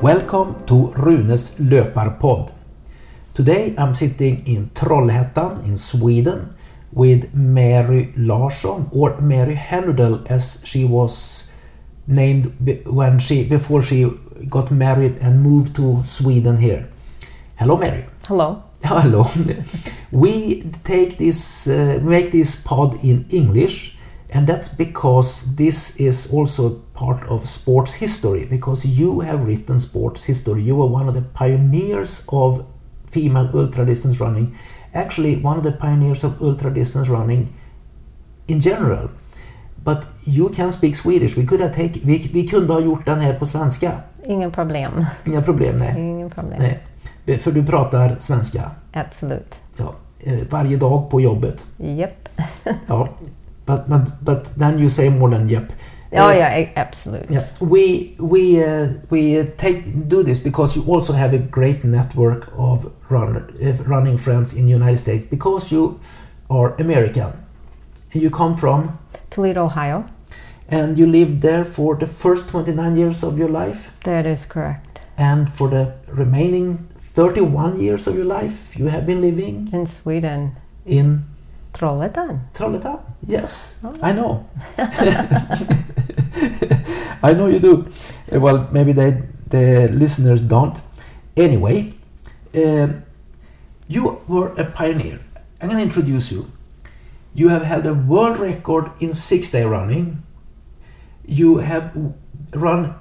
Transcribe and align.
Welcome 0.00 0.54
to 0.66 0.92
Runes 0.96 1.54
löparpodd. 1.58 2.50
Today 3.34 3.74
I'm 3.76 3.94
sitting 3.94 4.42
in 4.46 4.70
Trollhättan 4.74 5.64
in 5.64 5.76
Sweden 5.76 6.54
with 6.92 7.34
Mary 7.34 8.12
Larsson 8.16 8.88
or 8.90 9.20
Mary 9.20 9.54
Hanudel 9.54 10.24
as 10.30 10.60
she 10.64 10.84
was 10.84 11.50
named 12.06 12.52
when 12.86 13.18
she 13.18 13.44
before 13.44 13.82
she 13.82 14.10
got 14.48 14.70
married 14.70 15.18
and 15.20 15.42
moved 15.42 15.76
to 15.76 16.02
Sweden 16.04 16.56
here. 16.56 16.88
Hello 17.56 17.76
Mary. 17.76 18.04
Hello. 18.26 18.62
Hello. 18.82 19.26
we 20.10 20.62
take 20.84 21.18
this 21.18 21.68
uh, 21.68 21.98
make 22.02 22.30
this 22.32 22.56
pod 22.56 23.04
in 23.04 23.26
English 23.30 23.95
and 24.30 24.46
that's 24.46 24.68
because 24.68 25.56
this 25.56 25.96
is 25.96 26.32
also 26.32 26.70
part 26.94 27.22
of 27.28 27.48
sports 27.48 27.94
history 27.94 28.44
because 28.44 28.84
you 28.84 29.20
have 29.20 29.44
written 29.44 29.80
sports 29.80 30.24
history. 30.24 30.62
You 30.62 30.76
were 30.76 30.86
one 30.86 31.08
of 31.08 31.14
the 31.14 31.22
pioneers 31.22 32.24
of 32.28 32.64
female 33.10 33.50
ultra 33.54 33.86
distance 33.86 34.20
running. 34.20 34.56
Actually, 34.92 35.36
one 35.36 35.58
of 35.58 35.64
the 35.64 35.72
pioneers 35.72 36.24
of 36.24 36.42
ultra 36.42 36.74
distance 36.74 37.08
running 37.08 37.52
in 38.48 38.60
general. 38.60 39.10
But 39.84 40.04
you 40.24 40.48
can 40.48 40.72
speak 40.72 40.96
Swedish. 40.96 41.36
We 41.36 41.44
could 41.44 41.60
have 41.60 41.74
take, 41.74 42.00
vi, 42.04 42.30
vi 42.32 42.48
kunde 42.48 42.72
ha 42.72 42.80
gjort 42.80 43.06
den 43.06 43.20
här 43.20 43.34
på 43.34 43.46
svenska. 43.46 43.92
Ingen 44.24 44.50
problem. 44.50 45.06
Inga 45.24 45.42
problem, 45.42 45.76
nej. 45.76 45.94
Ingen 45.98 46.30
problem. 46.30 46.62
nej. 46.62 47.38
För 47.38 47.52
du 47.52 47.66
pratar 47.66 48.16
svenska? 48.18 48.70
Absolut. 48.92 49.54
Ja, 49.76 49.94
eh, 50.20 50.38
varje 50.50 50.76
dag 50.76 51.10
på 51.10 51.20
jobbet? 51.20 51.64
Yep. 51.78 52.28
ja, 52.86 53.08
but, 53.66 53.88
but, 53.88 54.24
but 54.24 54.44
then 54.56 54.78
you 54.78 54.88
say 54.88 55.08
more 55.08 55.30
than 55.30 55.48
yep. 55.48 55.72
Oh 56.12 56.28
uh, 56.28 56.32
yeah, 56.32 56.72
absolutely. 56.76 57.34
Yeah, 57.34 57.48
we 57.60 58.14
we 58.18 58.62
uh, 58.62 58.88
we 59.10 59.42
take 59.58 60.08
do 60.08 60.22
this 60.22 60.38
because 60.38 60.76
you 60.76 60.84
also 60.84 61.12
have 61.12 61.34
a 61.34 61.38
great 61.38 61.84
network 61.84 62.48
of 62.56 62.86
uh, 63.10 63.42
running 63.84 64.16
friends 64.16 64.54
in 64.54 64.66
the 64.66 64.70
United 64.70 64.98
States 64.98 65.24
because 65.24 65.72
you 65.72 65.98
are 66.48 66.74
American. 66.78 67.32
You 68.12 68.30
come 68.30 68.56
from 68.56 68.98
Toledo, 69.30 69.64
Ohio. 69.64 70.06
And 70.68 70.98
you 70.98 71.06
lived 71.06 71.42
there 71.42 71.64
for 71.64 71.94
the 71.94 72.06
first 72.06 72.48
29 72.48 72.96
years 72.96 73.22
of 73.22 73.38
your 73.38 73.48
life? 73.48 73.92
That 74.02 74.26
is 74.26 74.46
correct. 74.46 74.98
And 75.16 75.52
for 75.52 75.68
the 75.68 75.94
remaining 76.08 76.74
31 76.74 77.80
years 77.80 78.06
of 78.06 78.16
your 78.16 78.24
life, 78.24 78.76
you 78.76 78.86
have 78.86 79.06
been 79.06 79.20
living? 79.20 79.68
In 79.72 79.86
Sweden. 79.86 80.56
In? 80.84 81.24
Trollhättan. 81.78 82.40
Trollhättan, 82.54 82.98
yes. 83.26 83.80
Oh. 83.84 83.92
I 84.02 84.12
know. 84.12 84.46
I 87.22 87.34
know 87.34 87.46
you 87.48 87.58
do. 87.58 87.86
Uh, 88.32 88.40
well, 88.40 88.66
maybe 88.72 88.92
they, 88.92 89.22
the 89.50 89.88
listeners 89.92 90.40
don't. 90.40 90.80
Anyway, 91.36 91.92
uh, 92.54 92.88
you 93.88 94.20
were 94.26 94.54
a 94.56 94.64
pioneer. 94.64 95.20
I'm 95.60 95.68
going 95.68 95.78
to 95.78 95.82
introduce 95.84 96.32
you. 96.32 96.50
You 97.34 97.48
have 97.50 97.62
held 97.62 97.84
a 97.86 97.92
world 97.92 98.38
record 98.38 98.90
in 99.00 99.12
six 99.12 99.50
day 99.50 99.64
running. 99.64 100.22
You 101.26 101.58
have 101.58 101.92
run 102.54 102.94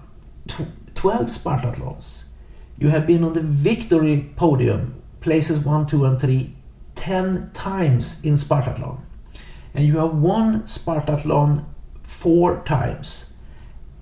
12 0.96 1.28
Spartathlons. 1.30 2.26
You 2.78 2.90
have 2.90 3.08
been 3.08 3.24
on 3.24 3.34
the 3.34 3.42
victory 3.42 4.34
podium, 4.36 5.02
places 5.22 5.60
1, 5.60 5.88
2, 5.88 6.06
and 6.06 6.20
3, 6.20 6.54
10 6.96 7.52
times 7.54 8.24
in 8.24 8.34
Spartathlon. 8.36 9.00
And 9.74 9.86
you 9.86 9.98
have 9.98 10.16
won 10.16 10.64
Spartathlon 10.64 11.66
four 12.04 12.64
times. 12.64 13.34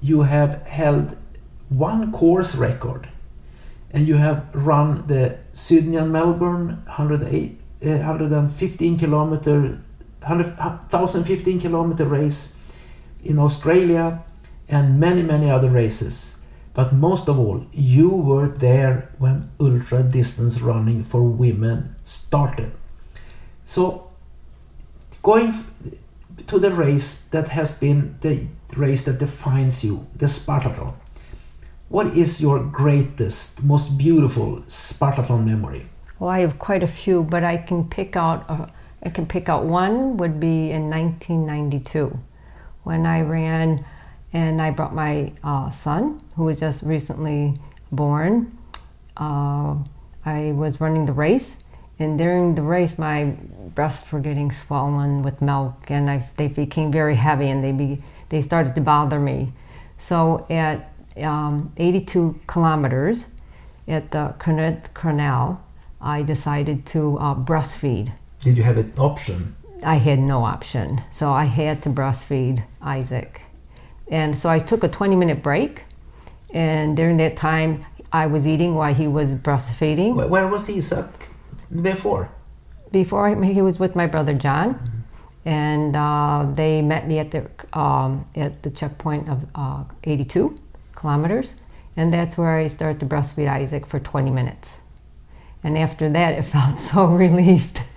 You 0.02 0.22
have 0.22 0.61
held 0.67 1.17
one 1.69 2.11
course 2.11 2.55
record. 2.55 3.09
And 3.91 4.08
you 4.08 4.16
have 4.16 4.47
run 4.53 5.08
the 5.08 5.38
Sydney 5.53 5.98
and 5.98 6.11
Melbourne 6.11 6.81
108, 6.86 7.59
uh, 7.86 7.89
115 7.89 8.98
kilometer 8.98 9.80
1015 10.25 11.60
kilometer 11.60 12.05
race 12.05 12.55
in 13.23 13.37
Australia 13.37 14.23
and 14.70 14.99
many 14.99 15.21
many 15.21 15.49
other 15.49 15.70
races 15.70 16.42
but 16.73 16.93
most 16.93 17.27
of 17.27 17.37
all 17.37 17.65
you 17.71 18.10
were 18.10 18.48
there 18.48 19.10
when 19.17 19.52
ultra 19.60 20.02
distance 20.02 20.61
running 20.61 21.04
for 21.04 21.23
women 21.23 21.95
started 22.04 22.71
so 23.73 24.08
going 25.23 25.52
to 26.45 26.60
the 26.60 26.70
race 26.70 27.22
that 27.32 27.48
has 27.48 27.72
been 27.73 28.16
the 28.22 28.45
race 28.78 29.02
that 29.06 29.17
defines 29.17 29.84
you 29.84 30.06
the 30.16 30.28
Spartathlon 30.28 30.94
what 31.89 32.08
is 32.16 32.39
your 32.39 32.60
greatest 32.60 33.64
most 33.64 33.98
beautiful 33.98 34.61
Spartathlon 34.67 35.44
memory 35.45 35.88
well 36.20 36.30
I 36.30 36.42
have 36.42 36.60
quite 36.60 36.84
a 36.84 36.88
few 36.88 37.23
but 37.23 37.44
I 37.44 37.58
can 37.58 37.89
pick 37.89 38.16
out 38.16 38.45
a 38.48 38.70
I 39.06 39.10
can 39.10 39.26
pick 39.26 39.50
out 39.50 39.66
one 39.66 40.17
would 40.17 40.40
be 40.40 40.70
in 40.70 40.92
1992 40.92 42.20
when 42.84 43.08
I 43.08 43.22
ran 43.22 43.84
and 44.32 44.61
I 44.61 44.70
brought 44.70 44.94
my 44.94 45.34
uh, 45.44 45.72
son 45.72 46.22
who 46.36 46.44
was 46.45 46.60
just 46.60 46.84
recently 46.84 47.60
born. 47.92 48.58
Uh, 49.17 49.76
I 50.26 50.54
was 50.54 50.80
running 50.80 51.05
the 51.05 51.14
race 51.14 51.58
and 52.03 52.17
during 52.17 52.55
the 52.55 52.61
race 52.61 52.99
my 52.99 53.36
breasts 53.73 54.11
were 54.11 54.19
getting 54.19 54.52
swollen 54.52 55.23
with 55.23 55.41
milk 55.41 55.75
and 55.87 56.09
I, 56.09 56.30
they 56.37 56.47
became 56.47 56.91
very 56.91 57.15
heavy 57.15 57.49
and 57.49 57.64
they, 57.64 57.71
be, 57.71 58.03
they 58.30 58.41
started 58.41 58.75
to 58.75 58.81
bother 58.81 59.19
me. 59.19 59.53
So 59.97 60.45
at 60.49 60.93
um, 61.17 61.71
82 61.77 62.39
kilometers 62.45 63.25
at 63.87 64.11
the 64.11 64.36
Cornell, 64.93 65.63
I 65.99 66.21
decided 66.21 66.86
to 66.87 67.17
uh, 67.17 67.36
breastfeed 67.36 68.13
did 68.43 68.58
you 68.58 68.63
have 68.63 68.75
an 68.77 68.92
option? 68.97 69.55
I 69.83 69.95
had 69.95 70.19
no 70.19 70.43
option. 70.43 71.02
So 71.13 71.31
I 71.31 71.45
had 71.45 71.81
to 71.83 71.89
breastfeed 71.89 72.65
Isaac. 72.81 73.42
And 74.09 74.37
so 74.37 74.49
I 74.49 74.59
took 74.59 74.83
a 74.83 74.89
20 74.89 75.15
minute 75.15 75.42
break. 75.42 75.83
And 76.53 76.97
during 76.97 77.17
that 77.17 77.37
time, 77.37 77.86
I 78.11 78.27
was 78.27 78.45
eating 78.45 78.75
while 78.75 78.93
he 78.93 79.08
was 79.08 79.30
breastfeeding. 79.30 80.30
Where 80.30 80.47
was 80.47 80.69
Isaac 80.69 81.30
before? 81.82 82.30
Before 82.92 83.36
he 83.44 83.61
was 83.61 83.80
with 83.80 83.95
my 83.95 84.06
brother 84.06 84.34
John. 84.34 84.76
Mm-hmm. 84.76 85.00
And 85.45 85.95
uh, 85.95 86.48
they 86.54 86.82
met 86.82 87.08
me 87.08 87.20
at 87.20 87.32
the, 87.32 87.50
um, 87.78 88.26
at 88.36 88.64
the 88.64 88.70
checkpoint 88.70 89.28
of 89.28 89.45
uh, 89.56 89.84
82 90.04 90.58
kilometers. 90.95 91.56
And 91.98 92.14
that's 92.14 92.38
where 92.38 92.58
I 92.58 92.67
started 92.67 93.00
to 93.02 93.06
breastfeed 93.06 93.50
Isaac 93.50 93.86
for 93.86 94.00
20 94.00 94.32
minutes. 94.32 94.72
And 95.64 95.78
after 95.78 96.10
that, 96.10 96.34
it 96.34 96.42
felt 96.56 96.80
so 96.80 97.06
relieved. 97.06 97.82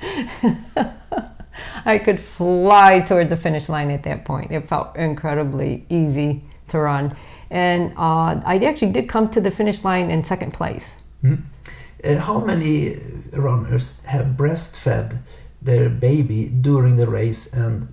I 1.84 1.98
could 1.98 2.18
fly 2.18 3.00
toward 3.00 3.28
the 3.28 3.36
finish 3.36 3.68
line 3.68 3.90
at 3.90 4.02
that 4.02 4.24
point. 4.24 4.50
It 4.50 4.68
felt 4.68 4.96
incredibly 4.96 5.86
easy 5.88 6.42
to 6.68 6.78
run. 6.78 7.16
And 7.48 7.92
uh, 7.96 8.40
I 8.44 8.58
actually 8.66 8.92
did 8.92 9.08
come 9.08 9.30
to 9.30 9.40
the 9.40 9.50
finish 9.50 9.84
line 9.84 10.10
in 10.10 10.24
second 10.24 10.52
place. 10.52 10.94
Mm. 11.22 11.42
Uh, 12.06 12.18
how 12.20 12.38
many 12.38 13.00
runners 13.32 14.00
have 14.04 14.36
breastfed 14.36 15.18
their 15.60 15.88
baby 15.88 16.46
during 16.46 16.96
the 16.96 17.08
race 17.08 17.52
and, 17.52 17.88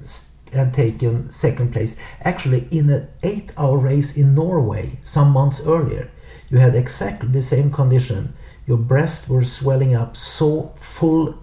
and 0.51 0.73
taken 0.73 1.31
second 1.31 1.73
place? 1.73 1.95
Actually, 2.21 2.67
in 2.69 2.89
an 2.89 3.07
eight 3.23 3.51
hour 3.57 3.77
race 3.77 4.15
in 4.15 4.35
Norway 4.35 4.99
some 5.01 5.31
months 5.31 5.61
earlier, 5.65 6.11
you 6.49 6.59
had 6.59 6.75
exactly 6.75 7.29
the 7.29 7.41
same 7.41 7.71
condition 7.71 8.33
your 8.65 8.77
breasts 8.77 9.27
were 9.27 9.43
swelling 9.43 9.93
up 9.93 10.15
so 10.15 10.73
full 10.77 11.37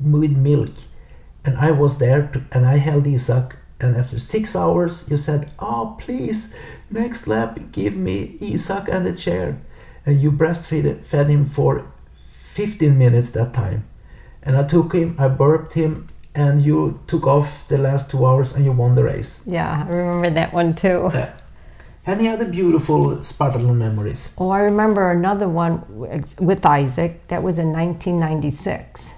with 0.00 0.30
milk. 0.30 0.70
And 1.44 1.58
I 1.58 1.70
was 1.70 1.98
there 1.98 2.28
to, 2.28 2.44
and 2.52 2.64
I 2.64 2.76
held 2.76 3.06
Isaac. 3.06 3.58
And 3.80 3.96
after 3.96 4.18
six 4.18 4.54
hours, 4.54 5.04
you 5.10 5.16
said, 5.16 5.50
Oh, 5.58 5.96
please, 5.98 6.54
next 6.88 7.26
lap, 7.26 7.58
give 7.72 7.96
me 7.96 8.38
Isaac 8.40 8.88
and 8.88 9.06
a 9.06 9.14
chair. 9.14 9.60
And 10.06 10.20
you 10.20 10.30
breastfed 10.32 11.04
fed 11.04 11.28
him 11.28 11.44
for 11.44 11.92
15 12.52 12.98
minutes 12.98 13.30
that 13.30 13.54
time. 13.54 13.84
And 14.42 14.56
I 14.56 14.64
took 14.64 14.92
him, 14.92 15.16
I 15.18 15.28
burped 15.28 15.72
him, 15.72 16.08
and 16.34 16.62
you 16.62 17.00
took 17.06 17.26
off 17.26 17.66
the 17.68 17.78
last 17.78 18.10
two 18.10 18.26
hours 18.26 18.54
and 18.54 18.64
you 18.64 18.72
won 18.72 18.94
the 18.94 19.04
race. 19.04 19.40
Yeah, 19.46 19.84
I 19.86 19.90
remember 19.90 20.30
that 20.30 20.52
one 20.52 20.74
too. 20.74 21.10
Yeah. 21.14 21.32
Any 22.04 22.28
other 22.28 22.44
beautiful 22.44 23.22
Spartan 23.22 23.78
memories? 23.78 24.34
Oh, 24.36 24.50
I 24.50 24.58
remember 24.58 25.10
another 25.10 25.48
one 25.48 25.84
with 25.88 26.66
Isaac. 26.66 27.28
That 27.28 27.42
was 27.42 27.58
in 27.58 27.72
1996. 27.72 29.12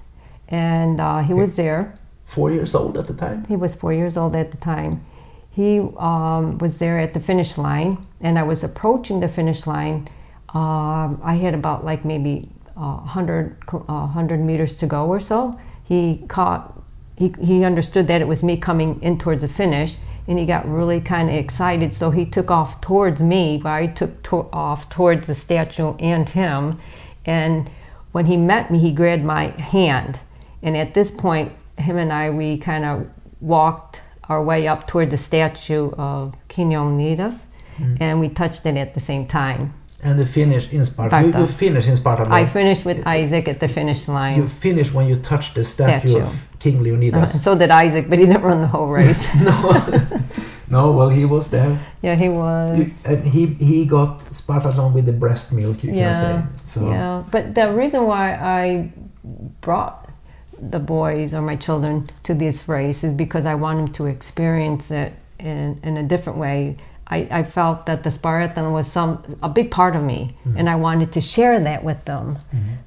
And 0.49 1.01
uh, 1.01 1.21
he 1.21 1.33
was 1.33 1.57
there. 1.57 1.95
Four 2.25 2.51
years 2.53 2.75
old 2.75 2.99
at 2.99 3.07
the 3.07 3.15
time? 3.15 3.47
He 3.47 3.57
was 3.57 3.75
four 3.75 3.93
years 3.93 4.17
old 4.17 4.37
at 4.37 4.51
the 4.51 4.59
time. 4.59 5.05
He 5.51 5.79
um, 5.97 6.59
was 6.59 6.79
there 6.79 6.99
at 6.99 7.15
the 7.15 7.21
finish 7.21 7.57
line, 7.57 8.07
and 8.21 8.39
I 8.39 8.43
was 8.43 8.63
approaching 8.63 9.21
the 9.21 9.29
finish 9.29 9.67
line. 9.67 10.09
Uh, 10.55 11.17
I 11.23 11.39
had 11.41 11.55
about 11.55 11.85
like 11.85 12.05
maybe 12.05 12.51
uh, 12.77 12.97
100, 12.97 13.57
100 13.71 14.41
meters 14.41 14.77
to 14.79 14.87
go 14.87 15.07
or 15.07 15.21
so. 15.21 15.59
He 15.85 16.25
caught, 16.29 16.83
he, 17.17 17.35
he 17.43 17.65
understood 17.65 18.07
that 18.09 18.21
it 18.21 18.29
was 18.29 18.43
me 18.43 18.57
coming 18.57 19.01
in 19.03 19.19
towards 19.19 19.43
the 19.43 19.49
finish 19.49 19.97
and 20.27 20.39
he 20.39 20.47
got 20.47 20.69
really 20.69 21.01
kind 21.01 21.29
of 21.29 21.35
excited. 21.37 21.95
So 21.95 22.11
he 22.11 22.25
took 22.25 22.51
off 22.51 22.81
towards 22.81 23.21
me, 23.21 23.59
while 23.59 23.75
I 23.75 23.87
took 23.87 24.23
to- 24.25 24.49
off 24.53 24.89
towards 24.89 25.27
the 25.27 25.35
statue 25.35 25.95
and 25.99 26.29
him. 26.29 26.79
And 27.27 27.71
when 28.13 28.27
he 28.27 28.37
met 28.37 28.71
me, 28.71 28.79
he 28.79 28.93
grabbed 28.93 29.25
my 29.25 29.49
hand. 29.49 30.21
And 30.63 30.77
at 30.77 30.95
this 30.95 31.11
point, 31.11 31.53
him 31.77 31.99
and 31.99 32.13
I, 32.13 32.31
we 32.31 32.57
kind 32.57 32.85
of 32.85 33.07
walked 33.41 34.01
our 34.29 34.43
way 34.43 34.67
up 34.67 34.87
toward 34.87 35.11
the 35.11 35.19
statue 35.19 35.91
of 35.99 36.35
King 36.49 36.71
Leonidas, 36.71 37.45
and 38.01 38.21
we 38.21 38.29
touched 38.29 38.65
it 38.65 38.77
at 38.77 38.95
the 38.95 39.01
same 39.01 39.27
time. 39.27 39.75
And 40.05 40.19
the 40.19 40.27
finish 40.27 40.71
in 40.71 40.85
Sparta. 40.85 41.17
You, 41.23 41.29
Sparta. 41.31 41.39
you 41.41 41.47
finish 41.47 41.89
in 41.89 41.97
Sparta. 41.97 42.23
I 42.25 42.29
right? 42.29 42.49
finished 42.49 42.85
with 42.85 43.07
Isaac 43.07 43.49
at 43.49 43.59
the 43.61 43.69
finish 43.69 44.07
line. 44.07 44.37
You 44.37 44.47
finish 44.49 44.93
when 44.93 45.07
you 45.09 45.17
touch 45.17 45.55
the 45.55 45.65
statue, 45.65 46.11
Statue. 46.11 46.27
of 46.27 46.47
King 46.59 46.79
Uh, 46.79 46.83
Leonidas. 46.83 47.43
so 47.43 47.55
did 47.57 47.71
Isaac, 47.71 48.09
but 48.11 48.19
he 48.19 48.27
didn't 48.27 48.43
run 48.43 48.61
the 48.61 48.67
whole 48.69 48.89
race. 48.89 49.23
no, 49.49 49.57
no. 50.69 50.93
Well, 50.93 51.09
he 51.09 51.25
was 51.25 51.49
there. 51.49 51.79
yeah, 52.03 52.17
he 52.17 52.29
was. 52.29 52.79
You, 52.79 52.93
and 53.05 53.25
he 53.35 53.47
he 53.71 53.87
got 53.87 54.11
Spartathlon 54.31 54.93
with 54.93 55.07
the 55.07 55.13
breast 55.25 55.53
milk. 55.53 55.83
You 55.85 55.93
Yeah, 55.93 56.13
can 56.13 56.55
say. 56.59 56.67
So 56.67 56.81
Yeah, 56.91 57.23
but 57.33 57.55
the 57.55 57.73
reason 57.73 58.05
why 58.05 58.35
I 58.61 58.93
brought 59.61 59.97
the 60.61 60.79
boys 60.79 61.33
or 61.35 61.43
my 61.43 61.57
children 61.57 62.11
to 62.23 62.35
this 62.35 62.69
race 62.69 63.03
is 63.05 63.13
because 63.13 63.45
I 63.47 63.55
want 63.55 63.79
them 63.79 63.93
to 63.95 64.07
experience 64.07 64.91
it 64.91 65.13
in, 65.39 65.81
in 65.83 65.97
a 65.97 66.03
different 66.03 66.39
way. 66.39 66.77
I, 67.07 67.29
I 67.31 67.43
felt 67.43 67.87
that 67.87 68.03
the 68.03 68.11
Spartan 68.11 68.73
was 68.73 68.91
some 68.91 69.23
a 69.43 69.49
big 69.49 69.71
part 69.71 69.95
of 69.95 70.03
me, 70.03 70.37
and 70.57 70.69
I 70.71 70.77
wanted 70.77 71.13
to 71.13 71.21
share 71.21 71.61
that 71.61 71.85
with 71.85 72.05
them. 72.05 72.39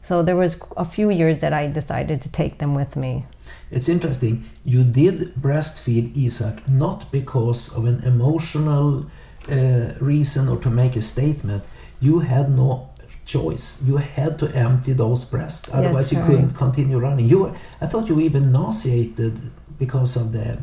So 0.04 0.24
there 0.24 0.36
was 0.36 0.58
a 0.76 0.86
few 0.86 1.10
years 1.10 1.42
that 1.42 1.54
I 1.54 1.68
decided 1.68 2.22
to 2.24 2.30
take 2.30 2.58
them 2.58 2.74
with 2.74 2.96
me. 2.96 3.26
it's 3.72 3.90
interesting. 3.90 4.46
You 4.64 4.84
did 4.84 5.36
breastfeed 5.36 6.06
Isaac 6.26 6.68
not 6.68 7.12
because 7.12 7.62
of 7.76 7.86
an 7.86 8.04
emotional 8.04 9.06
uh, 9.52 9.94
reason 10.00 10.48
or 10.48 10.58
to 10.58 10.70
make 10.70 10.96
a 10.96 11.02
statement. 11.02 11.64
You 12.00 12.20
had 12.20 12.50
no 12.50 12.90
choice. 13.26 13.78
You 13.86 13.98
had 13.98 14.40
to 14.40 14.48
empty 14.56 14.94
those 14.94 15.26
breasts. 15.26 15.70
Otherwise, 15.72 16.12
you 16.12 16.20
right. 16.20 16.28
couldn't 16.28 16.54
continue 16.54 16.98
running. 16.98 17.28
You, 17.28 17.40
were, 17.40 17.56
I 17.82 17.88
thought 17.88 18.08
you 18.08 18.16
were 18.16 18.22
even 18.22 18.52
nauseated 18.52 19.52
because 19.78 20.16
of 20.16 20.32
the 20.32 20.58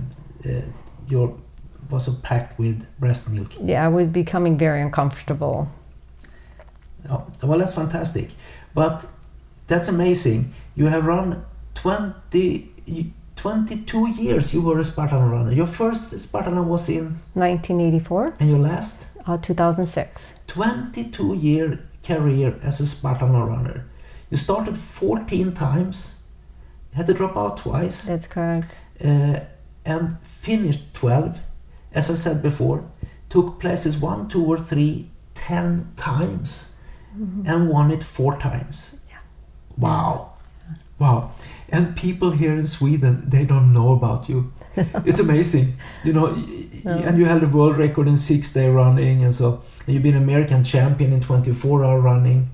uh, 0.44 0.62
your 1.08 1.36
was 1.90 2.08
packed 2.20 2.58
with 2.58 2.86
breast 2.98 3.28
milk. 3.30 3.52
Yeah, 3.60 3.84
I 3.84 3.88
was 3.88 4.08
becoming 4.08 4.56
very 4.58 4.80
uncomfortable. 4.82 5.68
Oh, 7.10 7.26
well, 7.42 7.58
that's 7.58 7.74
fantastic. 7.74 8.30
But 8.74 9.04
that's 9.66 9.88
amazing. 9.88 10.52
You 10.74 10.86
have 10.86 11.04
run 11.06 11.44
20, 11.74 12.72
22 13.36 14.08
years 14.10 14.54
you 14.54 14.62
were 14.62 14.78
a 14.78 14.84
Spartan 14.84 15.30
runner. 15.30 15.52
Your 15.52 15.66
first 15.66 16.18
Spartan 16.18 16.66
was 16.68 16.88
in, 16.88 17.18
1984, 17.34 18.36
and 18.40 18.48
your 18.50 18.58
last? 18.58 19.08
uh, 19.26 19.36
2006. 19.38 20.32
22 20.46 21.34
year 21.34 21.80
career 22.02 22.58
as 22.62 22.80
a 22.80 22.86
Spartan 22.86 23.32
runner. 23.32 23.84
You 24.30 24.36
started 24.36 24.76
14 24.76 25.52
times, 25.52 26.14
had 26.92 27.06
to 27.06 27.14
drop 27.14 27.36
out 27.36 27.56
twice, 27.58 28.04
That's 28.06 28.26
correct. 28.26 28.66
uh, 29.04 29.40
and 29.84 30.16
finished 30.22 30.92
12. 30.94 31.40
As 31.94 32.10
I 32.10 32.14
said 32.14 32.42
before, 32.42 32.84
took 33.28 33.60
places 33.60 33.96
1, 33.96 34.28
2, 34.28 34.44
or 34.44 34.58
3 34.58 35.10
10 35.34 35.92
times 35.96 36.72
and 37.46 37.68
won 37.68 37.90
it 37.92 38.02
four 38.02 38.36
times. 38.38 38.98
Yeah. 39.08 39.18
Wow. 39.76 40.32
Wow. 40.98 41.30
And 41.68 41.94
people 41.96 42.32
here 42.32 42.54
in 42.54 42.66
Sweden, 42.66 43.24
they 43.28 43.44
don't 43.44 43.72
know 43.72 43.92
about 43.92 44.28
you. 44.28 44.52
it's 45.04 45.20
amazing. 45.20 45.76
You 46.04 46.12
know, 46.12 46.24
y- 46.26 46.44
y- 46.72 46.80
No. 46.84 46.98
and 46.98 47.18
you 47.18 47.24
held 47.26 47.42
a 47.44 47.46
world 47.48 47.76
record 47.78 48.08
in 48.08 48.16
six 48.16 48.52
day 48.52 48.68
running, 48.68 49.22
and 49.24 49.32
so 49.34 49.62
and 49.86 49.94
you've 49.94 50.02
been 50.02 50.16
American 50.16 50.64
champion 50.64 51.12
in 51.12 51.20
24 51.20 51.84
hour 51.84 52.00
running. 52.00 52.50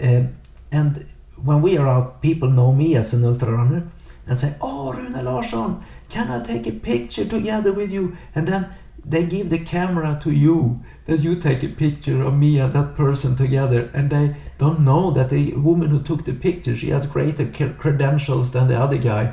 Um, 0.00 0.36
and 0.70 1.06
when 1.36 1.60
we 1.62 1.76
are 1.78 1.88
out, 1.88 2.20
people 2.22 2.48
know 2.50 2.72
me 2.72 2.94
as 2.96 3.12
an 3.14 3.24
ultra 3.24 3.50
runner 3.52 3.82
and 4.28 4.38
say, 4.38 4.54
Oh, 4.60 4.92
Rune 4.92 5.24
Larsson, 5.24 5.82
can 6.08 6.30
I 6.30 6.42
take 6.44 6.66
a 6.66 6.72
picture 6.72 7.24
together 7.24 7.72
with 7.72 7.90
you? 7.90 8.16
And 8.34 8.48
then 8.48 8.70
they 9.04 9.24
give 9.24 9.50
the 9.50 9.58
camera 9.58 10.18
to 10.22 10.30
you, 10.30 10.82
that 11.06 11.20
you 11.20 11.36
take 11.36 11.62
a 11.62 11.68
picture 11.68 12.22
of 12.22 12.36
me 12.36 12.58
and 12.58 12.72
that 12.74 12.94
person 12.94 13.36
together, 13.36 13.90
and 13.94 14.10
they 14.10 14.36
don't 14.58 14.80
know 14.80 15.10
that 15.10 15.30
the 15.30 15.54
woman 15.54 15.88
who 15.88 16.02
took 16.02 16.24
the 16.24 16.34
picture, 16.34 16.76
she 16.76 16.90
has 16.90 17.06
greater 17.06 17.46
credentials 17.78 18.52
than 18.52 18.68
the 18.68 18.78
other 18.78 18.98
guy. 18.98 19.32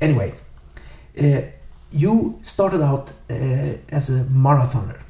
anyway, 0.00 0.34
uh, 1.18 1.40
you 1.90 2.38
started 2.42 2.82
out 2.82 3.12
uh, 3.30 3.78
as 3.88 4.10
a 4.10 4.24
marathoner, 4.24 5.00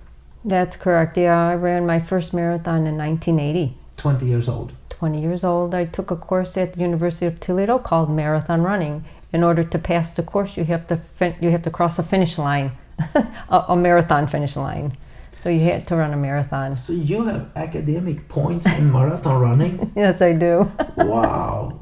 That's 0.44 0.76
correct. 0.76 1.16
Yeah, 1.16 1.48
I 1.48 1.54
ran 1.54 1.84
my 1.86 2.00
first 2.00 2.32
marathon 2.32 2.86
in 2.86 2.96
1980. 2.96 3.76
20 3.96 4.26
years 4.26 4.48
old. 4.48 4.72
20 4.98 5.20
years 5.20 5.44
old. 5.44 5.74
I 5.74 5.84
took 5.84 6.10
a 6.10 6.16
course 6.16 6.56
at 6.56 6.72
the 6.72 6.80
University 6.80 7.26
of 7.26 7.38
Toledo 7.38 7.78
called 7.78 8.10
marathon 8.10 8.62
running. 8.62 9.04
In 9.32 9.44
order 9.44 9.62
to 9.62 9.78
pass 9.78 10.12
the 10.12 10.22
course, 10.22 10.56
you 10.56 10.64
have 10.64 10.86
to 10.88 10.96
fin- 10.96 11.36
you 11.40 11.50
have 11.50 11.62
to 11.62 11.70
cross 11.70 11.98
a 11.98 12.02
finish 12.02 12.38
line, 12.38 12.72
a, 13.48 13.64
a 13.68 13.76
marathon 13.76 14.26
finish 14.26 14.56
line. 14.56 14.96
So 15.42 15.50
you 15.50 15.60
had 15.60 15.86
to 15.86 15.96
run 15.96 16.12
a 16.12 16.16
marathon. 16.16 16.74
So 16.74 16.92
you 16.92 17.26
have 17.26 17.50
academic 17.54 18.28
points 18.28 18.66
in 18.66 18.90
marathon 18.90 19.40
running. 19.40 19.92
Yes, 19.96 20.20
I 20.20 20.32
do. 20.32 20.70
Wow, 20.96 21.80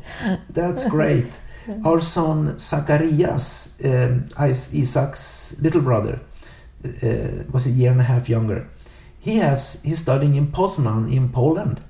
that's 0.50 0.88
great. 0.90 1.26
Our 1.84 2.00
son 2.00 2.58
Zacharias, 2.58 3.74
um, 3.84 4.26
Isaac's 4.38 5.56
little 5.60 5.80
brother, 5.80 6.20
uh, 6.84 7.44
was 7.50 7.66
a 7.66 7.70
year 7.70 7.90
and 7.92 8.00
a 8.00 8.04
half 8.04 8.28
younger. 8.28 8.68
He 9.20 9.38
has 9.38 9.82
he's 9.82 10.00
studying 10.00 10.34
in 10.36 10.48
Poznan 10.52 11.10
in 11.10 11.30
Poland, 11.30 11.80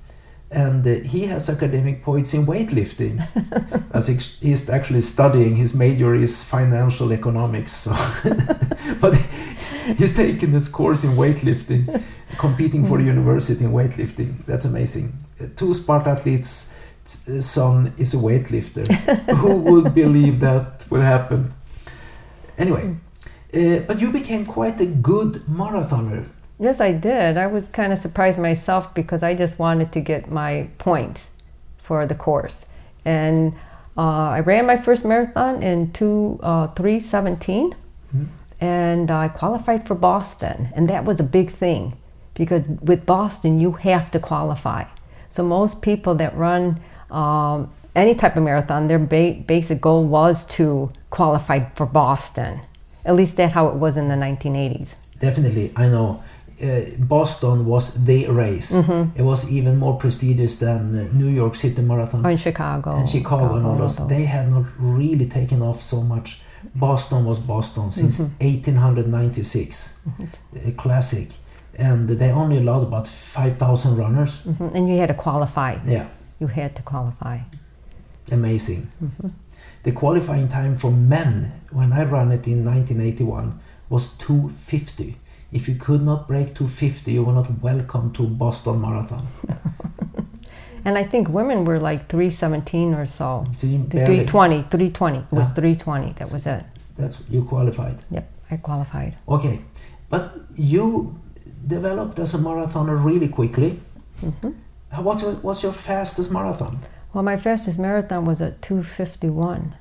and 0.49 0.87
uh, 0.87 0.91
he 1.07 1.25
has 1.25 1.49
academic 1.49 2.03
points 2.03 2.33
in 2.33 2.45
weightlifting. 2.45 3.27
As 3.93 4.07
he's 4.07 4.69
actually 4.69 5.01
studying, 5.01 5.55
his 5.55 5.73
major 5.73 6.15
is 6.15 6.43
financial 6.43 7.11
economics. 7.11 7.71
So, 7.71 7.91
but 9.01 9.15
he's 9.97 10.15
taking 10.15 10.53
this 10.53 10.69
course 10.69 11.03
in 11.03 11.11
weightlifting, 11.11 12.01
competing 12.37 12.85
for 12.85 12.97
the 12.97 13.03
university 13.03 13.65
in 13.65 13.71
weightlifting. 13.71 14.45
That's 14.45 14.65
amazing. 14.65 15.17
Uh, 15.39 15.47
two 15.55 15.73
Sparta 15.73 16.11
athletes 16.11 16.71
son 17.07 17.93
is 17.97 18.13
a 18.13 18.17
weightlifter. 18.17 18.87
Who 19.37 19.57
would 19.57 19.93
believe 19.93 20.39
that 20.41 20.85
would 20.89 21.01
happen? 21.01 21.53
Anyway, 22.57 22.95
uh, 23.53 23.79
but 23.87 23.99
you 23.99 24.11
became 24.11 24.45
quite 24.45 24.79
a 24.81 24.85
good 24.85 25.43
marathoner. 25.45 26.27
Yes, 26.59 26.81
I 26.81 26.91
did. 26.91 27.37
I 27.37 27.47
was 27.47 27.67
kind 27.67 27.93
of 27.93 27.99
surprised 27.99 28.39
myself 28.39 28.93
because 28.93 29.21
I 29.21 29.35
just 29.35 29.59
wanted 29.59 29.91
to 29.91 29.99
get 30.01 30.31
my 30.31 30.69
points 30.79 31.29
for 31.77 32.05
the 32.05 32.15
course. 32.15 32.65
And 33.05 33.53
uh, 33.97 34.29
I 34.29 34.39
ran 34.39 34.65
my 34.65 34.77
first 34.77 35.05
marathon 35.05 35.61
in 35.61 35.91
two, 35.91 36.39
uh, 36.43 36.67
317 36.67 37.75
Mhm. 38.15 38.27
and 38.61 39.11
I 39.11 39.27
qualified 39.27 39.85
for 39.85 39.93
Boston. 39.95 40.69
And 40.75 40.89
that 40.89 41.03
was 41.05 41.19
a 41.19 41.23
big 41.23 41.51
thing 41.51 41.93
because 42.33 42.63
with 42.81 43.05
Boston, 43.05 43.59
you 43.59 43.73
have 43.73 44.09
to 44.11 44.19
qualify. 44.19 44.85
So 45.29 45.43
most 45.43 45.81
people 45.81 46.15
that 46.15 46.35
run 46.35 46.79
um, 47.11 47.69
any 47.95 48.15
type 48.15 48.35
of 48.35 48.43
marathon, 48.43 48.87
their 48.87 48.99
ba- 48.99 49.37
basic 49.45 49.79
goal 49.81 50.03
was 50.05 50.45
to 50.57 50.89
qualify 51.09 51.69
for 51.75 51.85
Boston. 51.85 52.61
At 53.05 53.15
least 53.15 53.37
that's 53.37 53.53
how 53.53 53.67
it 53.69 53.75
was 53.75 53.95
in 53.97 54.07
the 54.09 54.15
1980s. 54.15 54.95
Definitely, 55.19 55.71
I 55.75 55.87
know. 55.87 56.21
Uh, 56.59 56.81
Boston 56.97 57.65
was 57.65 57.93
the 57.93 58.27
race. 58.27 58.71
It 59.15 59.21
was 59.21 59.47
even 59.49 59.77
more 59.77 59.95
prestigious 59.97 60.55
than 60.55 60.95
uh, 60.97 61.07
New 61.13 61.27
York 61.29 61.55
City 61.55 61.81
Marathon 61.83 62.25
Or 62.25 62.31
in 62.31 62.37
Chicago. 62.37 62.95
and 62.95 63.07
Chicago 63.07 63.55
and 63.57 63.65
all 63.65 63.75
those. 63.77 63.97
They 64.07 64.25
had 64.25 64.49
not 64.49 64.65
really 64.79 65.27
taken 65.27 65.61
off 65.61 65.81
so 65.83 66.01
much. 66.01 66.39
Boston 66.75 67.25
was 67.25 67.39
Boston 67.39 67.91
since 67.91 68.19
Mhm. 68.19 68.31
1896, 68.39 69.99
a 70.65 70.71
classic, 70.71 71.29
and 71.77 72.09
they 72.09 72.31
only 72.31 72.57
allowed 72.57 72.83
about 72.83 73.07
5,000 73.07 73.95
runners. 73.97 74.41
Mhm, 74.45 74.73
And 74.75 74.89
you 74.89 74.97
had 74.99 75.07
to 75.09 75.13
qualify. 75.13 75.75
Yeah, 75.85 76.05
You 76.39 76.47
had 76.47 76.75
to 76.75 76.81
qualify. 76.81 77.37
amazing. 78.31 78.87
Mm-hmm. 79.03 79.27
The 79.83 79.91
qualifying 79.91 80.47
time 80.47 80.75
for 80.75 80.91
men 80.91 81.51
when 81.71 81.93
I 81.93 82.03
ran 82.03 82.31
it 82.31 82.47
in 82.47 82.65
1981 82.65 83.59
was 83.89 84.09
250. 84.17 85.17
If 85.51 85.67
you 85.69 85.75
could 85.75 86.01
not 86.03 86.27
break 86.27 86.55
250, 86.55 87.11
you 87.11 87.23
were 87.23 87.33
not 87.33 87.61
welcome 87.61 88.11
to 88.13 88.23
Boston 88.23 88.81
Marathon. 88.81 89.27
And 90.85 90.97
I 90.97 91.03
think 91.03 91.27
women 91.27 91.65
were 91.65 91.79
like 91.79 92.07
317 92.07 92.93
or 92.93 93.05
so. 93.05 93.43
Barely, 93.61 94.25
320, 94.25 94.61
320. 94.69 95.17
It 95.17 95.25
was 95.31 95.47
Yeah. 95.49 95.53
320. 95.53 96.13
That 96.13 96.31
was 96.31 96.47
it. 96.47 96.63
that's 96.95 97.17
you 97.29 97.43
qualified. 97.43 97.97
Yep, 98.09 98.25
I 98.51 98.57
qualified. 98.57 99.15
Okay, 99.27 99.59
but 100.09 100.23
you 100.55 101.19
developed 101.65 102.19
as 102.19 102.33
a 102.33 102.37
marathoner 102.37 103.03
really 103.03 103.27
quickly. 103.27 103.81
hmm 104.21 104.51
What 105.03 105.43
was 105.43 105.61
your 105.63 105.73
fastest 105.73 106.31
marathon? 106.31 106.79
Well, 107.13 107.23
my 107.23 107.35
fastest 107.37 107.77
marathon 107.79 108.23
was 108.25 108.39
at 108.41 108.61
251. 108.61 109.75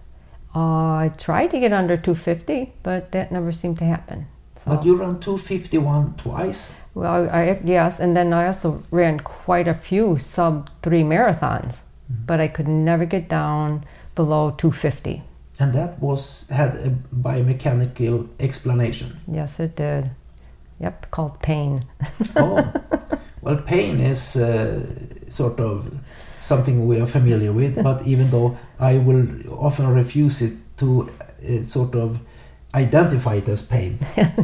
Uh, 0.57 0.59
I 1.05 1.11
tried 1.17 1.51
to 1.53 1.61
get 1.61 1.73
under 1.73 1.97
250, 1.97 2.73
but 2.83 3.13
that 3.13 3.31
never 3.31 3.53
seemed 3.53 3.79
to 3.79 3.85
happen. 3.85 4.27
But 4.67 4.85
you 4.85 4.97
ran 4.97 5.21
251 5.21 6.15
twice. 6.17 6.75
well, 6.95 7.31
I, 7.31 7.61
yes, 7.65 8.01
and 8.01 8.17
then 8.17 8.33
I 8.33 8.49
also 8.49 8.83
ran 8.91 9.21
quite 9.21 9.69
a 9.69 9.75
few 9.75 10.19
sub 10.19 10.69
three 10.83 11.03
marathons, 11.03 11.77
but 12.09 12.41
I 12.41 12.49
could 12.49 12.67
never 12.69 13.05
get 13.05 13.29
down 13.29 13.85
below 14.17 14.51
250. 14.51 15.23
And 15.61 15.73
that 15.73 16.01
was 16.01 16.47
had 16.51 16.77
a 16.77 16.91
biomechanical 17.15 18.29
explanation. 18.41 19.21
Yes, 19.29 19.61
it 19.61 19.77
did. 19.77 20.11
Yep, 20.81 21.11
called 21.11 21.41
pain. 21.41 21.85
Oh, 22.37 22.73
well, 23.43 23.57
pain 23.57 24.01
is 24.01 24.37
uh, 24.37 24.85
sort 25.29 25.61
of 25.61 25.95
something 26.41 26.87
we 26.87 27.01
are 27.01 27.07
familiar 27.07 27.53
with, 27.53 27.83
but 27.83 28.07
even 28.07 28.31
though 28.31 28.59
I 28.79 28.99
will 28.99 29.27
often 29.59 29.87
refuse 29.95 30.43
it 30.43 30.53
to 30.79 31.09
uh, 31.09 31.65
sort 31.65 31.95
of 31.95 32.19
identify 32.77 33.35
it 33.37 33.49
as 33.49 33.63
pain. 33.63 33.99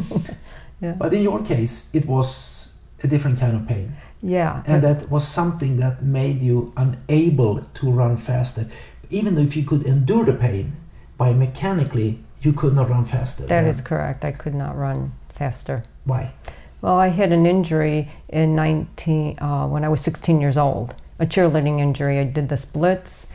Yeah. 0.81 0.95
But 0.97 1.13
in 1.13 1.21
your 1.23 1.41
case, 1.41 1.87
it 1.93 2.05
was 2.05 2.73
a 3.01 3.07
different 3.07 3.39
kind 3.39 3.55
of 3.55 3.65
pain. 3.65 3.95
Yeah, 4.21 4.63
And 4.65 4.83
that 4.83 5.09
was 5.09 5.25
something 5.25 5.77
that 5.77 6.03
made 6.03 6.41
you 6.41 6.73
unable 6.75 7.61
to 7.61 7.91
run 7.91 8.17
faster. 8.17 8.67
Even 9.09 9.37
if 9.37 9.55
you 9.55 9.63
could 9.63 9.83
endure 9.85 10.25
the 10.25 10.33
pain, 10.33 10.75
by 11.17 11.31
mechanically, 11.31 12.19
you 12.41 12.51
could 12.51 12.73
not 12.75 12.89
run 12.89 13.05
faster. 13.05 13.45
that 13.45 13.63
is 13.65 13.79
correct. 13.79 14.25
I 14.25 14.31
could 14.33 14.55
not 14.55 14.77
run 14.77 15.13
faster. 15.29 15.83
Why? 16.03 16.33
Well, 16.81 16.95
I 16.99 17.07
had 17.09 17.31
an 17.31 17.45
injury 17.45 18.09
in 18.27 18.53
19 18.55 19.39
uh, 19.39 19.67
when 19.67 19.85
I 19.85 19.89
was 19.89 20.01
16 20.01 20.41
years 20.41 20.57
old, 20.57 20.95
a 21.17 21.25
cheerleading 21.25 21.79
injury. 21.79 22.19
I 22.19 22.25
did 22.25 22.49
the 22.49 22.57
splits, 22.57 23.25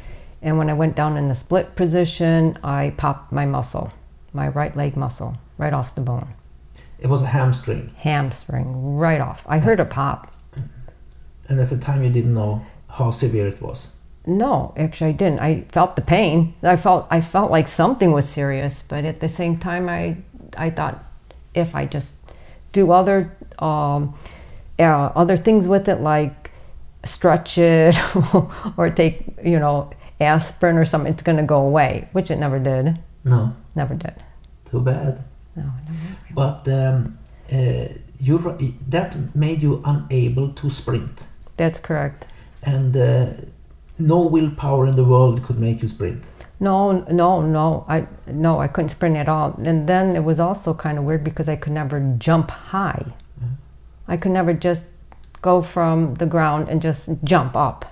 and 0.42 0.58
when 0.58 0.68
I 0.68 0.74
went 0.74 0.94
down 0.96 1.16
in 1.16 1.28
the 1.28 1.34
split 1.34 1.76
position, 1.76 2.58
I 2.62 2.92
popped 2.98 3.32
my 3.32 3.46
muscle, 3.46 3.90
my 4.32 4.48
right 4.48 4.76
leg 4.76 4.96
muscle, 4.96 5.36
right 5.56 5.72
off 5.72 5.94
the 5.94 6.00
bone, 6.00 6.28
It 6.98 7.06
was 7.08 7.22
a 7.22 7.26
hamstring. 7.26 7.92
hamstring, 7.96 8.96
right 8.96 9.20
off. 9.20 9.44
I 9.46 9.58
heard 9.58 9.80
a 9.80 9.84
pop. 9.84 10.32
And 11.48 11.58
at 11.60 11.70
the 11.70 11.78
time, 11.78 12.02
you 12.02 12.10
didn't 12.10 12.34
know 12.34 12.66
how 12.88 13.10
severe 13.10 13.46
it 13.48 13.62
was. 13.62 13.88
No, 14.26 14.74
actually, 14.76 15.10
I 15.10 15.12
didn't. 15.12 15.40
I 15.40 15.62
felt 15.72 15.96
the 15.96 16.02
pain. 16.02 16.54
I 16.62 16.76
felt 16.76 17.06
I 17.10 17.22
felt 17.22 17.50
like 17.50 17.66
something 17.68 18.12
was 18.12 18.28
serious, 18.28 18.82
but 18.86 19.06
at 19.06 19.20
the 19.20 19.28
same 19.28 19.56
time, 19.58 19.88
I 19.88 20.18
I 20.58 20.68
thought 20.68 21.02
if 21.54 21.74
I 21.74 21.86
just 21.86 22.12
do 22.72 22.92
other 22.92 23.34
um, 23.60 24.14
uh, 24.78 25.10
other 25.16 25.38
things 25.38 25.66
with 25.66 25.88
it, 25.88 26.00
like 26.02 26.50
stretch 27.04 27.56
it 27.56 27.96
or 28.76 28.90
take 28.90 29.24
you 29.42 29.58
know 29.58 29.90
aspirin 30.20 30.76
or 30.76 30.84
something, 30.84 31.10
it's 31.10 31.22
going 31.22 31.38
to 31.38 31.44
go 31.44 31.60
away, 31.62 32.08
which 32.12 32.30
it 32.30 32.38
never 32.38 32.58
did. 32.58 32.98
No, 33.28 33.52
Never 33.74 33.94
did. 33.94 34.14
too 34.70 34.80
bad. 34.80 35.22
No, 35.56 35.64
never. 35.64 36.34
But 36.34 36.68
um, 36.68 37.18
uh, 37.52 37.88
you 38.20 38.38
that 38.88 39.16
made 39.34 39.62
you 39.62 39.82
unable 39.84 40.48
to 40.60 40.70
sprint, 40.70 41.20
That's 41.56 41.78
correct. 41.80 42.26
and 42.62 42.96
uh, 42.96 43.26
no 43.98 44.18
willpower 44.22 44.86
in 44.86 44.96
the 44.96 45.04
world 45.04 45.42
could 45.44 45.58
make 45.58 45.82
you 45.82 45.88
sprint. 45.88 46.22
No, 46.60 47.04
no, 47.10 47.40
no. 47.42 47.84
I 47.88 48.06
no, 48.26 48.60
I 48.60 48.68
couldn't 48.68 48.88
sprint 48.90 49.16
at 49.16 49.28
all. 49.28 49.54
And 49.64 49.88
then 49.88 50.16
it 50.16 50.24
was 50.24 50.40
also 50.40 50.74
kind 50.74 50.98
of 50.98 51.04
weird 51.04 51.22
because 51.24 51.48
I 51.48 51.56
could 51.56 51.72
never 51.72 52.00
jump 52.18 52.50
high. 52.50 53.04
I 54.08 54.16
could 54.16 54.32
never 54.32 54.52
just 54.54 54.86
go 55.42 55.62
from 55.62 56.14
the 56.14 56.26
ground 56.26 56.68
and 56.68 56.82
just 56.82 57.08
jump 57.24 57.54
up. 57.56 57.84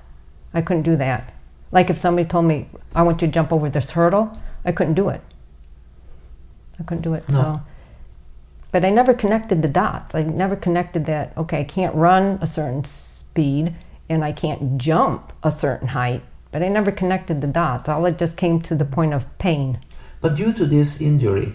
I 0.55 0.62
couldn't 0.62 0.83
do 0.85 0.97
that. 0.97 1.33
Like 1.73 1.90
if 1.90 1.99
somebody 1.99 2.26
told 2.28 2.45
me, 2.47 2.69
"I 2.95 3.02
want 3.02 3.23
you 3.23 3.28
to 3.28 3.33
jump 3.33 3.52
over 3.52 3.69
this 3.71 3.90
hurdle," 3.90 4.31
I 4.66 4.73
couldn't 4.73 4.94
do 4.94 5.08
it. 5.08 5.23
I 6.78 6.82
couldn't 6.82 7.02
do 7.02 7.14
it. 7.14 7.26
No. 7.30 7.35
So, 7.35 7.61
but 8.73 8.85
I 8.85 8.90
never 8.90 9.14
connected 9.14 9.62
the 9.62 9.68
dots. 9.68 10.14
I 10.14 10.23
never 10.23 10.56
connected 10.56 11.06
that. 11.06 11.32
Okay, 11.38 11.61
I 11.61 11.64
can't 11.64 11.94
run 11.94 12.38
a 12.42 12.46
certain 12.46 12.85
speed 12.85 13.75
and 14.08 14.25
I 14.25 14.32
can't 14.32 14.76
jump 14.76 15.32
a 15.42 15.50
certain 15.50 15.88
height. 15.88 16.23
But 16.52 16.62
I 16.62 16.68
never 16.68 16.90
connected 16.90 17.40
the 17.40 17.46
dots. 17.46 17.88
All 17.88 18.04
it 18.06 18.18
just 18.18 18.37
came 18.37 18.61
to 18.62 18.75
the 18.75 18.85
point 18.85 19.14
of 19.14 19.26
pain. 19.38 19.78
But 20.20 20.37
due 20.37 20.52
to 20.54 20.66
this 20.66 21.00
injury, 21.00 21.54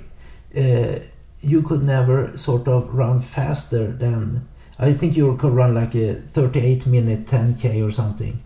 uh, 0.55 0.99
you 1.41 1.61
could 1.61 1.83
never 1.83 2.37
sort 2.37 2.67
of 2.67 2.93
run 2.93 3.19
faster 3.21 3.91
than. 3.91 4.47
I 4.77 4.93
think 4.93 5.15
you 5.15 5.35
could 5.37 5.53
run 5.53 5.75
like 5.75 5.93
a 5.95 6.15
38 6.15 6.87
minute 6.87 7.25
10k 7.25 7.85
or 7.85 7.91
something, 7.91 8.41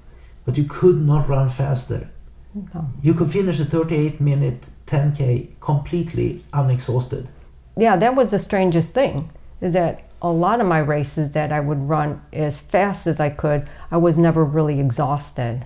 but 0.45 0.57
you 0.57 0.65
could 0.65 1.01
not 1.01 1.29
run 1.29 1.49
faster. 1.49 2.09
No. 2.55 2.89
You 3.01 3.13
could 3.13 3.31
finish 3.31 3.59
a 3.59 3.65
38 3.65 4.21
minute 4.21 4.63
10k 4.87 5.59
completely 5.59 6.43
unexhausted. 6.53 7.29
Yeah, 7.77 7.97
that 7.97 8.15
was 8.15 8.31
the 8.31 8.39
strangest 8.39 8.93
thing. 8.93 9.29
Is 9.59 9.73
that 9.73 10.05
a 10.21 10.29
lot 10.29 10.61
of 10.61 10.67
my 10.67 10.79
races 10.79 11.31
that 11.31 11.51
I 11.51 11.59
would 11.59 11.89
run 11.89 12.21
as 12.31 12.59
fast 12.59 13.07
as 13.07 13.19
I 13.19 13.29
could, 13.29 13.67
I 13.91 13.97
was 13.97 14.17
never 14.17 14.43
really 14.43 14.79
exhausted. 14.79 15.65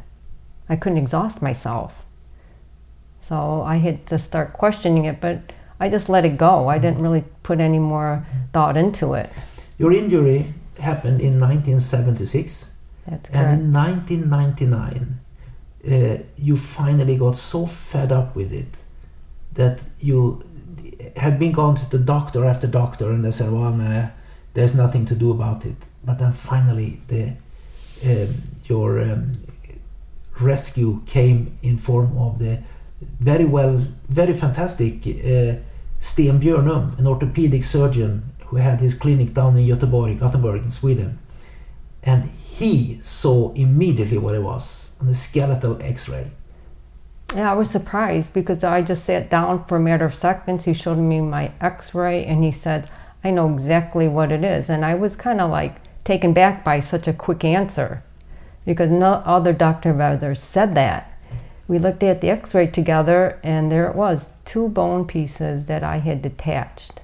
I 0.67 0.75
couldn't 0.75 0.97
exhaust 0.97 1.41
myself. 1.41 2.05
So 3.21 3.61
I 3.61 3.77
had 3.77 4.07
to 4.07 4.17
start 4.17 4.53
questioning 4.53 5.05
it, 5.05 5.21
but 5.21 5.53
I 5.79 5.89
just 5.89 6.09
let 6.09 6.25
it 6.25 6.37
go. 6.37 6.67
I 6.67 6.79
didn't 6.79 7.01
really 7.01 7.25
put 7.43 7.59
any 7.59 7.79
more 7.79 8.25
thought 8.51 8.75
into 8.75 9.13
it. 9.13 9.31
Your 9.77 9.93
injury 9.93 10.53
happened 10.79 11.21
in 11.21 11.39
1976, 11.39 12.73
That's 13.07 13.29
and 13.29 13.61
in 13.61 13.71
1999, 13.71 15.19
uh, 15.87 16.17
you 16.37 16.55
finally 16.55 17.15
got 17.15 17.37
so 17.37 17.65
fed 17.65 18.11
up 18.11 18.35
with 18.35 18.51
it 18.51 18.77
that 19.53 19.81
you 19.99 20.43
had 21.15 21.39
been 21.39 21.51
gone 21.51 21.75
to 21.75 21.89
the 21.89 21.97
doctor 21.97 22.45
after 22.45 22.67
doctor, 22.67 23.11
and 23.11 23.23
they 23.23 23.31
said, 23.31 23.51
"Well, 23.51 23.71
nah, 23.71 24.09
there's 24.53 24.73
nothing 24.73 25.05
to 25.05 25.15
do 25.15 25.31
about 25.31 25.65
it." 25.65 25.77
But 26.03 26.19
then 26.19 26.33
finally, 26.33 27.01
the 27.07 27.33
um, 28.05 28.41
your 28.65 29.01
um, 29.01 29.31
rescue 30.39 31.01
came 31.05 31.57
in 31.61 31.77
form 31.77 32.17
of 32.17 32.39
the 32.39 32.59
very 33.19 33.45
well, 33.45 33.81
very 34.09 34.33
fantastic 34.33 35.07
uh, 35.07 35.55
Sten 35.99 36.39
Björnum, 36.39 36.97
an 36.97 37.07
orthopedic 37.07 37.63
surgeon 37.63 38.23
who 38.47 38.57
had 38.57 38.81
his 38.81 38.93
clinic 38.95 39.33
down 39.33 39.57
in 39.57 39.67
Göteborg, 39.67 40.19
Gothenburg, 40.19 40.63
in 40.63 40.71
Sweden. 40.71 41.19
And 42.03 42.29
he 42.37 42.99
saw 43.01 43.53
immediately 43.53 44.17
what 44.17 44.35
it 44.35 44.41
was 44.41 44.88
on 44.99 45.07
the 45.07 45.13
skeletal 45.13 45.81
x-ray. 45.81 46.31
Yeah, 47.35 47.51
I 47.51 47.53
was 47.53 47.69
surprised 47.69 48.33
because 48.33 48.63
I 48.63 48.81
just 48.81 49.05
sat 49.05 49.29
down 49.29 49.65
for 49.65 49.77
a 49.77 49.79
matter 49.79 50.05
of 50.05 50.15
seconds. 50.15 50.65
He 50.65 50.73
showed 50.73 50.97
me 50.97 51.21
my 51.21 51.51
x 51.61 51.93
ray 51.93 52.25
and 52.25 52.43
he 52.43 52.51
said, 52.51 52.89
I 53.23 53.31
know 53.31 53.53
exactly 53.53 54.07
what 54.07 54.31
it 54.31 54.43
is. 54.43 54.69
And 54.69 54.83
I 54.83 54.95
was 54.95 55.15
kind 55.15 55.39
of 55.39 55.51
like 55.51 55.75
taken 56.03 56.33
back 56.33 56.63
by 56.63 56.79
such 56.79 57.07
a 57.07 57.13
quick 57.13 57.43
answer 57.43 58.03
because 58.65 58.89
no 58.89 59.21
other 59.25 59.53
doctor 59.53 59.89
have 59.89 60.21
ever 60.21 60.33
said 60.33 60.73
that. 60.75 61.13
We 61.67 61.77
looked 61.77 62.01
at 62.01 62.21
the 62.21 62.31
x 62.31 62.55
ray 62.55 62.65
together 62.65 63.39
and 63.43 63.71
there 63.71 63.87
it 63.87 63.95
was 63.95 64.29
two 64.43 64.69
bone 64.69 65.05
pieces 65.05 65.67
that 65.67 65.83
I 65.83 65.97
had 65.97 66.23
detached 66.23 66.99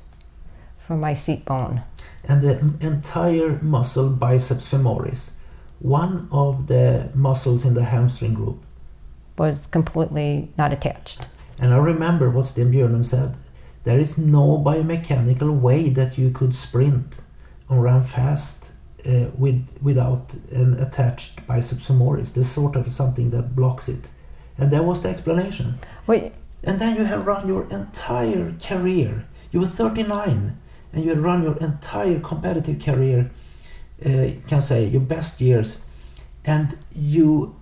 from 0.80 1.00
my 1.00 1.14
seat 1.14 1.46
bone. 1.46 1.84
And 2.24 2.42
the 2.42 2.58
entire 2.80 3.60
muscle 3.62 4.10
biceps 4.10 4.72
femoris, 4.72 5.32
one 5.86 6.28
of 6.32 6.68
the 6.68 7.10
muscles 7.14 7.64
in 7.64 7.76
the 7.76 7.84
hamstring 7.84 8.34
group. 8.34 8.64
Was 9.38 9.68
completely 9.68 10.50
not 10.58 10.74
attached. 10.74 11.22
And 11.60 11.74
I 11.74 11.78
remember 11.78 12.30
what 12.30 12.46
Sten 12.46 12.72
Björnum 12.72 13.06
said. 13.06 13.38
There 13.84 14.00
is 14.00 14.18
no 14.18 14.58
biomechanical 14.58 15.60
way 15.60 15.90
that 15.90 16.18
you 16.18 16.32
could 16.32 16.56
sprint 16.56 17.22
or 17.70 17.82
run 17.82 18.04
fast 18.04 18.72
uh, 19.06 19.28
with 19.38 19.68
without 19.82 20.34
an 20.52 20.74
attached 20.74 21.46
biceps 21.46 21.88
femoris. 21.88 22.34
This 22.34 22.52
sort 22.52 22.76
of 22.76 22.92
something 22.92 23.30
that 23.30 23.56
blocks 23.56 23.88
it. 23.88 24.08
And 24.58 24.72
that 24.72 24.86
was 24.86 25.02
the 25.02 25.10
explanation. 25.10 25.80
Wait, 26.08 26.34
And 26.64 26.80
then 26.80 26.98
you 26.98 27.04
have 27.04 27.28
run 27.28 27.48
your 27.48 27.70
entire 27.70 28.56
career. 28.60 29.26
You 29.52 29.60
were 29.60 29.68
39 29.68 30.58
and 30.92 31.04
you 31.04 31.10
had 31.10 31.20
run 31.20 31.44
your 31.44 31.58
entire 31.58 32.20
competitive 32.20 32.84
career, 32.84 33.30
uh, 34.06 34.30
can 34.48 34.62
say 34.62 34.86
your 34.86 35.02
best 35.02 35.42
years, 35.42 35.84
and 36.46 36.78
you 36.96 37.56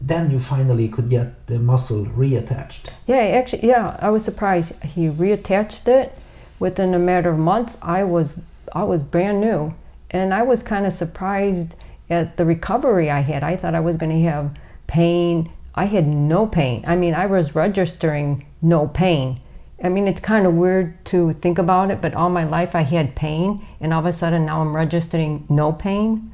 then 0.00 0.30
you 0.30 0.38
finally 0.38 0.88
could 0.88 1.08
get 1.08 1.46
the 1.46 1.58
muscle 1.58 2.06
reattached. 2.06 2.90
Yeah, 3.06 3.16
actually, 3.16 3.66
yeah, 3.66 3.96
I 4.00 4.10
was 4.10 4.24
surprised. 4.24 4.72
He 4.82 5.08
reattached 5.08 5.88
it 5.88 6.16
within 6.58 6.94
a 6.94 6.98
matter 6.98 7.30
of 7.30 7.38
months. 7.38 7.76
I 7.82 8.04
was, 8.04 8.36
I 8.72 8.84
was 8.84 9.02
brand 9.02 9.40
new, 9.40 9.74
and 10.10 10.32
I 10.32 10.42
was 10.42 10.62
kind 10.62 10.86
of 10.86 10.92
surprised 10.92 11.74
at 12.08 12.36
the 12.36 12.44
recovery 12.44 13.10
I 13.10 13.20
had. 13.20 13.42
I 13.42 13.56
thought 13.56 13.74
I 13.74 13.80
was 13.80 13.96
going 13.96 14.12
to 14.12 14.30
have 14.30 14.56
pain. 14.86 15.50
I 15.74 15.86
had 15.86 16.06
no 16.06 16.46
pain. 16.46 16.84
I 16.86 16.96
mean, 16.96 17.14
I 17.14 17.26
was 17.26 17.54
registering 17.54 18.46
no 18.62 18.86
pain. 18.86 19.40
I 19.82 19.88
mean, 19.88 20.08
it's 20.08 20.20
kind 20.20 20.46
of 20.46 20.54
weird 20.54 21.04
to 21.06 21.34
think 21.34 21.58
about 21.58 21.90
it, 21.90 22.00
but 22.00 22.14
all 22.14 22.30
my 22.30 22.44
life 22.44 22.74
I 22.74 22.82
had 22.82 23.14
pain, 23.14 23.64
and 23.80 23.92
all 23.92 24.00
of 24.00 24.06
a 24.06 24.12
sudden 24.12 24.46
now 24.46 24.60
I'm 24.60 24.74
registering 24.74 25.46
no 25.48 25.72
pain. 25.72 26.32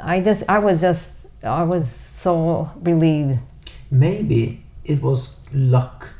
I 0.00 0.20
just, 0.20 0.42
I 0.48 0.58
was 0.58 0.82
just, 0.82 1.26
I 1.42 1.62
was 1.62 1.88
so 1.90 2.70
relieved. 2.76 3.38
Maybe 3.90 4.62
it 4.84 5.00
was 5.02 5.36
luck 5.52 6.10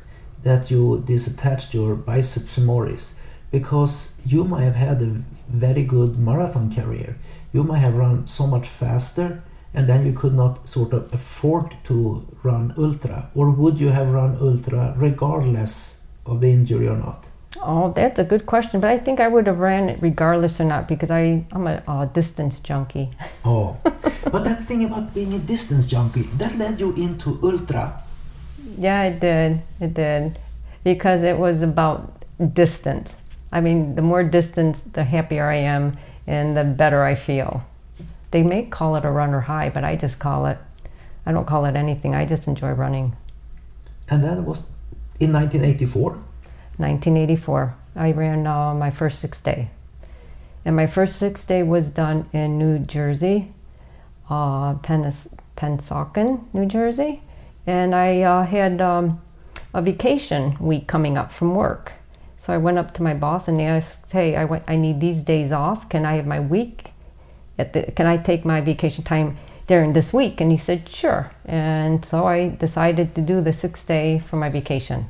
that 0.43 0.71
you 0.71 1.03
disattached 1.05 1.73
your 1.73 1.95
biceps 1.95 2.55
femoris 2.55 3.13
because 3.51 4.15
you 4.25 4.43
might 4.43 4.63
have 4.63 4.75
had 4.75 5.01
a 5.01 5.23
very 5.49 5.83
good 5.83 6.17
marathon 6.17 6.73
career. 6.73 7.17
You 7.53 7.63
might 7.63 7.79
have 7.79 7.95
run 7.95 8.25
so 8.27 8.47
much 8.47 8.67
faster 8.67 9.43
and 9.73 9.87
then 9.87 10.05
you 10.05 10.13
could 10.13 10.33
not 10.33 10.67
sort 10.67 10.93
of 10.93 11.13
afford 11.13 11.75
to 11.85 12.25
run 12.43 12.73
ultra. 12.77 13.29
Or 13.35 13.51
would 13.51 13.79
you 13.79 13.89
have 13.89 14.09
run 14.09 14.37
ultra 14.39 14.93
regardless 14.97 15.96
of 16.27 16.41
the 16.41 16.51
injury 16.51 16.87
or 16.87 16.97
not? 16.97 17.25
Oh, 17.61 17.91
that's 17.93 18.19
a 18.19 18.23
good 18.23 18.45
question, 18.45 18.79
but 18.79 18.89
I 18.89 18.97
think 18.99 19.19
I 19.19 19.27
would 19.27 19.47
have 19.47 19.59
ran 19.59 19.89
it 19.89 19.99
regardless 20.01 20.59
or 20.59 20.65
not 20.65 20.87
because 20.87 21.09
I, 21.09 21.45
I'm 21.51 21.65
a, 21.65 21.81
a 21.87 22.09
distance 22.13 22.59
junkie. 22.59 23.09
Oh, 23.43 23.77
but 23.83 24.43
that 24.43 24.63
thing 24.65 24.83
about 24.83 25.13
being 25.13 25.33
a 25.33 25.39
distance 25.39 25.87
junkie, 25.87 26.23
that 26.35 26.57
led 26.57 26.79
you 26.79 26.93
into 26.93 27.39
ultra. 27.41 28.03
Yeah, 28.77 29.03
it 29.03 29.19
did. 29.19 29.61
It 29.79 29.93
did. 29.93 30.39
Because 30.83 31.23
it 31.23 31.37
was 31.37 31.61
about 31.61 32.23
distance. 32.53 33.15
I 33.51 33.61
mean, 33.61 33.95
the 33.95 34.01
more 34.01 34.23
distance, 34.23 34.79
the 34.93 35.05
happier 35.05 35.45
I 35.45 35.55
am 35.55 35.97
and 36.27 36.55
the 36.55 36.63
better 36.63 37.03
I 37.03 37.15
feel. 37.15 37.65
They 38.31 38.43
may 38.43 38.63
call 38.63 38.95
it 38.97 39.05
a 39.05 39.09
runner 39.09 39.41
high, 39.41 39.69
but 39.69 39.83
I 39.83 39.95
just 39.95 40.19
call 40.19 40.45
it, 40.45 40.57
I 41.25 41.31
don't 41.31 41.47
call 41.47 41.65
it 41.65 41.75
anything. 41.75 42.13
I 42.13 42.25
just 42.25 42.47
enjoy 42.47 42.71
running. 42.71 43.15
And 44.09 44.23
that 44.23 44.43
was 44.43 44.63
in 45.19 45.33
1984. 45.33 46.11
1984. 46.77 47.75
I 47.95 48.11
ran 48.11 48.45
uh, 48.45 48.73
my 48.73 48.91
first 48.91 49.19
six 49.19 49.41
day. 49.41 49.69
And 50.63 50.75
my 50.75 50.85
first 50.85 51.17
six 51.17 51.43
day 51.45 51.63
was 51.63 51.89
done 51.89 52.29
in 52.33 52.57
New 52.57 52.79
Jersey, 52.79 53.53
uh, 54.29 54.75
Pennis- 54.75 55.29
New 56.53 56.65
Jersey. 56.65 57.21
And 57.65 57.95
I 57.95 58.21
uh, 58.21 58.45
had 58.45 58.79
um, 58.81 59.21
a 59.73 59.81
vacation 59.81 60.55
week 60.59 60.87
coming 60.87 61.17
up 61.17 61.31
from 61.31 61.55
work. 61.55 61.93
So 62.37 62.53
I 62.53 62.57
went 62.57 62.77
up 62.77 62.93
to 62.95 63.03
my 63.03 63.13
boss 63.13 63.47
and 63.47 63.61
asked, 63.61 64.11
hey, 64.11 64.35
I, 64.35 64.45
went, 64.45 64.63
I 64.67 64.75
need 64.75 64.99
these 65.01 65.21
days 65.21 65.51
off. 65.51 65.89
Can 65.89 66.05
I 66.05 66.13
have 66.15 66.27
my 66.27 66.39
week? 66.39 66.93
The, 67.57 67.91
can 67.95 68.05
I 68.05 68.17
take 68.17 68.45
my 68.45 68.61
vacation 68.61 69.03
time 69.03 69.37
during 69.67 69.93
this 69.93 70.11
week? 70.13 70.41
And 70.41 70.51
he 70.51 70.57
said, 70.57 70.89
sure. 70.89 71.29
And 71.45 72.03
so 72.05 72.25
I 72.25 72.49
decided 72.49 73.13
to 73.15 73.21
do 73.21 73.41
the 73.41 73.53
six 73.53 73.83
day 73.83 74.19
for 74.19 74.37
my 74.37 74.49
vacation. 74.49 75.07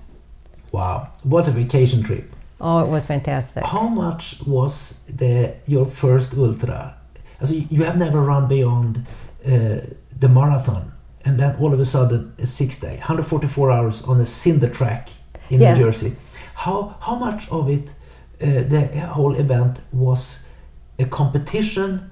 Wow, 0.72 1.10
what 1.24 1.48
a 1.48 1.52
vacation 1.52 2.04
trip! 2.04 2.30
Oh, 2.60 2.80
it 2.80 2.88
was 2.88 3.06
fantastic. 3.06 3.64
How 3.64 3.88
much 3.88 4.42
was 4.46 5.02
the 5.08 5.54
your 5.66 5.86
first 5.86 6.34
ultra? 6.38 6.96
Also, 7.40 7.54
you 7.54 7.84
have 7.84 7.98
never 7.98 8.20
run 8.22 8.48
beyond 8.48 8.98
uh, 9.46 9.78
the 10.20 10.28
marathon, 10.28 10.92
and 11.24 11.40
then 11.40 11.56
all 11.62 11.74
of 11.74 11.80
a 11.80 11.86
sudden 11.86 12.34
a 12.40 12.46
six 12.46 12.80
day, 12.80 12.96
144 12.98 13.72
hours 13.72 14.02
on 14.04 14.20
a 14.20 14.26
cinder 14.26 14.70
track 14.70 15.10
in 15.50 15.62
Yeah. 15.62 15.74
New 15.74 15.86
Jersey. 15.86 16.16
How 16.56 16.96
how 17.00 17.16
much 17.16 17.50
of 17.50 17.70
it, 17.70 17.88
uh, 18.42 18.64
the 18.68 18.82
whole 19.14 19.36
event 19.36 19.80
was 19.94 20.40
a 21.00 21.06
competition, 21.06 22.10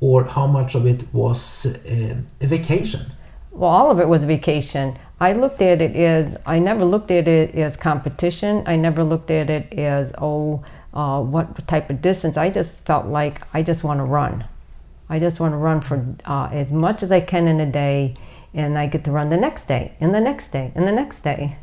or 0.00 0.24
how 0.24 0.46
much 0.46 0.74
of 0.74 0.86
it 0.86 1.12
was 1.12 1.66
uh, 1.66 2.16
a 2.40 2.46
vacation? 2.46 3.12
Well, 3.50 3.70
all 3.70 3.90
of 3.90 4.00
it 4.00 4.08
was 4.08 4.24
vacation. 4.24 4.96
I 5.20 5.34
looked 5.34 5.60
at 5.60 5.82
it 5.82 5.94
as 5.96 6.36
I 6.46 6.58
never 6.58 6.84
looked 6.84 7.10
at 7.10 7.28
it 7.28 7.54
as 7.54 7.76
competition. 7.76 8.62
I 8.66 8.76
never 8.76 9.04
looked 9.04 9.30
at 9.30 9.50
it 9.50 9.72
as 9.74 10.12
oh, 10.18 10.64
uh, 10.94 11.20
what 11.20 11.66
type 11.68 11.90
of 11.90 12.00
distance. 12.00 12.36
I 12.36 12.48
just 12.48 12.78
felt 12.86 13.06
like 13.06 13.42
I 13.52 13.62
just 13.62 13.84
want 13.84 13.98
to 13.98 14.04
run. 14.04 14.44
I 15.10 15.18
just 15.18 15.40
want 15.40 15.52
to 15.52 15.58
run 15.58 15.80
for 15.80 16.16
uh, 16.24 16.48
as 16.52 16.70
much 16.70 17.02
as 17.02 17.12
I 17.12 17.20
can 17.20 17.48
in 17.48 17.60
a 17.60 17.70
day, 17.70 18.14
and 18.54 18.78
I 18.78 18.86
get 18.86 19.04
to 19.04 19.10
run 19.10 19.28
the 19.28 19.36
next 19.36 19.66
day, 19.66 19.92
and 20.00 20.14
the 20.14 20.20
next 20.20 20.52
day, 20.52 20.72
and 20.74 20.86
the 20.86 20.92
next 20.92 21.20
day. 21.20 21.58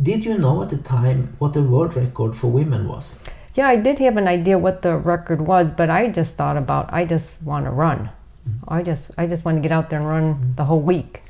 Did 0.00 0.24
you 0.24 0.38
know 0.38 0.62
at 0.62 0.70
the 0.70 0.78
time 0.78 1.34
what 1.40 1.54
the 1.54 1.62
world 1.62 1.96
record 1.96 2.36
for 2.36 2.46
women 2.46 2.86
was? 2.86 3.18
Yeah, 3.58 3.66
I 3.66 3.74
did 3.74 3.98
have 3.98 4.16
an 4.16 4.28
idea 4.28 4.56
what 4.56 4.82
the 4.82 4.96
record 4.96 5.40
was, 5.40 5.72
but 5.72 5.90
I 5.90 6.06
just 6.06 6.36
thought 6.36 6.56
about 6.56 6.88
I 6.92 7.04
just 7.04 7.42
want 7.42 7.66
to 7.66 7.72
run. 7.72 8.10
I 8.68 8.84
just 8.84 9.10
I 9.18 9.26
just 9.26 9.44
want 9.44 9.56
to 9.56 9.60
get 9.60 9.72
out 9.72 9.90
there 9.90 9.98
and 9.98 10.08
run 10.08 10.54
the 10.54 10.66
whole 10.66 10.80
week. 10.80 11.22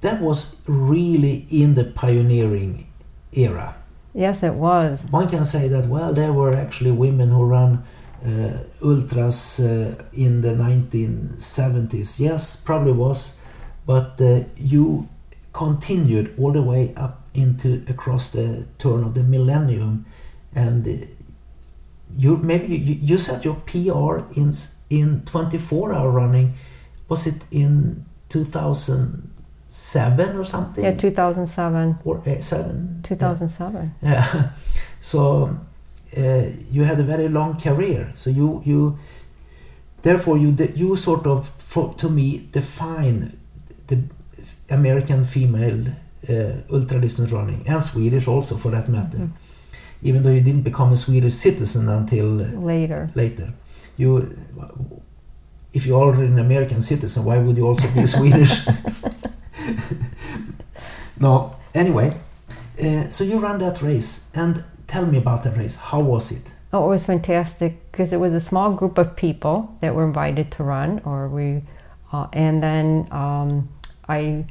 That 0.00 0.20
was 0.20 0.56
really 0.66 1.46
in 1.48 1.76
the 1.76 1.84
pioneering 1.84 2.88
era. 3.30 3.76
Yes, 4.12 4.42
it 4.42 4.54
was. 4.54 5.04
One 5.10 5.28
can 5.28 5.44
say 5.44 5.68
that, 5.68 5.86
well, 5.86 6.12
there 6.12 6.32
were 6.32 6.52
actually 6.54 6.90
women 6.90 7.30
who 7.30 7.44
ran 7.44 7.84
uh, 8.26 8.64
ultras 8.82 9.60
uh, 9.60 9.94
in 10.12 10.40
the 10.40 10.54
1970s. 10.54 12.18
Yes, 12.18 12.56
probably 12.56 12.94
was. 12.94 13.38
But 13.86 14.20
uh, 14.20 14.40
you 14.56 15.08
continued 15.52 16.34
all 16.36 16.50
the 16.50 16.62
way 16.62 16.92
up 16.96 17.22
into 17.32 17.84
across 17.88 18.30
the 18.30 18.66
turn 18.78 19.04
of 19.04 19.14
the 19.14 19.22
millennium. 19.22 20.06
And 20.52 20.88
uh, 20.88 21.06
you 22.16 22.36
maybe 22.36 22.76
you, 22.76 22.94
you 22.94 23.18
set 23.18 23.44
your 23.44 23.56
PR 23.66 24.20
in 24.38 24.54
in 24.90 25.22
24 25.26 25.92
hour 25.92 26.10
running. 26.10 26.54
Was 27.08 27.26
it 27.26 27.42
in 27.50 28.04
2007 28.28 30.36
or 30.36 30.44
something? 30.44 30.84
Yeah, 30.84 30.94
2007. 30.94 31.98
or 32.04 32.18
uh, 32.18 32.40
seven? 32.40 33.00
2007. 33.02 33.94
Yeah. 34.02 34.50
So 35.00 35.56
uh, 36.16 36.46
you 36.72 36.82
had 36.82 36.98
a 36.98 37.04
very 37.04 37.28
long 37.28 37.60
career. 37.60 38.10
So 38.14 38.30
you 38.30 38.62
you 38.64 38.98
therefore 40.02 40.36
you 40.36 40.56
you 40.74 40.96
sort 40.96 41.26
of 41.26 41.50
for, 41.58 41.94
to 41.94 42.08
me 42.08 42.48
define 42.50 43.38
the 43.86 44.00
American 44.68 45.24
female 45.24 45.86
uh, 46.28 46.62
ultra 46.72 47.00
distance 47.00 47.30
running 47.30 47.62
and 47.68 47.84
Swedish 47.84 48.26
also 48.26 48.56
for 48.56 48.72
that 48.72 48.88
matter. 48.88 49.18
Mm. 49.18 49.30
Even 50.02 50.22
though 50.22 50.30
you 50.30 50.40
didn't 50.40 50.62
become 50.62 50.92
a 50.92 50.96
Swedish 50.96 51.34
citizen 51.34 51.88
until 51.88 52.26
Later. 52.26 53.10
later, 53.14 53.52
you 53.96 54.38
if 55.72 55.84
you're 55.84 56.00
already 56.00 56.26
an 56.26 56.38
American 56.38 56.80
citizen, 56.80 57.24
why 57.24 57.38
would 57.38 57.56
you 57.56 57.66
also 57.66 57.88
be 57.88 58.06
Swedish? 58.16 58.66
no. 61.20 61.56
Anyway, 61.74 62.16
uh, 62.82 63.08
so 63.10 63.24
you 63.24 63.38
ran 63.38 63.58
that 63.58 63.82
race, 63.82 64.30
and 64.34 64.64
tell 64.86 65.04
me 65.04 65.18
about 65.18 65.42
that 65.42 65.56
race. 65.56 65.76
How 65.76 66.00
was 66.00 66.32
it? 66.32 66.52
Oh, 66.72 66.86
it 66.86 66.88
was 66.88 67.04
fantastic 67.04 67.92
because 67.92 68.12
it 68.12 68.16
was 68.16 68.32
a 68.32 68.40
small 68.40 68.72
group 68.72 68.96
of 68.96 69.16
people 69.16 69.76
that 69.80 69.94
were 69.94 70.06
invited 70.06 70.50
to 70.52 70.64
run, 70.64 71.02
or 71.04 71.28
we, 71.28 71.62
uh, 72.12 72.28
and 72.32 72.62
then 72.62 73.06
um, 73.10 73.68
I 74.08 74.46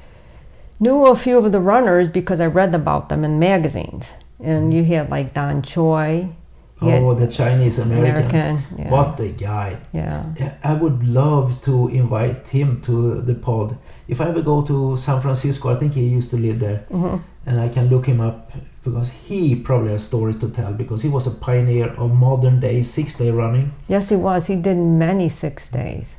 knew 0.79 1.07
a 1.07 1.15
few 1.15 1.39
of 1.39 1.51
the 1.51 1.59
runners 1.59 2.07
because 2.07 2.39
I 2.39 2.45
read 2.45 2.75
about 2.75 3.09
them 3.09 3.23
in 3.23 3.39
magazines. 3.39 4.11
And 4.39 4.73
you 4.73 4.83
had 4.83 5.09
like 5.09 5.33
Don 5.33 5.61
Choi, 5.61 6.29
Oh, 6.81 7.13
the 7.13 7.27
Chinese 7.27 7.79
American. 7.79 8.29
American, 8.29 8.77
yeah, 8.77 8.89
What 8.91 9.17
a 9.19 9.29
guy! 9.29 9.77
yeah. 9.93 10.25
I 10.63 10.73
would 10.73 11.07
love 11.07 11.61
to 11.61 11.87
invite 11.87 12.47
him 12.47 12.81
to 12.81 13.21
the 13.21 13.33
pod. 13.35 13.77
If 14.09 14.19
I 14.19 14.25
ever 14.27 14.41
go 14.41 14.61
to 14.63 14.97
San 14.97 15.21
Francisco, 15.21 15.69
I 15.69 15.75
think 15.79 15.93
he 15.93 16.03
used 16.05 16.29
to 16.31 16.37
live 16.37 16.59
there, 16.59 16.85
hmm 16.91 17.17
and 17.47 17.59
I 17.59 17.69
can 17.69 17.89
look 17.89 18.07
him 18.07 18.19
up 18.21 18.51
because 18.83 19.09
he 19.27 19.55
probably 19.55 19.91
has 19.91 20.03
stories 20.03 20.35
to 20.37 20.49
tell 20.49 20.73
because 20.73 21.03
he 21.03 21.09
was 21.09 21.27
a 21.27 21.31
pioneer 21.31 21.89
of 21.93 22.11
modern 22.11 22.59
day 22.59 22.81
six 22.83 23.15
day 23.15 23.29
running. 23.31 23.71
Yes, 23.87 24.09
he 24.09 24.15
was. 24.15 24.47
He 24.47 24.55
did 24.55 24.77
many 24.77 25.29
six 25.29 25.69
days, 25.69 26.15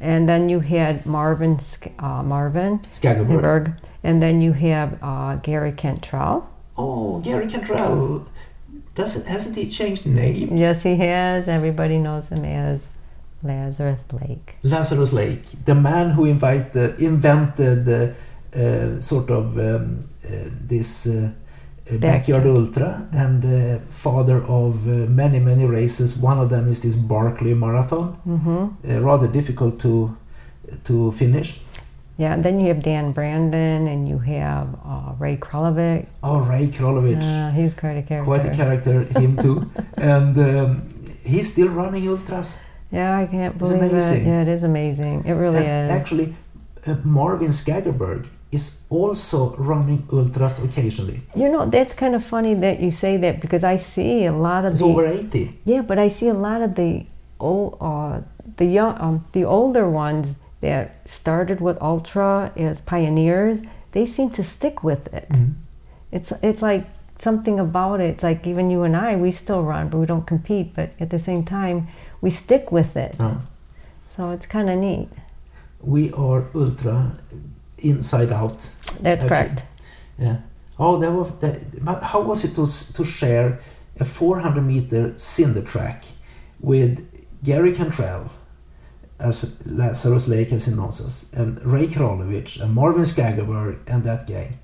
and 0.00 0.28
then 0.28 0.48
you 0.48 0.60
had 0.60 1.04
Marvin 1.04 1.58
uh, 1.98 2.22
Marvin 2.22 2.78
Skagerberg. 2.94 3.40
Berg, 3.42 3.72
and 4.04 4.22
then 4.22 4.40
you 4.40 4.52
have 4.54 4.96
uh, 5.02 5.36
Gary 5.42 5.72
Cantrell. 5.72 6.48
Oh, 6.80 7.18
Gary 7.26 7.46
Cantrell. 7.52 8.26
Doesn't 8.94 9.26
hasn't 9.34 9.56
he 9.60 9.64
changed 9.78 10.04
names? 10.22 10.60
Yes, 10.66 10.78
he 10.88 10.94
has. 10.96 11.40
Everybody 11.58 11.98
knows 12.06 12.26
him 12.32 12.44
as 12.44 12.78
Lazarus 13.42 14.00
Lake. 14.20 14.48
Lazarus 14.62 15.12
Lake, 15.12 15.42
the 15.64 15.74
man 15.90 16.06
who 16.16 16.24
invited, 16.24 16.90
invented 17.10 17.82
uh, 17.88 17.98
uh, 18.62 19.00
sort 19.00 19.28
of 19.30 19.44
um, 19.58 20.00
uh, 20.24 20.28
this 20.72 20.90
uh, 21.06 21.30
uh, 21.90 21.96
backyard 21.98 22.46
ultra 22.46 22.90
and 23.12 23.44
uh, 23.44 23.78
father 24.06 24.38
of 24.60 24.72
uh, 24.86 24.90
many 25.22 25.38
many 25.50 25.66
races. 25.66 26.08
One 26.30 26.38
of 26.44 26.48
them 26.50 26.64
is 26.72 26.78
this 26.80 26.96
Barkley 26.96 27.54
Marathon, 27.54 28.06
hmm 28.24 28.64
uh, 28.88 29.00
rather 29.10 29.28
difficult 29.38 29.74
to 29.80 29.94
to 30.84 31.10
finish. 31.12 31.48
Yeah, 32.20 32.34
and 32.34 32.42
then 32.44 32.60
you 32.60 32.68
have 32.72 32.82
Dan 32.82 33.12
Brannen, 33.16 33.82
and 33.92 34.00
you 34.10 34.18
have 34.36 34.66
uh, 34.92 35.12
Ray 35.18 35.36
Krolewicz. 35.46 36.06
Oh, 36.22 36.40
Ray 36.52 36.66
Krolewicz, 36.76 37.24
Uh, 37.24 37.50
he's 37.58 37.72
quite 37.82 37.96
a 38.02 38.02
character. 38.02 38.24
quite 38.30 38.44
a 38.44 38.54
character, 38.60 38.94
him 39.22 39.32
too, 39.44 39.56
and 40.14 40.32
um, 40.38 40.68
he's 41.32 41.46
still 41.54 41.68
running 41.80 42.04
ultras. 42.12 42.48
Yeah, 42.92 43.16
I 43.22 43.26
can't 43.26 43.54
It's 43.54 43.58
believe 43.62 43.82
it. 43.82 43.92
amazing. 43.92 44.26
Yeah, 44.28 44.42
it 44.44 44.48
is 44.56 44.62
amazing. 44.64 45.16
It 45.30 45.32
really 45.44 45.64
And 45.64 45.90
is. 45.90 45.96
Actually, 45.98 46.28
uh, 46.86 46.96
Marvin 47.04 47.52
Skagerberg 47.60 48.22
is 48.52 48.64
also 48.90 49.38
running 49.70 50.00
ultras 50.12 50.58
occasionally. 50.58 51.20
You 51.42 51.48
know, 51.52 51.64
that's 51.74 51.94
kind 51.94 52.14
of 52.18 52.22
funny 52.34 52.54
that 52.66 52.76
you 52.84 52.90
say 52.90 53.16
that 53.24 53.40
because 53.40 53.62
I 53.74 53.76
see 53.76 54.26
a 54.26 54.32
lot 54.48 54.62
of 54.66 54.72
He's 54.72 54.80
the 54.80 54.86
over 54.92 55.06
80. 55.06 55.58
yeah, 55.64 55.82
but 55.90 55.98
I 56.06 56.08
see 56.08 56.28
a 56.28 56.34
lot 56.48 56.60
of 56.66 56.74
the 56.74 57.06
old, 57.38 57.78
uh, 57.80 58.20
the 58.60 58.66
young, 58.66 58.94
um, 59.00 59.24
the 59.32 59.44
older 59.44 59.88
ones 59.88 60.26
that 60.60 61.08
started 61.08 61.60
with 61.60 61.80
ultra 61.80 62.52
as 62.56 62.80
pioneers. 62.80 63.62
They 63.92 64.06
seem 64.06 64.30
to 64.30 64.44
stick 64.44 64.84
with 64.84 65.12
it. 65.12 65.28
Mm-hmm. 65.30 65.52
It's 66.12 66.32
it's 66.42 66.62
like 66.62 66.86
something 67.18 67.58
about 67.58 68.00
it. 68.00 68.10
It's 68.10 68.22
like 68.22 68.46
even 68.46 68.70
you 68.70 68.82
and 68.82 68.96
I, 68.96 69.16
we 69.16 69.30
still 69.30 69.62
run, 69.62 69.88
but 69.88 69.98
we 69.98 70.06
don't 70.06 70.26
compete. 70.26 70.74
But 70.74 70.90
at 71.00 71.10
the 71.10 71.18
same 71.18 71.44
time, 71.44 71.88
we 72.20 72.30
stick 72.30 72.72
with 72.72 72.96
it. 72.96 73.18
No. 73.18 73.42
So 74.16 74.30
it's 74.30 74.46
kind 74.46 74.68
of 74.70 74.78
neat. 74.78 75.08
We 75.80 76.12
are 76.12 76.46
ultra 76.54 77.16
inside 77.78 78.32
out. 78.32 78.58
That's 79.00 79.24
Actually. 79.24 79.28
correct. 79.28 79.64
Yeah. 80.18 80.36
Oh, 80.78 80.98
that 80.98 81.12
was 81.12 81.30
that, 81.40 81.84
but 81.84 82.02
how 82.02 82.22
was 82.22 82.44
it 82.44 82.54
to 82.56 82.66
to 82.94 83.04
share 83.04 83.60
a 83.98 84.04
400 84.04 84.62
meter 84.62 85.18
cinder 85.18 85.62
track 85.62 86.04
with 86.60 87.06
Gary 87.42 87.72
Cantrell 87.72 88.30
as 89.20 89.50
Lazarus 89.66 90.28
Lake 90.28 90.50
and 90.50 90.60
Helsinosis 90.60 91.32
and 91.32 91.62
Ray 91.64 91.86
Krolewicz 91.86 92.60
and 92.60 92.74
Marvin 92.74 93.02
Skagerberg 93.02 93.78
and 93.86 94.04
that 94.04 94.26
gang? 94.26 94.58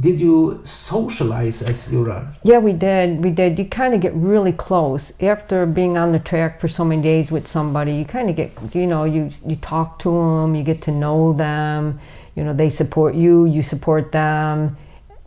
Did 0.00 0.20
you 0.20 0.60
socialize 0.64 1.62
as 1.62 1.92
you 1.92 2.02
run? 2.02 2.34
Yeah, 2.42 2.58
we 2.58 2.72
did. 2.72 3.22
We 3.22 3.30
did. 3.30 3.58
You 3.58 3.66
kind 3.66 3.92
of 3.94 4.00
get 4.00 4.14
really 4.14 4.52
close 4.52 5.12
after 5.20 5.66
being 5.66 5.98
on 5.98 6.12
the 6.12 6.18
track 6.18 6.60
for 6.60 6.66
so 6.66 6.82
many 6.84 7.02
days 7.02 7.30
with 7.30 7.46
somebody. 7.46 7.94
You 7.94 8.06
kind 8.06 8.30
of 8.30 8.36
get, 8.36 8.52
you 8.74 8.86
know, 8.86 9.04
you 9.04 9.30
you 9.46 9.56
talk 9.56 9.98
to 10.00 10.10
them, 10.10 10.54
you 10.54 10.64
get 10.64 10.80
to 10.82 10.90
know 10.90 11.34
them. 11.34 12.00
You 12.34 12.42
know, 12.42 12.54
they 12.54 12.70
support 12.70 13.14
you, 13.14 13.44
you 13.44 13.62
support 13.62 14.12
them. 14.12 14.78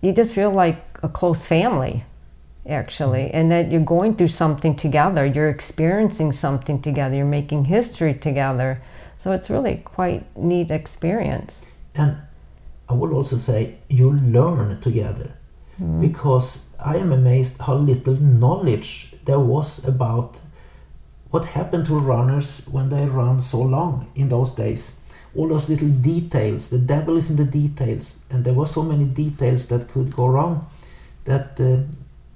You 0.01 0.11
just 0.13 0.33
feel 0.33 0.51
like 0.51 0.77
a 1.03 1.09
close 1.09 1.45
family, 1.45 2.03
actually, 2.67 3.31
and 3.31 3.51
that 3.51 3.71
you're 3.71 3.81
going 3.81 4.15
through 4.15 4.29
something 4.29 4.75
together. 4.75 5.25
You're 5.25 5.49
experiencing 5.49 6.31
something 6.31 6.81
together. 6.81 7.15
You're 7.15 7.25
making 7.25 7.65
history 7.65 8.13
together. 8.13 8.81
So 9.19 9.31
it's 9.31 9.49
really 9.49 9.77
quite 9.85 10.23
neat 10.37 10.71
experience. 10.71 11.61
And 11.95 12.17
I 12.87 12.93
would 12.93 13.11
also 13.11 13.37
say 13.37 13.75
you 13.89 14.11
learn 14.11 14.79
together 14.81 15.31
because 15.99 16.65
I 16.79 16.97
am 16.97 17.11
amazed 17.11 17.59
how 17.61 17.75
little 17.75 18.15
knowledge 18.15 19.13
there 19.25 19.39
was 19.39 19.83
about 19.85 20.39
what 21.31 21.45
happened 21.45 21.85
to 21.87 21.99
runners 21.99 22.65
when 22.71 22.89
they 22.89 23.05
run 23.07 23.41
so 23.41 23.61
long 23.61 24.09
in 24.15 24.29
those 24.29 24.53
days. 24.53 24.95
All 25.35 25.49
those 25.49 25.67
little 25.67 25.89
details, 25.89 26.69
the 26.69 26.77
devil 26.77 27.17
is 27.17 27.29
in 27.29 27.35
the 27.35 27.45
details, 27.45 28.19
and 28.29 28.45
there 28.45 28.53
were 28.53 28.67
so 28.67 28.83
many 28.83 29.03
details 29.05 29.67
that 29.67 29.89
could 29.89 30.15
go 30.15 30.27
wrong 30.27 30.69
that 31.25 31.59
uh, 31.59 31.83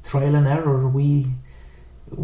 trial 0.09 0.33
and 0.39 0.47
error 0.47 0.87
we 0.99 1.09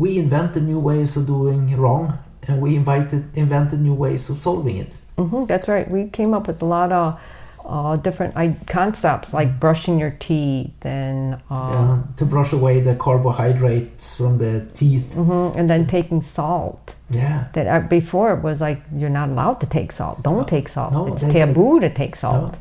we 0.02 0.10
invented 0.26 0.64
new 0.64 0.80
ways 0.80 1.16
of 1.18 1.24
doing 1.28 1.62
wrong 1.78 2.18
and 2.48 2.56
we 2.62 2.70
invited 2.76 3.24
invented 3.36 3.80
new 3.88 3.94
ways 4.06 4.30
of 4.32 4.38
solving 4.48 4.78
it. 4.86 4.92
hmm 5.18 5.44
that's 5.50 5.68
right. 5.68 5.88
We 5.98 6.02
came 6.18 6.32
up 6.38 6.46
with 6.50 6.60
a 6.62 6.70
lot 6.78 6.92
of 6.92 7.08
uh, 7.74 7.96
different 8.08 8.34
I- 8.44 8.58
concepts 8.80 9.34
like 9.40 9.50
brushing 9.60 9.96
your 10.04 10.14
teeth 10.28 10.80
and 10.86 11.36
uh, 11.56 11.72
Yeah, 11.74 12.02
to 12.20 12.26
brush 12.26 12.52
away 12.60 12.76
the 12.90 12.96
carbohydrates 13.06 14.16
from 14.20 14.34
the 14.44 14.54
teeth. 14.80 15.08
mhm, 15.16 15.56
and 15.58 15.66
then 15.72 15.86
taking 15.98 16.22
salt. 16.38 16.84
Yeah. 17.22 17.40
That 17.54 17.66
uh, 17.68 17.88
before 18.00 18.28
it 18.36 18.42
was 18.50 18.58
like 18.68 18.80
you're 19.00 19.16
not 19.22 19.30
allowed 19.30 19.60
to 19.64 19.68
take 19.78 19.92
salt. 20.00 20.18
Don't 20.28 20.38
No, 20.46 20.56
take 20.56 20.68
salt. 20.70 20.92
no, 20.94 21.02
it's 21.14 21.22
taboo 21.38 21.80
to 21.86 21.90
take 22.02 22.16
salt. 22.16 22.52
No. 22.52 22.58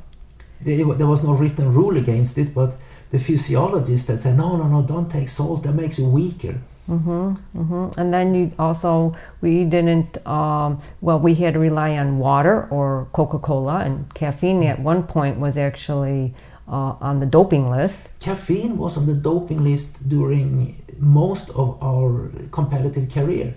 There, 0.66 0.94
there 1.00 1.06
was 1.14 1.22
no 1.22 1.32
written 1.42 1.66
rule 1.78 1.96
against 2.04 2.38
it, 2.38 2.48
but 2.54 2.70
the 3.14 3.20
physiologists 3.20 4.06
that 4.08 4.16
said, 4.16 4.36
no, 4.36 4.56
no, 4.56 4.66
no, 4.66 4.82
don't 4.82 5.08
take 5.08 5.28
salt, 5.28 5.62
that 5.62 5.72
makes 5.72 6.00
you 6.00 6.08
weaker. 6.08 6.54
Mm-hmm, 6.88 7.60
mm-hmm. 7.60 7.98
And 7.98 8.12
then 8.12 8.34
you 8.34 8.52
also 8.58 9.16
we 9.40 9.64
didn't 9.64 10.10
um, 10.26 10.82
well 11.00 11.18
we 11.18 11.34
had 11.36 11.54
to 11.54 11.60
rely 11.60 11.96
on 11.96 12.18
water 12.18 12.68
or 12.70 13.08
Coca 13.12 13.38
Cola 13.38 13.78
and 13.78 14.12
caffeine 14.14 14.64
at 14.64 14.80
one 14.80 15.04
point 15.04 15.38
was 15.38 15.56
actually 15.56 16.34
uh, 16.68 16.94
on 17.08 17.20
the 17.20 17.26
doping 17.26 17.70
list. 17.70 18.02
Caffeine 18.20 18.76
was 18.76 18.98
on 18.98 19.06
the 19.06 19.14
doping 19.14 19.62
list 19.64 20.06
during 20.06 20.82
most 20.98 21.48
of 21.50 21.82
our 21.82 22.30
competitive 22.50 23.10
career. 23.10 23.54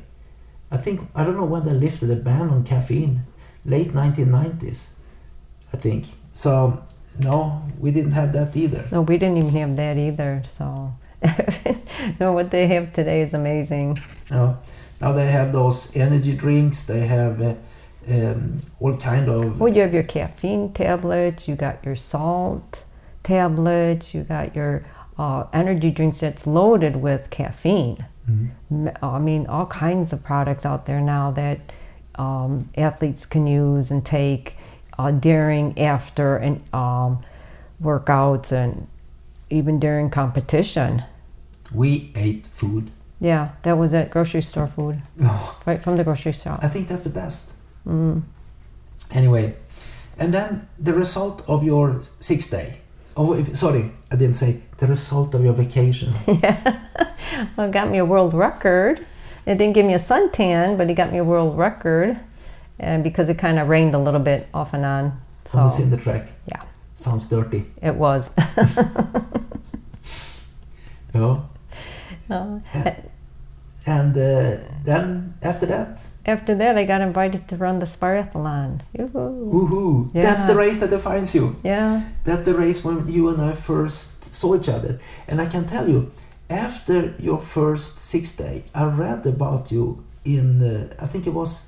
I 0.71 0.77
think, 0.77 1.09
I 1.15 1.23
don't 1.23 1.35
know 1.35 1.45
when 1.45 1.65
they 1.65 1.73
lifted 1.73 2.07
the 2.07 2.15
ban 2.15 2.49
on 2.49 2.63
caffeine, 2.63 3.23
late 3.65 3.91
1990s, 3.93 4.93
I 5.73 5.77
think. 5.77 6.05
So, 6.33 6.83
no, 7.19 7.63
we 7.79 7.91
didn't 7.91 8.11
have 8.11 8.33
that 8.33 8.55
either. 8.55 8.87
No, 8.91 9.01
we 9.01 9.17
didn't 9.17 9.37
even 9.37 9.49
have 9.51 9.75
that 9.75 9.97
either. 9.97 10.43
So, 10.57 10.93
no, 12.19 12.31
what 12.33 12.51
they 12.51 12.67
have 12.67 12.93
today 12.93 13.21
is 13.21 13.33
amazing. 13.33 13.97
No. 14.31 14.57
Now 14.99 15.11
they 15.11 15.27
have 15.27 15.51
those 15.51 15.95
energy 15.95 16.35
drinks, 16.35 16.83
they 16.85 17.05
have 17.07 17.39
uh, 17.41 17.53
um, 18.09 18.59
all 18.79 18.97
kind 18.97 19.29
of... 19.29 19.59
Well, 19.59 19.71
you 19.71 19.81
have 19.81 19.93
your 19.93 20.03
caffeine 20.03 20.73
tablets, 20.73 21.47
you 21.47 21.55
got 21.55 21.85
your 21.85 21.95
salt 21.95 22.83
tablets, 23.23 24.13
you 24.15 24.23
got 24.23 24.55
your 24.55 24.85
uh, 25.17 25.45
energy 25.53 25.91
drinks 25.91 26.19
that's 26.21 26.47
loaded 26.47 26.95
with 26.97 27.29
caffeine. 27.29 28.05
Mhm. 28.29 28.49
M- 28.71 28.97
I 29.03 29.19
mean, 29.19 29.45
all 29.47 29.67
kinds 29.67 30.13
of 30.13 30.23
products 30.23 30.65
out 30.65 30.85
there 30.87 30.99
now 31.01 31.31
that 31.31 31.59
um, 32.15 32.69
athletes 32.75 33.25
can 33.25 33.45
use 33.45 33.91
and 33.91 34.03
take 34.03 34.57
uh, 34.97 35.11
during, 35.11 35.77
after, 35.79 36.37
and 36.37 36.61
um, 36.73 37.23
workouts, 37.81 38.51
and 38.51 38.87
even 39.49 39.79
during 39.79 40.09
competition. 40.09 41.03
We 41.73 42.11
ate 42.15 42.47
food. 42.47 42.91
Yeah, 43.19 43.49
that 43.63 43.77
was 43.77 43.93
at 43.93 44.11
grocery 44.11 44.41
store 44.43 44.67
food, 44.67 45.01
Oh, 45.21 45.59
right 45.65 45.81
from 45.81 45.97
the 45.97 46.03
grocery 46.03 46.33
store. 46.33 46.57
I 46.61 46.67
think 46.67 46.87
that's 46.87 47.03
the 47.03 47.09
best. 47.09 47.53
Mm. 47.85 48.23
Anyway, 49.11 49.55
and 50.19 50.33
then 50.33 50.67
the 50.77 50.93
result 50.93 51.43
of 51.47 51.63
your 51.63 52.01
sixth 52.19 52.51
day. 52.51 52.79
Oh, 53.15 53.33
if, 53.33 53.57
sorry, 53.57 53.91
I 54.11 54.15
didn't 54.15 54.35
say 54.35 54.61
the 54.77 54.87
result 54.87 55.33
of 55.33 55.43
your 55.43 55.53
vacation. 55.53 56.13
Yeah, 56.27 56.79
well, 57.55 57.67
it 57.67 57.71
got 57.71 57.89
me 57.89 57.97
a 57.99 58.05
world 58.05 58.33
record. 58.33 59.05
It 59.45 59.57
didn't 59.57 59.73
give 59.73 59.85
me 59.85 59.93
a 59.93 59.99
suntan, 59.99 60.77
but 60.77 60.89
it 60.89 60.95
got 60.95 61.11
me 61.11 61.17
a 61.19 61.23
world 61.23 61.57
record, 61.57 62.19
and 62.79 63.03
because 63.03 63.29
it 63.29 63.37
kind 63.37 63.59
of 63.59 63.67
rained 63.69 63.93
a 63.95 63.99
little 63.99 64.19
bit 64.19 64.47
off 64.53 64.73
and 64.73 64.85
on. 64.85 65.03
on 65.53 65.63
the 65.63 65.69
So 65.69 65.77
cinder 65.77 65.97
track. 65.97 66.29
yeah. 66.47 66.61
Sounds 66.95 67.25
dirty. 67.25 67.65
it 67.81 67.95
was. 67.95 68.29
Yeah. 71.13 71.39
Uh, 72.29 72.59
And 73.85 74.15
uh, 74.17 74.57
then 74.83 75.33
after 75.41 75.65
that, 75.67 76.01
After 76.25 76.53
that, 76.55 76.77
I 76.77 76.83
got 76.83 76.99
invited 77.01 77.47
to 77.47 77.55
run 77.55 77.79
the 77.79 77.85
Spartathlon. 77.85 78.81
Yoo-hoo. 78.93 79.49
woohoo! 79.53 80.11
That's 80.13 80.45
the 80.45 80.55
race 80.55 80.77
that 80.79 80.89
defines 80.89 81.33
you. 81.33 81.55
Yeah. 81.63 82.01
That's 82.25 82.43
the 82.43 82.53
race 82.53 82.83
when 82.83 83.07
you 83.07 83.29
and 83.29 83.41
I 83.41 83.53
first 83.53 84.33
saw 84.33 84.55
each 84.57 84.67
other. 84.67 84.99
And 85.29 85.39
I 85.41 85.45
can 85.45 85.65
tell 85.65 85.87
you, 85.87 86.11
after 86.49 87.15
your 87.17 87.39
first 87.39 87.97
six 87.97 88.35
day, 88.35 88.63
I 88.75 88.83
read 88.85 89.25
about 89.25 89.71
you 89.71 90.03
in, 90.25 90.61
uh, 90.61 90.93
I 91.01 91.07
think 91.07 91.25
it 91.25 91.33
was 91.33 91.63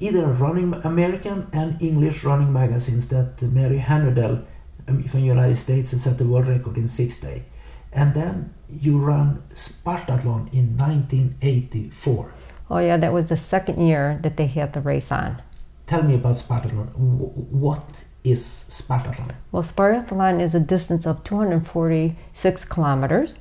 either 0.00 0.26
running 0.26 0.74
American 0.84 1.48
and 1.52 1.80
English 1.80 2.24
running 2.24 2.52
magazines 2.52 3.08
that 3.08 3.40
Mary 3.42 3.78
Hanudel 3.78 4.44
um, 4.88 5.04
from 5.04 5.20
United 5.20 5.56
States 5.56 5.90
has 5.92 6.02
set 6.02 6.18
the 6.18 6.24
world 6.24 6.48
record 6.48 6.76
in 6.76 6.88
six 6.88 7.16
day. 7.16 7.44
And 7.92 8.14
then 8.14 8.54
you 8.68 8.98
ran 8.98 9.42
Spartathlon 9.54 10.52
in 10.52 10.76
1984. 10.76 12.32
Oh, 12.70 12.78
yeah, 12.78 12.96
that 12.96 13.12
was 13.12 13.28
the 13.28 13.36
second 13.36 13.86
year 13.86 14.18
that 14.22 14.36
they 14.36 14.46
had 14.46 14.72
the 14.72 14.80
race 14.80 15.12
on. 15.12 15.40
Tell 15.86 16.02
me 16.02 16.14
about 16.14 16.36
Spartathlon. 16.36 16.92
W- 16.92 17.30
what 17.50 18.04
is 18.24 18.40
Spartathlon? 18.42 19.32
Well, 19.52 19.62
Spartathlon 19.62 20.40
is 20.40 20.54
a 20.54 20.60
distance 20.60 21.06
of 21.06 21.22
246 21.24 22.64
kilometers, 22.64 23.36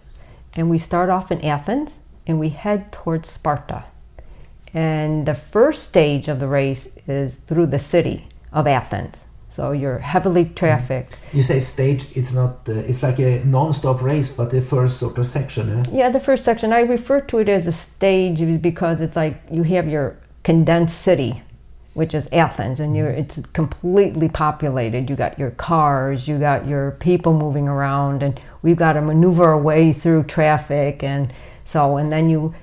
and 0.55 0.69
we 0.69 0.77
start 0.77 1.09
off 1.09 1.31
in 1.31 1.43
Athens 1.43 1.93
and 2.27 2.39
we 2.39 2.49
head 2.49 2.91
towards 2.91 3.29
Sparta. 3.29 3.85
And 4.73 5.25
the 5.25 5.35
first 5.35 5.83
stage 5.83 6.27
of 6.27 6.39
the 6.39 6.47
race 6.47 6.89
is 7.07 7.35
through 7.35 7.67
the 7.67 7.79
city 7.79 8.27
of 8.51 8.65
Athens. 8.67 9.25
So 9.49 9.71
you're 9.71 9.99
heavily 9.99 10.45
trafficked. 10.45 11.15
You 11.31 11.43
say 11.43 11.59
stage, 11.59 12.07
it's 12.15 12.33
not, 12.33 12.67
uh, 12.67 12.71
it's 12.71 13.03
like 13.03 13.19
a 13.19 13.43
non-stop 13.45 14.01
race, 14.01 14.29
but 14.29 14.49
the 14.49 14.63
first 14.63 14.97
sort 14.97 15.19
of 15.19 15.27
section, 15.27 15.69
eh? 15.69 15.83
Yeah, 15.91 16.09
the 16.09 16.19
first 16.19 16.43
section, 16.43 16.73
I 16.73 16.79
refer 16.79 17.21
to 17.21 17.37
it 17.37 17.49
as 17.49 17.67
a 17.67 17.71
stage 17.71 18.39
because 18.63 18.99
it's 18.99 19.15
like 19.15 19.43
you 19.51 19.61
have 19.61 19.87
your 19.87 20.17
condensed 20.41 20.99
city, 20.99 21.43
which 21.93 22.15
is 22.15 22.27
Athens, 22.31 22.79
and 22.79 22.97
you're, 22.97 23.11
it's 23.11 23.41
completely 23.53 24.27
populated. 24.27 25.07
You 25.07 25.15
got 25.15 25.37
your 25.37 25.51
cars, 25.51 26.27
you 26.27 26.39
got 26.39 26.65
your 26.67 26.89
people 26.89 27.37
moving 27.37 27.67
around, 27.67 28.23
and 28.23 28.41
we've 28.63 28.75
got 28.75 28.93
to 28.93 29.01
maneuver 29.03 29.49
our 29.49 29.57
way 29.59 29.93
through 29.93 30.23
traffic. 30.23 31.03
And 31.03 31.31
so, 31.63 31.97
and 31.97 32.11
then 32.11 32.27
you 32.27 32.55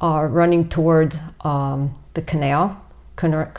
are 0.00 0.28
running 0.28 0.68
towards 0.68 1.18
um, 1.42 1.94
the 2.14 2.22
canal, 2.22 2.80
current, 3.16 3.54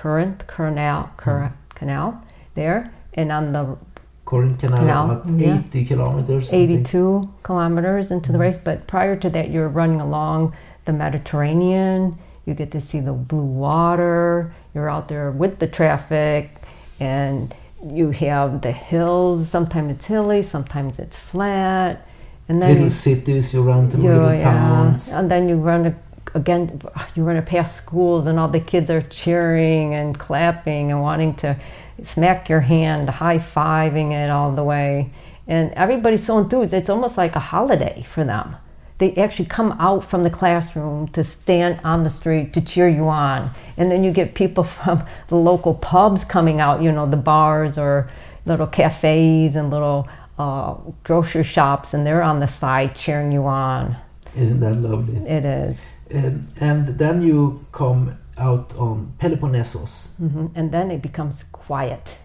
canal, 0.47 1.12
Cor- 1.17 1.54
canal 1.75 2.23
there, 2.56 2.93
and 3.13 3.32
on 3.32 3.54
the 3.54 3.77
Corinth 4.25 4.60
Canal, 4.60 4.80
Canal, 4.80 5.12
about 5.12 5.39
yeah. 5.39 5.60
80 5.60 5.86
kilometers. 5.86 6.45
something. 6.45 6.71
82 6.71 7.34
kilometers 7.43 8.12
into 8.12 8.32
the 8.32 8.38
race, 8.38 8.58
but 8.58 8.88
prior 8.88 9.15
to 9.17 9.30
that, 9.30 9.49
you're 9.49 9.67
running 9.67 9.99
along 9.99 10.56
the 10.86 10.93
Mediterranean. 10.93 12.17
You 12.45 12.54
get 12.54 12.71
to 12.71 12.80
see 12.82 13.01
the 13.01 13.12
blue 13.13 13.43
water. 13.43 14.54
You're 14.73 14.89
out 14.89 15.10
there 15.10 15.32
with 15.32 15.60
the 15.60 15.67
traffic, 15.67 16.62
and 16.99 17.54
you 17.86 18.12
have 18.12 18.62
the 18.62 18.71
hills. 18.71 19.49
Sometimes 19.49 19.91
it's 19.91 20.06
hilly, 20.06 20.41
sometimes 20.41 20.97
it's 20.97 21.17
flat. 21.17 22.08
And 22.47 22.62
little 22.62 22.89
cities, 22.89 23.54
you 23.54 23.63
run 23.63 23.89
through 23.89 24.04
you- 24.04 24.10
little 24.13 24.34
yeah. 24.34 24.43
towns. 24.43 25.12
And 25.12 25.30
then 25.30 25.49
you 25.49 25.58
run 25.58 25.86
a, 25.88 25.95
again, 26.34 26.82
you 27.15 27.24
run 27.24 27.41
past 27.44 27.76
schools, 27.76 28.28
and 28.28 28.39
all 28.39 28.48
the 28.48 28.60
kids 28.60 28.89
are 28.89 29.02
cheering 29.02 29.94
and 29.94 30.17
clapping 30.17 30.91
and 30.91 31.02
wanting 31.02 31.36
to 31.36 31.58
smack 32.04 32.50
your 32.50 32.62
hand, 32.62 33.10
high 33.10 33.39
fiving 33.39 34.12
it 34.12 34.30
all 34.30 34.52
the 34.52 34.63
way. 34.63 35.12
And 35.48 35.72
everybody's 35.74 36.26
so 36.26 36.38
enthused. 36.38 36.74
It's 36.74 36.89
almost 36.89 37.17
like 37.17 37.36
a 37.36 37.39
holiday 37.39 38.06
for 38.08 38.24
them. 38.24 38.56
They 39.00 39.15
actually 39.15 39.46
come 39.46 39.72
out 39.74 40.06
from 40.06 40.24
the 40.24 40.30
classroom 40.30 41.08
to 41.10 41.24
stand 41.24 41.80
on 41.84 42.04
the 42.04 42.10
street 42.10 42.54
to 42.54 42.62
cheer 42.62 42.88
you 42.88 43.08
on. 43.08 43.52
And 43.76 43.91
then 43.91 44.04
you 44.04 44.12
get 44.12 44.36
people 44.36 44.63
from 44.78 45.04
the 45.28 45.36
local 45.36 45.74
pubs 45.74 46.24
coming 46.24 46.62
out, 46.62 46.82
you 46.82 46.91
know, 46.91 47.10
the 47.10 47.17
bars 47.17 47.78
or 47.78 48.10
little 48.46 48.67
cafes 48.67 49.56
and 49.56 49.70
little 49.70 50.08
uh, 50.38 50.76
grocery 51.04 51.44
shops, 51.44 51.94
and 51.94 52.06
they're 52.06 52.24
on 52.24 52.39
the 52.39 52.48
side 52.48 52.96
cheering 52.96 53.32
you 53.32 53.46
on. 53.46 53.98
Isn't 54.36 54.60
that 54.62 54.76
lovely? 54.76 55.17
It 55.30 55.46
is. 55.46 55.78
Um, 56.13 56.47
and 56.60 56.97
then 56.97 57.21
you 57.21 57.65
come 57.71 58.17
out 58.38 58.74
on 58.78 59.13
Peloponnesos. 59.19 60.10
hmm 60.17 60.47
And 60.56 60.71
then 60.71 60.91
it 60.91 61.02
becomes 61.02 61.43
quiet. 61.52 62.17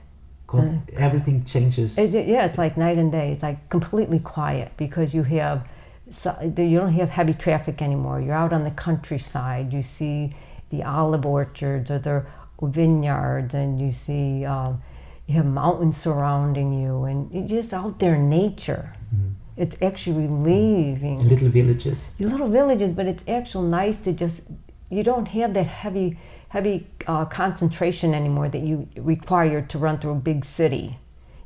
Mm. 0.48 0.82
Everything 0.94 1.44
changes. 1.44 1.98
It- 1.98 2.26
yeah, 2.26 2.44
it's 2.46 2.58
like 2.58 2.76
night 2.76 2.98
and 2.98 3.10
day. 3.12 3.32
It's 3.32 3.42
like 3.42 3.68
completely 3.68 4.18
quiet 4.20 4.72
because 4.76 5.12
you 5.14 5.24
have 5.24 5.66
so, 6.10 6.36
you 6.56 6.78
don't 6.78 6.92
have 6.92 7.10
heavy 7.10 7.34
traffic 7.34 7.82
anymore. 7.82 8.20
You're 8.20 8.34
out 8.34 8.52
on 8.52 8.62
the 8.62 8.70
countryside. 8.70 9.72
You 9.72 9.82
see 9.82 10.36
the 10.70 10.84
olive 10.84 11.26
orchards 11.26 11.90
or 11.90 11.98
the 11.98 12.24
vineyards, 12.62 13.54
and 13.54 13.80
you 13.80 13.90
see 13.90 14.44
um, 14.44 14.82
you 15.26 15.34
have 15.34 15.46
mountains 15.46 15.96
surrounding 15.96 16.72
you, 16.80 17.02
and 17.04 17.32
you're 17.34 17.48
just 17.48 17.72
out 17.74 17.98
there 17.98 18.14
in 18.14 18.28
nature. 18.30 18.92
Mm. 19.14 19.32
It's 19.56 19.76
actually 19.80 20.26
relieving. 20.26 21.26
Little 21.28 21.48
villages. 21.48 22.12
little 22.20 22.48
villages, 22.48 22.92
but 22.92 23.06
it's 23.06 23.24
actually 23.26 23.68
nice 23.68 24.00
to 24.04 24.12
just 24.12 24.42
you 24.90 25.02
don't 25.02 25.28
have 25.28 25.54
that 25.54 25.66
heavy 25.66 26.18
heavy 26.48 26.86
uh, 27.06 27.24
concentration 27.24 28.14
anymore 28.14 28.48
that 28.48 28.60
you 28.62 28.88
require 28.96 29.60
to 29.62 29.78
run 29.78 29.98
through 29.98 30.12
a 30.12 30.22
big 30.30 30.44
city. 30.44 30.98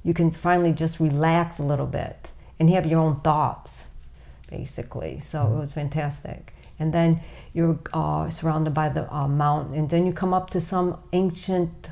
You 0.03 0.13
can 0.15 0.31
finally 0.31 0.73
just 0.73 1.01
relax 1.01 1.59
a 1.59 1.63
little 1.63 1.87
bit 1.87 2.29
and 2.59 2.69
have 2.71 2.85
your 2.87 3.01
own 3.01 3.21
thoughts, 3.21 3.85
basically. 4.49 5.19
So 5.21 5.47
it 5.55 5.59
was 5.59 5.73
fantastic. 5.73 6.53
And 6.79 6.93
then 6.95 7.21
you're 7.53 7.79
uh, 7.93 8.31
surrounded 8.31 8.73
by 8.75 8.89
the 8.89 9.13
uh, 9.15 9.29
mountain, 9.29 9.75
and 9.75 9.89
then 9.91 10.07
you 10.07 10.13
come 10.13 10.33
up 10.35 10.51
to 10.51 10.61
some 10.61 10.99
ancient 11.13 11.89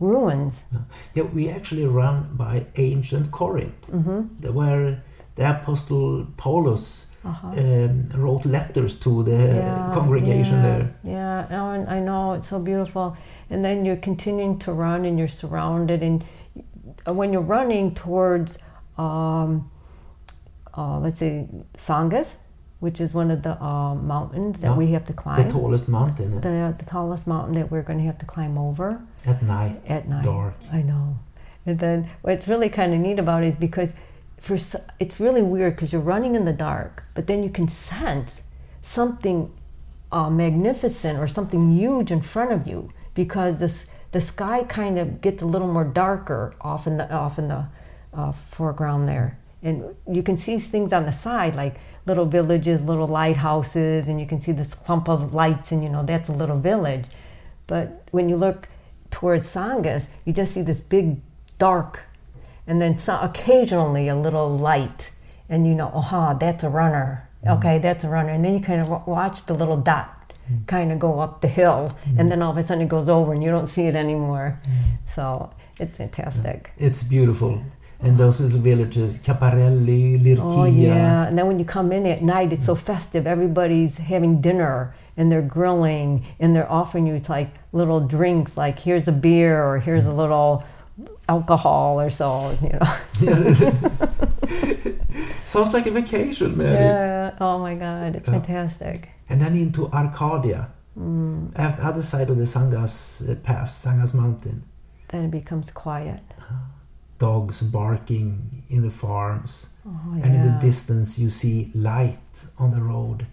ruins. 0.00 0.62
Yeah, 1.14 1.24
we 1.24 1.48
actually 1.48 1.86
run 1.86 2.30
by 2.34 2.66
ancient 2.76 3.30
Corinth, 3.30 3.86
hmm 3.90 4.22
the- 4.40 4.52
where 4.52 5.02
the 5.36 5.44
Apostle 5.50 6.26
Paulus 6.36 7.06
Uh-huh. 7.24 7.48
um, 7.62 8.08
wrote 8.16 8.44
letters 8.48 8.96
to 8.98 9.22
the 9.22 9.38
congregation 9.94 10.56
yeah, 10.58 10.68
there. 10.68 10.84
Yeah, 11.04 11.46
and 11.76 11.88
I 11.96 12.00
know 12.00 12.32
it's 12.36 12.48
so 12.48 12.58
beautiful. 12.58 13.16
And 13.50 13.62
then 13.64 13.84
you're 13.86 14.02
continuing 14.10 14.58
to 14.64 14.72
run, 14.72 15.04
and 15.04 15.14
you're 15.18 15.28
surrounded. 15.42 16.02
And 16.02 16.24
when 17.06 17.32
you're 17.32 17.48
running 17.58 17.94
towards, 17.94 18.58
um, 18.98 19.70
uh, 20.76 20.98
let's 20.98 21.18
say, 21.18 21.46
Sangas, 21.76 22.38
which 22.80 23.00
is 23.00 23.14
one 23.14 23.30
of 23.30 23.42
the 23.42 23.54
uh, 23.62 23.94
mountains 23.94 24.58
that 24.60 24.70
Yeah, 24.72 24.76
we 24.76 24.86
have 24.92 25.04
to 25.06 25.12
climb. 25.12 25.46
The 25.46 25.52
tallest 25.52 25.86
mountain 25.88 26.40
the, 26.40 26.74
the 26.76 26.84
tallest 26.84 27.26
mountain 27.26 27.54
that 27.54 27.70
we're 27.70 27.82
going 27.88 28.00
to 28.02 28.06
have 28.10 28.18
to 28.18 28.26
climb 28.26 28.58
over 28.58 29.00
at 29.24 29.42
night, 29.42 29.80
at 29.86 30.08
night. 30.08 30.24
dark. 30.24 30.54
I 30.72 30.82
know. 30.82 31.18
And 31.66 31.78
then 31.78 32.10
what's 32.22 32.48
really 32.48 32.68
kind 32.68 32.92
of 32.94 32.98
neat 32.98 33.18
about 33.20 33.44
it 33.44 33.48
is 33.48 33.56
because 33.56 33.90
for 34.42 34.58
it's 34.98 35.20
really 35.20 35.40
weird 35.40 35.76
because 35.76 35.92
you're 35.92 36.02
running 36.02 36.34
in 36.34 36.44
the 36.44 36.52
dark, 36.52 37.04
but 37.14 37.28
then 37.28 37.44
you 37.44 37.48
can 37.48 37.68
sense 37.68 38.42
something 38.82 39.52
uh, 40.10 40.28
magnificent 40.28 41.18
or 41.18 41.28
something 41.28 41.72
huge 41.72 42.10
in 42.10 42.20
front 42.20 42.50
of 42.50 42.66
you 42.66 42.90
because 43.14 43.58
this 43.58 43.86
the 44.10 44.20
sky 44.20 44.64
kind 44.64 44.98
of 44.98 45.20
gets 45.20 45.40
a 45.42 45.46
little 45.46 45.72
more 45.72 45.84
darker 45.84 46.54
off 46.60 46.86
in 46.86 46.96
the 46.96 47.10
off 47.10 47.38
in 47.38 47.48
the 47.48 47.66
uh, 48.12 48.32
foreground 48.50 49.08
there, 49.08 49.38
and 49.62 49.94
you 50.10 50.24
can 50.24 50.36
see 50.36 50.58
things 50.58 50.92
on 50.92 51.06
the 51.06 51.12
side 51.12 51.54
like 51.54 51.76
little 52.04 52.26
villages, 52.26 52.82
little 52.84 53.06
lighthouses, 53.06 54.08
and 54.08 54.20
you 54.20 54.26
can 54.26 54.40
see 54.40 54.50
this 54.50 54.74
clump 54.74 55.08
of 55.08 55.32
lights, 55.32 55.70
and 55.70 55.84
you 55.84 55.88
know 55.88 56.04
that's 56.04 56.28
a 56.28 56.32
little 56.32 56.58
village. 56.58 57.06
But 57.68 58.02
when 58.10 58.28
you 58.28 58.36
look 58.36 58.68
towards 59.12 59.48
Sangas, 59.48 60.08
you 60.24 60.32
just 60.32 60.52
see 60.52 60.62
this 60.62 60.80
big 60.80 61.20
dark, 61.58 62.00
and 62.66 62.80
then 62.80 62.98
so, 62.98 63.18
occasionally 63.20 64.08
a 64.08 64.16
little 64.16 64.56
light, 64.56 65.10
and 65.48 65.66
you 65.66 65.74
know, 65.74 65.90
aha, 65.94 66.34
that's 66.34 66.64
a 66.64 66.70
runner. 66.70 67.28
Mm-hmm. 67.44 67.58
Okay, 67.58 67.78
that's 67.78 68.04
a 68.04 68.08
runner, 68.08 68.30
and 68.30 68.44
then 68.44 68.54
you 68.54 68.60
kind 68.60 68.80
of 68.80 69.06
watch 69.06 69.46
the 69.46 69.54
little 69.54 69.76
dot 69.76 70.32
mm-hmm. 70.50 70.64
kind 70.66 70.92
of 70.92 70.98
go 70.98 71.20
up 71.20 71.40
the 71.40 71.48
hill, 71.48 71.96
mm-hmm. 72.04 72.20
and 72.20 72.30
then 72.30 72.42
all 72.42 72.52
of 72.52 72.56
a 72.56 72.62
sudden 72.62 72.82
it 72.82 72.88
goes 72.88 73.08
over, 73.08 73.32
and 73.32 73.42
you 73.42 73.50
don't 73.50 73.68
see 73.68 73.82
it 73.82 73.94
anymore. 73.94 74.60
So 75.14 75.52
it's 75.78 75.98
fantastic. 75.98 76.72
It's 76.78 77.02
beautiful. 77.02 77.62
And 78.00 78.18
those 78.18 78.40
little 78.40 78.58
villages, 78.58 79.18
Caparelli, 79.18 80.20
Lirkia. 80.20 80.40
Oh 80.40 80.64
yeah, 80.64 81.26
and 81.26 81.38
then 81.38 81.46
when 81.46 81.60
you 81.60 81.64
come 81.64 81.92
in 81.92 82.04
at 82.04 82.20
night, 82.20 82.52
it's 82.52 82.66
so 82.66 82.74
festive. 82.74 83.28
Everybody's 83.28 83.98
having 83.98 84.40
dinner 84.40 84.92
and 85.16 85.30
they're 85.30 85.42
grilling 85.42 86.24
and 86.40 86.56
they're 86.56 86.70
offering 86.70 87.06
you 87.06 87.22
like 87.28 87.54
little 87.72 88.00
drinks, 88.00 88.56
like 88.56 88.80
here's 88.80 89.06
a 89.06 89.12
beer 89.12 89.62
or 89.62 89.78
here's 89.78 90.06
a 90.06 90.12
little 90.12 90.64
alcohol 91.28 92.00
or 92.00 92.10
so. 92.10 92.56
You 92.62 92.78
know. 92.78 92.88
Sounds 95.44 95.72
like 95.74 95.86
a 95.86 95.90
vacation, 95.90 96.56
Mary. 96.56 96.74
Yeah. 96.74 97.34
Oh 97.40 97.58
my 97.58 97.74
God, 97.74 98.16
it's 98.16 98.28
Yeah. 98.28 98.34
fantastic. 98.40 99.08
And 99.28 99.40
then 99.40 99.56
into 99.56 99.88
Arcadia, 99.92 100.68
Mm. 100.98 101.52
at 101.58 101.76
the 101.78 101.84
other 101.86 102.02
side 102.02 102.28
of 102.30 102.36
the 102.36 102.44
Sangas 102.46 103.22
uh, 103.28 103.34
Pass, 103.36 103.72
Sangas 103.84 104.12
Mountain. 104.12 104.62
Then 105.08 105.24
it 105.24 105.30
becomes 105.30 105.70
quiet. 105.70 106.20
Dogs 107.18 107.62
barking 107.62 108.62
in 108.68 108.82
the 108.82 108.90
farms. 108.90 109.68
Oh 109.86 109.90
And 110.22 110.34
in 110.34 110.42
the 110.42 110.58
distance, 110.60 111.18
you 111.18 111.30
see 111.30 111.70
light 111.74 112.18
on 112.58 112.70
the 112.72 112.82
road 112.82 113.26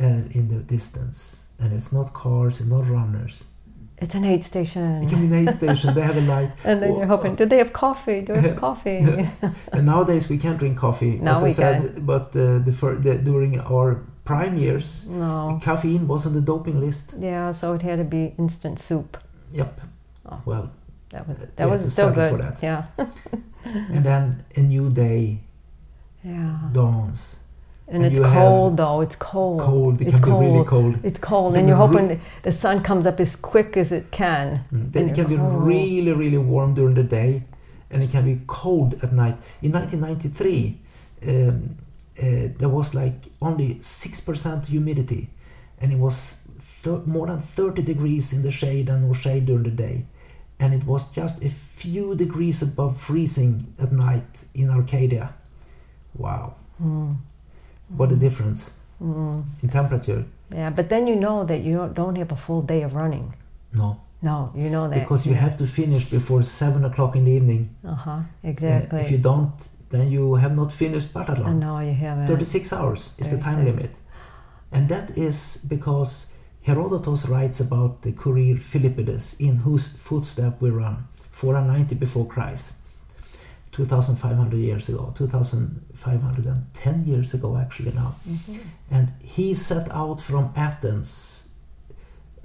uh, 0.00 0.22
in 0.38 0.48
the 0.48 0.60
distance. 0.76 1.46
And 1.58 1.72
it's 1.72 1.92
not 1.92 2.12
cars 2.14 2.60
and 2.60 2.70
not 2.70 2.88
runners. 2.88 3.44
It's 3.98 4.14
an 4.14 4.24
aid 4.24 4.42
station. 4.44 5.02
It 5.02 5.08
can 5.08 5.20
be 5.20 5.26
an 5.36 5.48
aid 5.48 5.54
station, 5.56 5.94
they 5.94 6.02
have 6.02 6.16
a 6.16 6.20
light. 6.20 6.50
And 6.64 6.82
then 6.82 6.96
you're 6.96 7.06
hoping, 7.06 7.36
do 7.36 7.46
they 7.46 7.58
have 7.58 7.72
coffee? 7.72 8.20
Do 8.22 8.32
they 8.34 8.48
have 8.48 8.56
coffee? 8.68 9.00
And 9.72 9.86
nowadays 9.86 10.28
we 10.28 10.36
can't 10.38 10.58
drink 10.58 10.76
coffee, 10.78 11.18
No, 11.22 11.30
as 11.32 11.38
I 11.38 11.44
we 11.44 11.52
said, 11.52 12.04
but 12.06 12.34
uh, 12.36 12.58
the, 12.58 12.72
fir- 12.72 12.96
the, 12.96 13.14
during 13.18 13.60
our 13.60 14.02
prime 14.24 14.58
years, 14.58 15.06
No. 15.06 15.58
caffeine 15.62 16.06
was 16.08 16.26
on 16.26 16.32
the 16.32 16.40
doping 16.40 16.80
list. 16.80 17.14
Yeah, 17.18 17.52
so 17.52 17.74
it 17.74 17.82
had 17.82 17.98
to 17.98 18.04
be 18.04 18.34
instant 18.38 18.78
soup. 18.78 19.16
Yep. 19.52 19.80
Oh. 20.30 20.40
Well, 20.44 20.70
That 21.10 21.28
was 21.28 21.36
that 21.38 21.58
had 21.58 21.70
was 21.70 21.92
still 21.92 22.10
good. 22.12 22.30
for 22.32 22.38
that. 22.42 22.62
Yeah. 22.62 22.82
and 23.94 24.04
then 24.04 24.44
a 24.56 24.60
new 24.60 24.90
day 24.90 25.38
Yeah. 26.24 26.58
dawns. 26.72 27.38
And, 27.86 28.02
And 28.02 28.16
it's 28.16 28.24
cold 28.32 28.76
though. 28.78 29.00
It's 29.02 29.16
cold. 29.16 29.60
Cold, 29.60 30.00
it 30.00 30.08
It's 30.08 30.20
can 30.20 30.40
be 30.40 30.46
really 30.46 30.64
cold. 30.64 30.98
It's 31.02 31.18
cold, 31.18 31.54
and 31.56 31.68
you're 31.68 31.76
be 31.88 31.96
re- 31.96 32.02
hoping 32.02 32.20
the 32.42 32.52
sun 32.52 32.82
comes 32.82 33.04
up 33.06 33.20
as 33.20 33.36
quick 33.36 33.76
as 33.76 33.92
it 33.92 34.10
can. 34.10 34.64
Mm. 34.72 34.92
Then 34.92 35.02
And 35.02 35.10
it 35.10 35.14
can 35.14 35.26
be 35.28 35.36
oh. 35.36 35.44
really, 35.72 36.12
really 36.12 36.38
warm 36.38 36.72
during 36.74 36.94
the 36.94 37.02
day, 37.04 37.42
and 37.90 38.02
it 38.02 38.10
can 38.10 38.24
be 38.24 38.40
cold 38.46 38.94
at 39.04 39.12
night. 39.12 39.36
In 39.60 39.72
1993, 39.72 40.78
um, 41.26 41.76
uh, 42.18 42.48
there 42.58 42.70
was 42.70 42.94
like 42.94 43.28
only 43.42 43.74
6% 43.82 44.64
humidity, 44.66 45.28
and 45.78 45.92
it 45.92 45.98
was 45.98 46.38
thir- 46.82 47.02
more 47.04 47.26
than 47.26 47.40
30 47.42 47.82
degrees 47.82 48.32
in 48.32 48.42
the 48.42 48.50
shade 48.50 48.88
and 48.88 49.06
no 49.08 49.12
shade 49.14 49.44
during 49.46 49.64
the 49.64 49.70
day. 49.70 50.06
And 50.58 50.72
it 50.72 50.84
was 50.86 51.10
just 51.10 51.42
a 51.44 51.50
few 51.50 52.14
degrees 52.14 52.62
above 52.62 52.96
freezing 52.98 53.74
at 53.78 53.92
night 53.92 54.44
in 54.54 54.70
Arcadia. 54.70 55.34
Wow, 56.16 56.54
Mm. 56.82 57.16
What 57.96 58.12
a 58.12 58.16
difference 58.16 58.72
Mm. 59.02 59.42
in 59.62 59.68
temperature. 59.68 60.24
Yeah, 60.54 60.70
but 60.70 60.88
then 60.88 61.06
you 61.06 61.16
know 61.16 61.44
that 61.44 61.60
you 61.64 61.90
don't, 61.94 62.16
have 62.16 62.32
a 62.32 62.36
full 62.36 62.62
day 62.62 62.82
of 62.84 62.94
running. 62.94 63.34
No, 63.72 63.96
No, 64.22 64.50
you 64.54 64.70
know 64.70 64.88
that 64.88 65.00
because 65.00 65.26
you 65.26 65.34
yeah. 65.34 65.40
have 65.46 65.56
to 65.56 65.66
finish 65.66 66.04
before 66.10 66.42
7 66.42 66.84
o'clock 66.84 67.16
in 67.16 67.24
the 67.24 67.32
evening. 67.32 67.68
Uh 67.84 67.94
huh. 67.94 68.10
Uh, 68.10 68.22
Exactly. 68.50 69.00
if 69.00 69.10
you 69.10 69.18
don't, 69.18 69.52
then 69.90 70.10
you 70.10 70.34
have 70.36 70.54
not 70.56 70.72
finished 70.72 71.08
I 71.16 71.24
Batalon. 71.24 71.58
know 71.58 71.78
you 71.80 71.94
haven't. 71.94 72.26
36 72.26 72.72
hours 72.72 73.12
is 73.18 73.28
the 73.30 73.38
time 73.38 73.64
limit. 73.64 73.90
And 74.72 74.88
that 74.88 75.16
is 75.18 75.58
because 75.68 76.28
Herodotus 76.62 77.26
writes 77.28 77.60
about 77.60 78.02
the 78.02 78.12
courier 78.12 78.56
Philippides, 78.56 79.36
in 79.38 79.56
whose 79.64 79.88
footstep 79.88 80.60
we 80.62 80.70
run, 80.70 80.96
490 81.30 81.94
before 81.96 82.26
Christ, 82.26 82.74
2,500 83.74 84.56
years 84.56 84.88
ago, 84.88 85.12
2,510 85.16 87.04
years 87.04 87.34
ago 87.34 87.56
actually 87.56 87.92
now. 87.92 88.14
Mhm. 88.26 88.60
And 88.90 89.12
he 89.18 89.52
set 89.54 89.90
out 89.90 90.20
from 90.20 90.52
Athens 90.54 91.48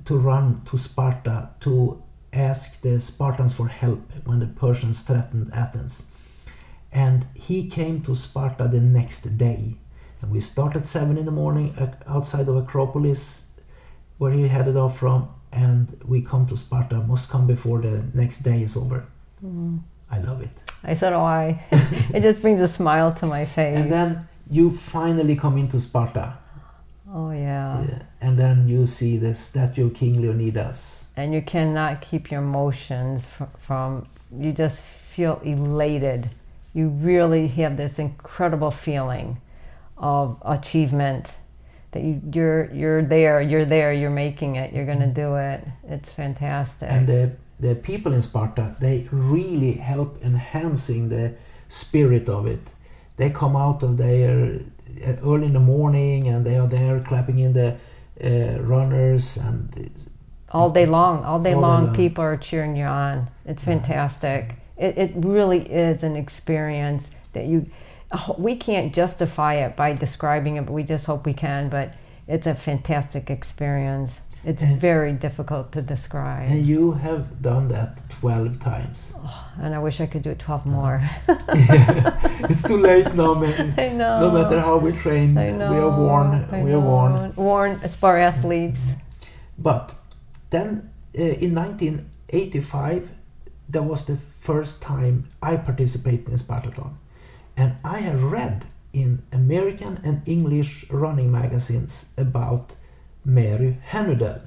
to 0.05 0.17
run 0.17 0.61
to 0.65 0.75
Sparta 0.77 1.49
to 1.59 2.01
ask 2.33 2.81
the 2.81 2.99
Spartans 2.99 3.53
for 3.53 3.67
help 3.67 4.01
when 4.25 4.39
the 4.39 4.47
Persians 4.47 5.01
threatened 5.01 5.51
Athens. 5.53 6.05
And 6.91 7.27
he 7.35 7.69
came 7.69 8.01
to 8.01 8.15
Sparta 8.15 8.67
the 8.67 8.81
next 8.81 9.37
day. 9.37 9.77
And 10.21 10.31
we 10.31 10.39
start 10.39 10.75
at 10.75 10.85
7 10.85 11.17
in 11.17 11.25
the 11.25 11.31
morning 11.31 11.75
outside 12.07 12.47
of 12.49 12.55
Acropolis, 12.57 13.45
where 14.17 14.33
he 14.33 14.47
headed 14.47 14.75
off 14.75 14.97
from, 14.97 15.29
and 15.51 15.95
we 16.05 16.21
come 16.21 16.45
to 16.47 16.57
Sparta, 16.57 16.95
must 17.01 17.29
come 17.29 17.45
before 17.45 17.79
the 17.81 18.03
next 18.13 18.39
day 18.39 18.63
is 18.63 18.75
over. 18.75 19.05
Mm. 19.45 19.79
I 20.11 20.19
love 20.19 20.41
it. 20.41 20.51
I 20.83 20.93
said, 20.95 21.13
"Oh, 21.13 21.23
I." 21.23 21.63
it 22.13 22.21
just 22.21 22.41
brings 22.41 22.61
a 22.61 22.67
smile 22.67 23.11
to 23.13 23.25
my 23.25 23.45
face. 23.45 23.77
And 23.77 23.91
then 23.91 24.27
you 24.49 24.71
finally 24.71 25.35
come 25.35 25.57
into 25.57 25.79
Sparta. 25.79 26.37
oh 27.11 27.31
yeah. 27.31 27.85
Yeah. 27.87 28.03
And 28.21 28.37
then 28.37 28.67
you 28.67 28.85
see 28.85 29.17
the 29.17 29.33
statue 29.33 29.87
of 29.87 29.93
King 29.93 30.21
Leonidas. 30.21 31.07
and 31.19 31.33
you 31.33 31.41
cannot 31.41 32.01
keep 32.01 32.31
your 32.31 32.41
emotions 32.41 33.23
fr- 33.25 33.43
from 33.59 34.07
you 34.31 34.51
just 34.53 34.81
feel 34.81 35.41
elated 35.43 36.29
you 36.73 36.87
really 36.87 37.47
have 37.47 37.75
this 37.77 37.99
incredible 37.99 38.71
feeling 38.71 39.41
of 39.97 40.37
achievement 40.45 41.25
that 41.91 42.03
you, 42.03 42.21
you're 42.31 42.71
you're 42.71 43.01
there 43.01 43.41
you're 43.41 43.65
there 43.65 43.91
you're 43.91 44.09
making 44.09 44.55
it 44.55 44.71
you're 44.73 44.85
going 44.85 44.99
to 44.99 45.05
mm. 45.07 45.13
do 45.13 45.35
it 45.35 45.61
it's 45.87 46.13
fantastic 46.13 46.89
And 46.89 47.07
the, 47.07 47.31
the 47.59 47.75
people 47.75 48.13
in 48.13 48.21
Sparta, 48.21 48.75
they 48.79 49.07
really 49.11 49.73
help 49.73 50.17
enhancing 50.23 51.09
the 51.09 51.33
spirit 51.67 52.29
of 52.29 52.45
it. 52.47 52.61
They 53.17 53.29
come 53.29 53.55
out 53.55 53.83
of 53.83 53.97
there 53.97 54.61
uh, 55.05 55.13
early 55.23 55.47
in 55.47 55.53
the 55.53 55.59
morning 55.59 56.27
and 56.27 56.45
they 56.45 56.57
are 56.57 56.67
there 56.67 56.99
clapping 57.01 57.39
in 57.39 57.53
the 57.53 57.75
uh, 58.23 58.59
runners 58.61 59.37
and 59.37 59.91
all 60.51 60.69
day 60.71 60.85
long 60.85 61.23
all 61.23 61.39
day 61.39 61.53
All 61.53 61.61
long 61.61 61.85
long. 61.85 61.95
people 61.95 62.23
are 62.23 62.35
cheering 62.35 62.75
you 62.75 62.85
on 62.85 63.29
it's 63.45 63.63
Yeah. 63.63 63.73
fantastic 63.75 64.55
it, 64.77 64.97
it 64.97 65.11
really 65.15 65.61
is 65.71 66.03
an 66.03 66.15
experience 66.15 67.03
that 67.33 67.45
you 67.45 67.67
we 68.37 68.55
can't 68.55 68.93
justify 68.93 69.53
it 69.55 69.75
by 69.75 69.93
describing 69.93 70.55
it 70.57 70.65
but 70.65 70.73
we 70.73 70.83
just 70.83 71.05
hope 71.05 71.25
we 71.25 71.33
can 71.33 71.69
but 71.69 71.93
it's 72.27 72.47
a 72.47 72.55
fantastic 72.55 73.29
experience 73.29 74.21
it's 74.45 74.61
And- 74.61 74.79
very 74.81 75.11
difficult 75.13 75.71
to 75.73 75.81
describe 75.81 76.49
and 76.51 76.65
you 76.65 76.93
have 76.93 77.41
done 77.41 77.67
that 77.69 77.97
12 78.21 78.59
times. 78.59 79.13
and 79.61 79.73
i 79.75 79.79
wish 79.79 79.99
i 80.01 80.05
could 80.07 80.21
do 80.23 80.29
it 80.31 80.39
12 80.39 80.65
more 80.65 81.01
it's 82.49 82.63
too 82.63 82.77
late 82.77 83.13
now, 83.15 83.33
man. 83.33 83.73
i 83.85 83.89
know 83.89 84.19
No 84.21 84.31
matter 84.31 84.59
how 84.61 84.77
we 84.77 84.91
train, 84.91 85.35
we 85.35 85.77
are 85.77 85.97
worn. 86.03 86.47
I 86.51 86.63
we 86.63 86.71
are 86.73 86.79
worn. 86.79 87.13
know. 87.13 87.31
worn 87.35 87.79
as 87.83 87.97
bar 87.97 88.17
athletes 88.17 88.79
But 89.57 89.95
then 90.51 90.89
uh, 91.17 91.21
in 91.45 91.53
1985, 91.53 93.09
that 93.69 93.83
was 93.83 94.05
the 94.05 94.17
first 94.39 94.81
time 94.81 95.27
I 95.41 95.57
participated 95.57 96.29
in 96.29 96.37
Spartathlon. 96.37 96.93
And 97.57 97.73
I 97.83 97.99
have 97.99 98.23
read 98.23 98.65
in 98.93 99.21
American 99.33 99.99
and 100.03 100.21
English 100.25 100.85
running 100.89 101.29
magazines 101.31 102.13
about 102.17 102.71
Mary 103.25 103.77
Hanudel. 103.91 104.41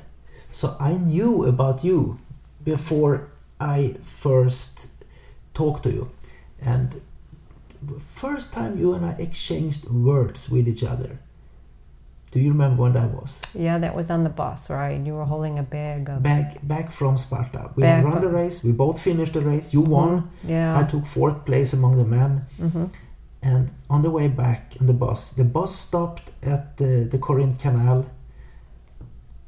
So 0.51 0.77
I 0.81 0.93
knew 0.93 1.45
about 1.45 1.83
you 1.85 2.19
before 2.65 3.29
I 3.61 3.97
first 4.03 4.87
talked 5.55 5.83
to 5.85 5.91
you. 5.91 6.11
And 6.61 7.01
first 8.01 8.53
time 8.53 8.79
you 8.79 8.95
and 8.95 9.05
I 9.05 9.13
exchanged 9.19 9.89
words 9.91 10.49
with 10.51 10.69
each 10.69 10.85
other. 10.85 11.19
Do 12.31 12.41
you 12.41 12.49
remember 12.49 12.83
when 12.83 12.93
that 12.95 13.11
was? 13.11 13.41
yeah 13.55 13.77
that 13.79 13.95
was 13.95 14.09
on 14.09 14.25
the 14.25 14.31
bus 14.31 14.71
right 14.71 14.99
you 15.07 15.13
were 15.13 15.27
holding 15.27 15.59
a 15.59 15.63
bag 15.63 16.09
of 16.09 16.23
back 16.23 16.67
back 16.67 16.91
from 16.91 17.17
Sparta. 17.19 17.71
We 17.77 17.83
Back 17.83 18.05
run 18.05 18.21
the 18.23 18.29
race. 18.29 18.65
We 18.65 18.73
both 18.73 19.03
finished 19.03 19.35
the 19.35 19.43
race. 19.43 19.75
You 19.75 19.83
won. 19.83 20.11
Mhm. 20.11 20.49
yeah 20.49 20.79
I 20.79 20.85
took 20.85 21.05
fourth 21.07 21.45
place 21.45 21.73
among 21.75 21.97
the 21.99 22.05
men. 22.19 22.47
hmm 22.57 22.85
And 23.43 23.71
on 23.91 24.03
the 24.03 24.11
way 24.11 24.29
back 24.29 24.77
on 24.81 24.87
the 24.87 24.95
bus, 24.95 25.33
the 25.33 25.45
bus 25.45 25.75
stopped 25.77 26.31
at 26.43 26.77
the, 26.79 27.05
the 27.11 27.19
Corinth 27.19 27.59
Canal. 27.61 28.07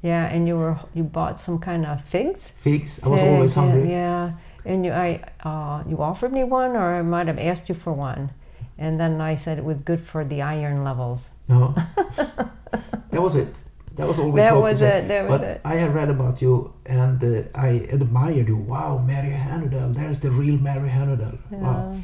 Yeah, 0.04 0.26
and 0.26 0.46
you 0.46 0.58
were 0.58 0.76
you 0.92 1.02
bought 1.02 1.40
some 1.40 1.58
kind 1.58 1.86
of 1.86 2.04
figs. 2.04 2.52
Figs. 2.56 3.00
I 3.02 3.08
was 3.08 3.20
Figs, 3.20 3.32
always 3.32 3.56
yeah, 3.56 3.62
hungry. 3.62 3.90
Yeah, 3.90 4.32
and 4.66 4.84
you 4.84 4.92
I 4.92 5.08
uh, 5.42 5.82
you 5.88 5.96
offered 6.02 6.30
me 6.30 6.44
one, 6.44 6.72
or 6.76 6.96
I 7.00 7.02
might 7.02 7.26
have 7.26 7.38
asked 7.38 7.70
you 7.70 7.74
for 7.74 7.94
one, 7.94 8.28
and 8.76 9.00
then 9.00 9.20
I 9.22 9.34
said 9.34 9.56
it 9.56 9.64
was 9.64 9.80
good 9.80 10.00
for 10.00 10.22
the 10.22 10.42
iron 10.42 10.84
levels. 10.84 11.30
No. 11.48 11.74
that 13.12 13.22
was 13.22 13.34
it. 13.34 13.54
That 13.96 14.06
was 14.06 14.18
all 14.18 14.30
we 14.30 14.40
That 14.40 14.50
talked 14.50 14.62
was 14.62 14.82
it. 14.82 15.08
That 15.08 15.28
was 15.28 15.40
But 15.40 15.48
it. 15.48 15.60
I 15.64 15.74
had 15.76 15.94
read 15.94 16.10
about 16.10 16.42
you 16.42 16.74
and 16.84 17.22
uh, 17.22 17.42
I 17.54 17.68
admired 17.96 18.48
you. 18.48 18.56
Wow, 18.56 18.98
Mary 18.98 19.32
Hanudel. 19.32 19.94
There's 19.94 20.18
the 20.18 20.30
real 20.30 20.58
Mary 20.58 20.90
Hanudel. 20.90 21.38
Yeah. 21.50 21.58
Wow. 21.58 21.96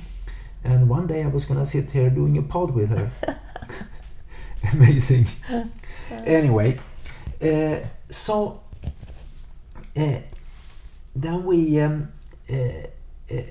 And 0.63 0.89
one 0.89 1.07
day 1.07 1.23
I 1.25 1.27
was 1.27 1.45
gonna 1.45 1.67
sit 1.67 1.91
here 1.91 2.09
doing 2.09 2.39
a 2.39 2.43
pod 2.43 2.71
with 2.71 2.91
her. 2.91 3.11
Amazing. 4.73 5.27
Anyway, 6.11 6.79
so 8.11 8.63
uh, 9.97 10.17
then 11.15 11.45
we, 11.45 11.81
um, 11.81 12.13
uh, 12.51 12.55
uh, 12.55 13.43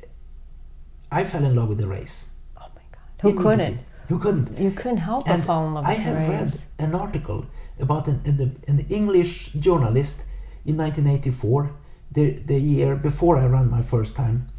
I 1.11 1.23
fell 1.23 1.43
in 1.43 1.55
love 1.55 1.69
with 1.69 1.79
the 1.79 1.87
race. 1.87 2.29
Oh 2.57 2.67
my 2.75 2.81
God! 2.91 3.21
Who 3.21 3.41
couldn't? 3.41 3.79
You 4.09 4.17
couldn't. 4.17 4.57
You 4.57 4.71
couldn't 4.71 4.97
help 4.97 5.25
but 5.25 5.41
fall 5.41 5.67
in 5.67 5.73
love 5.73 5.85
I 5.85 5.89
with 5.89 6.05
the 6.05 6.13
race. 6.13 6.17
I 6.17 6.21
had 6.21 6.45
read 6.45 6.61
an 6.79 6.95
article 6.95 7.45
about 7.79 8.07
an, 8.07 8.21
an, 8.25 8.63
an 8.67 8.85
English 8.89 9.53
journalist 9.53 10.23
in 10.65 10.77
1984, 10.77 11.71
the, 12.11 12.31
the 12.45 12.59
year 12.59 12.95
before 12.95 13.37
I 13.37 13.45
ran 13.45 13.69
my 13.69 13.81
first 13.81 14.15
time. 14.15 14.49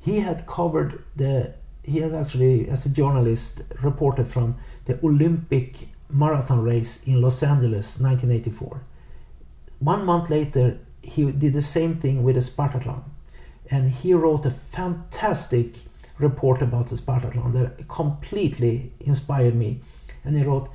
He 0.00 0.20
had 0.20 0.46
covered 0.46 1.04
the, 1.16 1.54
he 1.84 1.98
had 1.98 2.14
actually, 2.14 2.68
as 2.68 2.84
a 2.86 2.90
journalist, 2.90 3.62
reported 3.82 4.28
from 4.28 4.56
the 4.84 4.98
Olympic 5.02 5.88
marathon 6.12 6.62
race 6.62 7.02
in 7.04 7.20
Los 7.20 7.42
Angeles 7.42 7.98
1984. 7.98 8.82
One 9.78 10.04
month 10.04 10.30
later, 10.30 10.78
he 11.02 11.32
did 11.32 11.52
the 11.54 11.62
same 11.62 11.96
thing 11.96 12.22
with 12.22 12.36
the 12.36 12.40
Spartathlon. 12.40 13.02
And 13.70 13.90
he 13.90 14.14
wrote 14.14 14.46
a 14.46 14.50
fantastic 14.50 15.76
report 16.18 16.62
about 16.62 16.88
the 16.88 16.96
Spartathlon 16.96 17.52
that 17.54 17.88
completely 17.88 18.92
inspired 19.00 19.54
me. 19.54 19.80
And 20.24 20.36
he 20.36 20.44
wrote, 20.44 20.70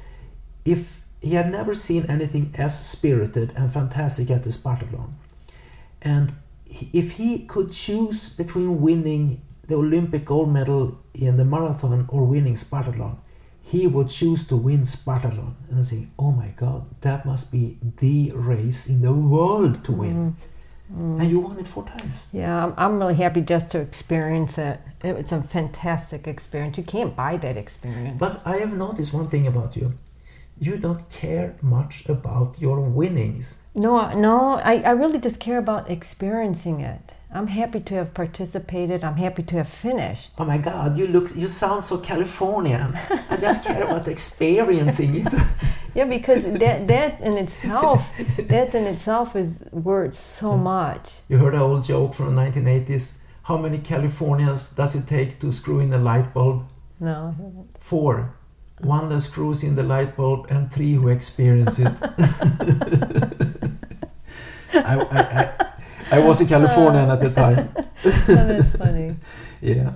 if 0.65 1.02
he 1.21 1.36
had 1.36 1.52
never 1.52 1.73
seen 1.73 2.06
anything 2.10 2.54
as 2.58 2.88
spirited 2.88 3.54
and 3.56 3.71
fantastic 3.71 4.30
at 4.30 4.43
the 4.43 4.50
Spartathlon, 4.50 5.13
and 6.02 6.34
if 6.69 7.13
he 7.13 7.39
could 7.39 7.71
choose 7.71 8.30
between 8.30 8.82
winning 8.82 9.41
the 9.67 9.76
Olympic 9.76 10.26
gold 10.26 10.50
medal 10.52 11.00
in 11.13 11.38
the 11.38 11.45
marathon 11.45 12.06
or 12.10 12.26
winning 12.26 12.56
Spartathlon, 12.56 13.17
he 13.71 13.86
would 13.86 14.08
choose 14.08 14.47
to 14.47 14.56
win 14.56 14.82
Spartathlon. 14.84 15.56
And 15.69 15.80
I 15.80 15.84
think, 15.84 16.10
oh 16.17 16.32
my 16.32 16.53
God, 16.56 16.86
that 17.01 17.25
must 17.25 17.51
be 17.51 17.77
the 17.97 18.32
race 18.34 18.88
in 18.88 19.01
the 19.01 19.13
world 19.13 19.84
to 19.86 19.91
win. 19.91 20.15
Mm-hmm. 20.15 21.01
Mm-hmm. 21.01 21.21
And 21.21 21.30
you 21.30 21.39
won 21.41 21.60
it 21.60 21.67
four 21.67 21.84
times. 21.84 22.27
Yeah, 22.32 22.63
I'm, 22.63 22.73
I'm 22.77 22.97
really 22.97 23.15
happy 23.15 23.41
just 23.41 23.69
to 23.71 23.80
experience 23.80 24.58
it. 24.58 24.80
It 25.03 25.17
was 25.17 25.34
a 25.34 25.41
fantastic 25.41 26.27
experience. 26.27 26.77
You 26.77 26.86
can't 26.86 27.13
buy 27.13 27.36
that 27.38 27.58
experience. 27.58 28.17
But 28.17 28.41
I 28.45 28.56
have 28.58 28.71
noticed 28.71 29.13
one 29.13 29.27
thing 29.27 29.45
about 29.45 29.75
you. 29.75 29.97
You 30.58 30.77
don't 30.77 31.10
care 31.10 31.58
much 31.62 32.08
about 32.08 32.62
your 32.62 32.80
winnings. 32.80 33.58
No, 33.75 34.10
no, 34.13 34.62
I, 34.63 34.75
I 34.75 34.91
really 34.91 35.19
just 35.19 35.41
care 35.41 35.58
about 35.58 35.91
experiencing 35.91 36.80
it. 36.80 37.12
I'm 37.31 37.47
happy 37.47 37.81
to 37.81 37.95
have 37.95 38.13
participated. 38.13 39.03
I'm 39.03 39.17
happy 39.17 39.43
to 39.43 39.55
have 39.57 39.67
finished. 39.67 40.31
Oh 40.37 40.45
my 40.45 40.57
God, 40.57 40.97
you 40.97 41.07
look, 41.07 41.35
you 41.35 41.47
sound 41.47 41.83
so 41.83 41.97
Californian. 41.97 42.97
I 43.29 43.37
just 43.37 43.65
care 43.65 43.83
about 43.83 44.07
experiencing 44.07 45.15
it. 45.15 45.33
Yeah, 45.95 46.05
because 46.05 46.43
that 46.43 46.87
that 46.89 47.21
in 47.21 47.37
itself, 47.39 48.05
that 48.37 48.75
in 48.75 48.85
itself 48.85 49.35
is 49.35 49.57
worth 49.71 50.13
so 50.13 50.55
much. 50.55 51.21
You 51.27 51.39
heard 51.39 51.55
an 51.55 51.61
old 51.61 51.85
joke 51.85 52.13
from 52.13 52.35
the 52.35 52.41
1980s. 52.41 53.13
How 53.43 53.57
many 53.57 53.79
Californians 53.79 54.69
does 54.69 54.93
it 54.95 55.07
take 55.07 55.39
to 55.39 55.51
screw 55.51 55.80
in 55.80 55.91
a 55.91 55.97
light 55.97 56.36
bulb? 56.36 56.65
No, 56.99 57.34
Four. 57.80 58.36
One 58.80 59.09
that 59.09 59.21
screws 59.21 59.63
in 59.63 59.75
the 59.75 59.82
light 59.82 60.15
bulb 60.15 60.45
and 60.51 60.71
three 60.71 60.93
who 60.93 61.07
experience 61.07 61.80
it. 61.80 61.97
I, 64.73 64.99
I, 64.99 65.19
I, 65.41 65.66
I 66.12 66.20
was 66.20 66.41
in 66.41 66.47
California 66.47 67.01
at 67.01 67.20
the 67.20 67.30
time. 67.30 67.70
that's 68.03 68.76
funny. 68.78 69.16
Yeah. 69.62 69.93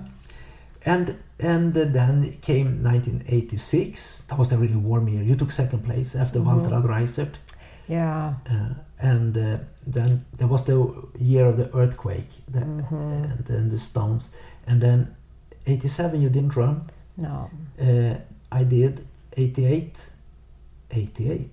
And 0.84 1.16
and 1.38 1.72
then 1.74 2.36
came 2.40 2.82
1986. 2.82 4.22
That 4.28 4.38
was 4.38 4.52
a 4.52 4.56
really 4.58 4.76
warm 4.76 5.08
year. 5.08 5.22
You 5.22 5.36
took 5.36 5.50
second 5.52 5.84
place 5.84 6.16
after 6.16 6.40
Mhm. 6.40 6.44
Walter 6.46 6.74
Adreisert. 6.74 7.34
Yeah. 7.88 8.34
Uh, 8.50 8.74
and 8.98 9.36
uh, 9.36 9.58
then 9.86 10.24
there 10.36 10.48
was 10.48 10.64
the 10.64 10.76
year 11.18 11.46
of 11.46 11.56
the 11.56 11.68
earthquake 11.76 12.30
the, 12.48 12.60
Mhm. 12.60 13.30
and 13.32 13.44
then 13.46 13.68
the 13.68 13.78
stones. 13.78 14.30
And 14.66 14.80
then 14.80 15.14
87 15.66 16.20
you 16.20 16.28
didn't 16.28 16.56
run. 16.56 16.90
No. 17.16 17.50
Uh, 17.80 18.14
I 18.50 18.64
did 18.64 19.06
88. 19.36 19.96
88. 20.90 21.50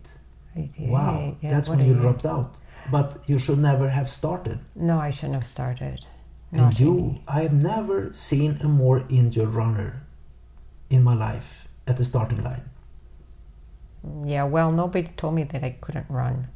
88. 0.55 0.89
Wow. 0.89 1.35
Yeah, 1.41 1.51
That's 1.51 1.69
when 1.69 1.79
you 1.85 1.93
dropped 1.93 2.25
out. 2.25 2.55
But 2.91 3.23
you 3.27 3.39
should 3.39 3.59
never 3.59 3.89
have 3.89 4.09
started. 4.09 4.59
No, 4.75 4.99
I 4.99 5.11
shouldn't 5.11 5.35
have 5.35 5.47
started. 5.47 6.05
And 6.51 6.79
you, 6.79 6.93
any. 6.93 7.21
I 7.27 7.41
have 7.41 7.53
never 7.53 8.11
seen 8.13 8.59
a 8.61 8.67
more 8.67 9.05
injured 9.09 9.49
runner 9.49 10.03
in 10.89 11.03
my 11.03 11.13
life 11.13 11.67
at 11.87 11.97
the 11.97 12.03
starting 12.03 12.43
line. 12.43 12.69
Yeah, 14.25 14.45
well, 14.45 14.71
nobody 14.71 15.09
told 15.17 15.35
me 15.35 15.43
that 15.43 15.63
I 15.63 15.71
couldn't 15.81 16.05
run. 16.09 16.47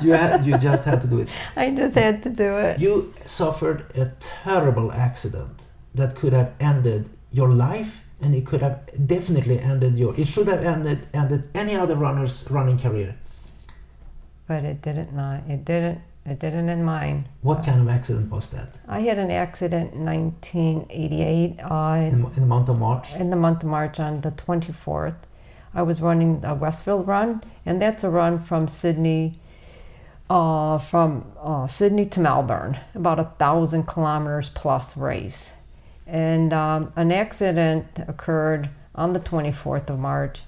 You 0.00 0.12
had, 0.12 0.46
you 0.46 0.56
just 0.68 0.84
had 0.84 1.00
to 1.02 1.08
do 1.08 1.18
it. 1.20 1.28
I 1.56 1.70
just 1.70 1.96
had 1.96 2.22
to 2.22 2.30
do 2.30 2.56
it. 2.56 2.80
You 2.80 3.12
suffered 3.26 3.90
a 3.96 4.12
terrible 4.20 4.92
accident 4.92 5.62
that 5.94 6.14
could 6.14 6.32
have 6.32 6.52
ended 6.60 7.10
your 7.32 7.48
life, 7.48 8.04
and 8.20 8.34
it 8.34 8.46
could 8.46 8.62
have 8.62 8.88
definitely 9.06 9.58
ended 9.58 9.98
your. 9.98 10.14
It 10.18 10.28
should 10.28 10.46
have 10.46 10.64
ended 10.64 11.06
ended 11.12 11.50
any 11.54 11.74
other 11.74 11.96
runner's 11.96 12.46
running 12.48 12.78
career. 12.78 13.16
But 14.46 14.64
it 14.64 14.82
didn't 14.82 15.14
not. 15.14 15.42
It 15.48 15.64
didn't. 15.64 16.00
It 16.26 16.40
didn't 16.40 16.68
in 16.70 16.82
mine. 16.84 17.28
What 17.42 17.64
kind 17.64 17.80
of 17.82 17.88
accident 17.88 18.30
was 18.30 18.48
that? 18.48 18.76
I 18.88 19.00
had 19.00 19.18
an 19.18 19.30
accident 19.30 19.92
in 19.92 20.04
1988 20.06 21.60
uh, 21.62 21.94
In, 22.00 22.24
in 22.24 22.40
the 22.40 22.46
month 22.46 22.68
of 22.70 22.78
March. 22.78 23.14
in 23.14 23.28
the 23.30 23.36
month 23.36 23.62
of 23.62 23.68
March 23.68 24.00
on 24.00 24.22
the 24.22 24.30
24th. 24.30 25.16
I 25.74 25.82
was 25.82 26.00
running 26.00 26.42
a 26.44 26.54
Westfield 26.54 27.06
run, 27.06 27.42
and 27.66 27.82
that's 27.82 28.04
a 28.04 28.08
run 28.10 28.38
from 28.38 28.68
Sydney, 28.68 29.34
uh, 30.30 30.78
from 30.78 31.26
uh, 31.42 31.66
Sydney 31.66 32.06
to 32.06 32.20
Melbourne, 32.20 32.78
about 32.94 33.18
a 33.18 33.24
thousand 33.38 33.84
kilometers 33.86 34.48
plus 34.48 34.96
race. 34.96 35.50
And 36.06 36.52
um, 36.54 36.92
an 36.96 37.12
accident 37.12 37.86
occurred 38.08 38.70
on 38.94 39.12
the 39.12 39.20
24th 39.20 39.90
of 39.90 39.98
March. 39.98 40.42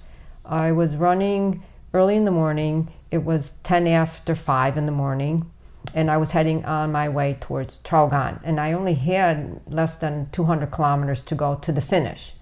I 0.44 0.72
was 0.72 0.96
running 0.96 1.62
early 1.92 2.16
in 2.16 2.24
the 2.24 2.30
morning. 2.30 2.88
It 3.10 3.24
was 3.24 3.54
10 3.62 3.86
after 3.86 4.34
5 4.34 4.76
in 4.76 4.86
the 4.86 4.92
morning, 4.92 5.50
and 5.94 6.10
I 6.10 6.16
was 6.16 6.32
heading 6.32 6.64
on 6.64 6.92
my 6.92 7.08
way 7.08 7.36
towards 7.40 7.78
Traralgon. 7.78 8.40
And 8.42 8.58
I 8.58 8.72
only 8.72 8.94
had 8.94 9.60
less 9.66 9.94
than 9.94 10.28
200 10.32 10.70
kilometers 10.70 11.22
to 11.24 11.34
go 11.34 11.54
to 11.56 11.72
the 11.72 11.80
finish. 11.80 12.32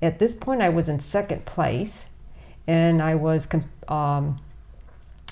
At 0.00 0.18
this 0.18 0.34
point, 0.34 0.62
I 0.62 0.68
was 0.68 0.88
in 0.88 1.00
second 1.00 1.44
place, 1.44 2.04
and 2.66 3.02
I 3.02 3.14
was 3.14 3.48
um, 3.88 4.40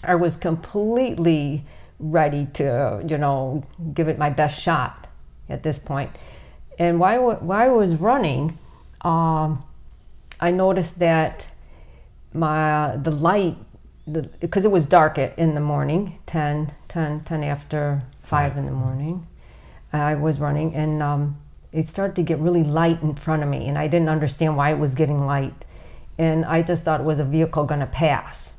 I 0.05 0.14
was 0.16 0.37
completely 0.37 1.62
ready 1.99 2.47
to, 2.55 3.03
you 3.07 3.16
know, 3.16 3.64
give 3.95 4.09
it 4.09 4.18
my 4.18 4.30
best 4.30 4.61
shot 4.61 5.07
at 5.49 5.62
this 5.62 5.78
point. 5.78 6.11
And 6.78 6.99
while, 6.99 7.35
while 7.37 7.61
I 7.61 7.68
was 7.68 7.95
running, 7.95 8.59
um, 9.03 9.64
I 10.41 10.51
noticed 10.51 10.99
that 10.99 11.47
my 12.33 12.97
the 12.97 13.11
light, 13.11 13.57
because 14.11 14.64
it 14.64 14.70
was 14.70 14.86
dark 14.86 15.18
at, 15.18 15.38
in 15.38 15.55
the 15.55 15.61
morning, 15.61 16.18
10, 16.26 16.72
10, 16.88 17.24
10 17.24 17.44
after 17.44 18.03
5 18.22 18.57
in 18.57 18.66
the 18.66 18.72
morning, 18.72 19.26
I 19.92 20.14
was 20.14 20.40
running, 20.40 20.74
and 20.74 21.03
um, 21.03 21.38
it 21.70 21.88
started 21.88 22.16
to 22.16 22.22
get 22.22 22.38
really 22.38 22.64
light 22.64 23.03
in 23.03 23.14
front 23.14 23.42
of 23.42 23.48
me, 23.48 23.68
and 23.68 23.78
I 23.78 23.86
didn't 23.86 24.09
understand 24.09 24.57
why 24.57 24.70
it 24.70 24.78
was 24.78 24.94
getting 24.94 25.24
light. 25.26 25.64
And 26.18 26.44
I 26.44 26.62
just 26.62 26.82
thought 26.82 27.00
it 27.00 27.07
was 27.07 27.18
a 27.18 27.24
vehicle 27.24 27.64
going 27.64 27.80
to 27.80 27.86
pass. 27.86 28.53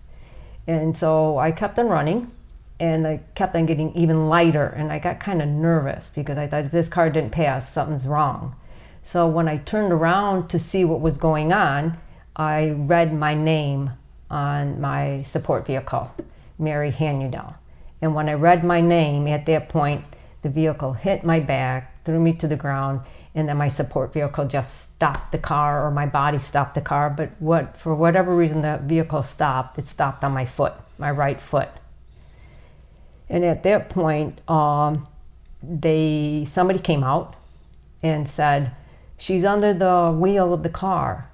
And 0.67 0.95
so 0.95 1.37
I 1.37 1.51
kept 1.51 1.77
on 1.77 1.87
running 1.87 2.31
and 2.79 3.05
I 3.05 3.21
kept 3.35 3.55
on 3.55 3.65
getting 3.65 3.95
even 3.95 4.27
lighter. 4.27 4.65
And 4.65 4.91
I 4.91 4.99
got 4.99 5.19
kind 5.19 5.41
of 5.41 5.47
nervous 5.47 6.09
because 6.13 6.37
I 6.37 6.47
thought 6.47 6.65
if 6.65 6.71
this 6.71 6.89
car 6.89 7.09
didn't 7.09 7.31
pass, 7.31 7.71
something's 7.71 8.07
wrong. 8.07 8.55
So 9.03 9.27
when 9.27 9.47
I 9.47 9.57
turned 9.57 9.91
around 9.91 10.49
to 10.49 10.59
see 10.59 10.83
what 10.85 11.01
was 11.01 11.17
going 11.17 11.51
on, 11.51 11.97
I 12.35 12.71
read 12.71 13.13
my 13.13 13.35
name 13.35 13.91
on 14.33 14.81
my 14.81 15.21
support 15.21 15.65
vehicle, 15.67 16.11
Mary 16.57 16.91
Hanudel. 16.91 17.53
And 18.01 18.15
when 18.15 18.27
I 18.27 18.33
read 18.33 18.63
my 18.63 18.81
name 18.81 19.27
at 19.27 19.45
that 19.45 19.69
point, 19.69 20.05
the 20.41 20.49
vehicle 20.49 20.93
hit 20.93 21.23
my 21.23 21.39
back, 21.39 22.03
threw 22.03 22.19
me 22.19 22.33
to 22.33 22.47
the 22.47 22.55
ground, 22.55 23.01
and 23.35 23.47
then 23.47 23.57
my 23.57 23.67
support 23.67 24.11
vehicle 24.11 24.45
just 24.45 24.81
stopped 24.81 25.31
the 25.31 25.37
car 25.37 25.85
or 25.85 25.91
my 25.91 26.07
body 26.07 26.39
stopped 26.39 26.73
the 26.73 26.81
car. 26.81 27.09
But 27.09 27.29
what 27.39 27.77
for 27.77 27.93
whatever 27.93 28.35
reason 28.35 28.61
the 28.61 28.79
vehicle 28.83 29.23
stopped. 29.23 29.77
It 29.77 29.87
stopped 29.87 30.23
on 30.23 30.33
my 30.33 30.45
foot 30.45 30.73
my 30.97 31.11
right 31.11 31.41
foot. 31.41 31.69
And 33.29 33.43
at 33.43 33.63
that 33.63 33.89
point 33.89 34.47
um, 34.49 35.07
they 35.61 36.47
somebody 36.51 36.79
came 36.79 37.03
out 37.03 37.35
and 38.01 38.27
said 38.27 38.75
she's 39.17 39.45
under 39.45 39.73
the 39.73 40.11
wheel 40.11 40.53
of 40.53 40.63
the 40.63 40.69
car 40.69 41.29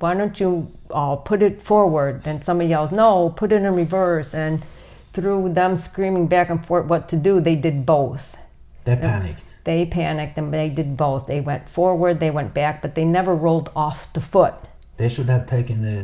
why 0.00 0.14
don't 0.14 0.40
you 0.40 0.50
uh, 0.90 1.14
put 1.16 1.42
it 1.42 1.62
forward 1.62 2.22
and 2.24 2.42
somebody 2.42 2.68
yells 2.70 2.90
no 2.90 3.30
put 3.30 3.52
it 3.52 3.62
in 3.62 3.74
reverse 3.74 4.34
and 4.34 4.64
through 5.12 5.52
them 5.52 5.76
screaming 5.76 6.26
back 6.26 6.50
and 6.50 6.64
forth 6.66 6.86
what 6.86 7.08
to 7.08 7.16
do 7.16 7.40
they 7.40 7.56
did 7.56 7.84
both 7.86 8.36
They 8.84 8.96
panicked. 8.96 9.54
they 9.64 9.84
panicked 9.86 10.38
and 10.38 10.52
they 10.52 10.68
did 10.70 10.96
both. 10.96 11.26
They 11.26 11.40
went 11.40 11.68
forward, 11.68 12.18
they 12.18 12.30
went 12.30 12.52
back, 12.54 12.80
but 12.82 12.94
they 12.94 13.04
never 13.04 13.34
rolled 13.34 13.68
off 13.76 13.98
the 14.14 14.20
foot. 14.20 14.54
They 14.96 15.08
should 15.08 15.28
have 15.28 15.46
taken 15.46 15.76
the 15.82 15.98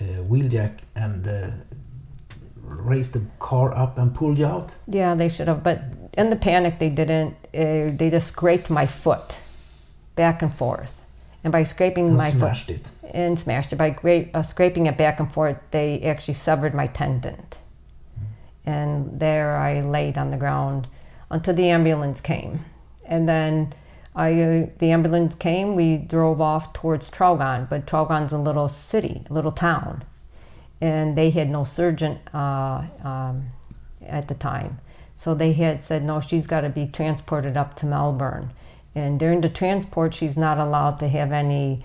uh, 0.00 0.22
wheel 0.30 0.48
jack 0.48 0.82
and 0.94 1.26
uh, 1.26 1.50
raised 2.62 3.12
the 3.14 3.22
car 3.38 3.74
up 3.74 3.98
and 3.98 4.14
pulled 4.14 4.38
you 4.38 4.46
out. 4.46 4.74
Yeah, 4.86 5.14
they 5.14 5.28
should 5.28 5.48
have, 5.48 5.62
but 5.62 5.78
in 6.18 6.30
the 6.30 6.36
panic, 6.36 6.78
they 6.78 6.90
didn't. 6.90 7.34
Uh, 7.54 7.96
they 7.96 8.08
just 8.10 8.28
scraped 8.28 8.68
my 8.70 8.86
foot 8.86 9.38
back 10.16 10.42
and 10.42 10.52
forth. 10.54 10.94
And 11.44 11.52
by 11.52 11.64
scraping 11.64 12.08
And 12.08 12.16
my 12.16 12.30
smashed 12.30 12.66
foot 12.66 12.76
it. 12.76 12.90
and 13.12 13.38
smashed 13.38 13.72
it, 13.72 13.76
by 13.76 13.90
gra- 13.90 14.26
uh, 14.32 14.42
scraping 14.42 14.86
it 14.86 14.96
back 14.96 15.18
and 15.18 15.32
forth, 15.32 15.58
they 15.72 16.00
actually 16.02 16.34
severed 16.34 16.74
my 16.74 16.86
tendon. 16.86 17.46
And 18.64 19.18
there 19.18 19.56
I 19.56 19.80
laid 19.80 20.16
on 20.16 20.30
the 20.30 20.36
ground 20.36 20.86
until 21.30 21.54
the 21.54 21.68
ambulance 21.68 22.20
came. 22.20 22.64
And 23.04 23.28
then 23.28 23.74
I, 24.14 24.40
uh, 24.40 24.66
the 24.78 24.92
ambulance 24.92 25.34
came, 25.34 25.74
we 25.74 25.96
drove 25.96 26.40
off 26.40 26.72
towards 26.72 27.10
Traralgon, 27.10 27.68
but 27.68 27.86
Traralgon's 27.86 28.32
a 28.32 28.38
little 28.38 28.68
city, 28.68 29.22
a 29.28 29.32
little 29.32 29.52
town. 29.52 30.04
And 30.80 31.16
they 31.16 31.30
had 31.30 31.48
no 31.48 31.64
surgeon 31.64 32.20
uh, 32.32 32.84
um, 33.02 33.46
at 34.06 34.28
the 34.28 34.34
time. 34.34 34.78
So 35.16 35.34
they 35.34 35.52
had 35.54 35.82
said, 35.84 36.04
no, 36.04 36.20
she's 36.20 36.46
got 36.46 36.62
to 36.62 36.68
be 36.68 36.86
transported 36.86 37.56
up 37.56 37.74
to 37.76 37.86
Melbourne. 37.86 38.52
And 38.94 39.18
during 39.18 39.40
the 39.40 39.48
transport, 39.48 40.14
she's 40.14 40.36
not 40.36 40.58
allowed 40.58 40.98
to 41.00 41.08
have 41.08 41.32
any, 41.32 41.84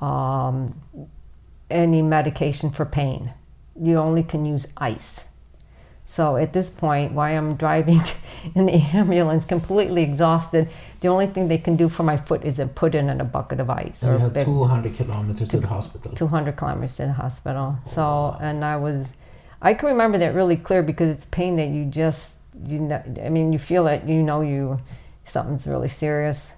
um, 0.00 0.80
any 1.70 2.02
medication 2.02 2.70
for 2.70 2.84
pain. 2.84 3.32
You 3.80 3.98
only 3.98 4.22
can 4.22 4.44
use 4.44 4.66
ice. 4.76 5.24
So 6.10 6.36
at 6.36 6.54
this 6.54 6.70
point, 6.70 7.12
while 7.12 7.36
I'm 7.36 7.54
driving 7.56 8.00
in 8.54 8.66
the 8.66 8.72
ambulance, 8.72 9.44
completely 9.44 10.02
exhausted, 10.02 10.68
the 11.00 11.08
only 11.08 11.26
thing 11.26 11.48
they 11.48 11.58
can 11.58 11.76
do 11.76 11.90
for 11.90 12.02
my 12.02 12.16
foot 12.16 12.44
is 12.44 12.56
to 12.56 12.66
put 12.66 12.94
it 12.94 12.98
in 13.04 13.20
a 13.20 13.24
bucket 13.24 13.60
of 13.60 13.68
ice. 13.68 14.02
And 14.02 14.18
you 14.18 14.30
had 14.30 14.46
200 14.46 14.94
kilometers 14.96 15.48
to 15.48 15.60
the 15.60 15.66
hospital. 15.66 16.12
200 16.12 16.56
kilometers 16.56 16.96
to 16.96 17.02
the 17.06 17.12
hospital. 17.12 17.78
So, 17.92 18.38
and 18.40 18.64
I 18.64 18.76
was, 18.76 19.08
I 19.60 19.74
can 19.74 19.90
remember 19.90 20.16
that 20.16 20.34
really 20.34 20.56
clear 20.56 20.82
because 20.82 21.14
it's 21.14 21.26
pain 21.26 21.56
that 21.56 21.68
you 21.68 21.84
just, 21.84 22.36
you 22.64 22.78
know, 22.80 23.02
I 23.22 23.28
mean, 23.28 23.52
you 23.52 23.58
feel 23.58 23.86
it, 23.86 24.04
you 24.04 24.22
know, 24.22 24.40
you, 24.40 24.78
something's 25.28 25.66
really 25.66 25.88
serious. 25.88 26.52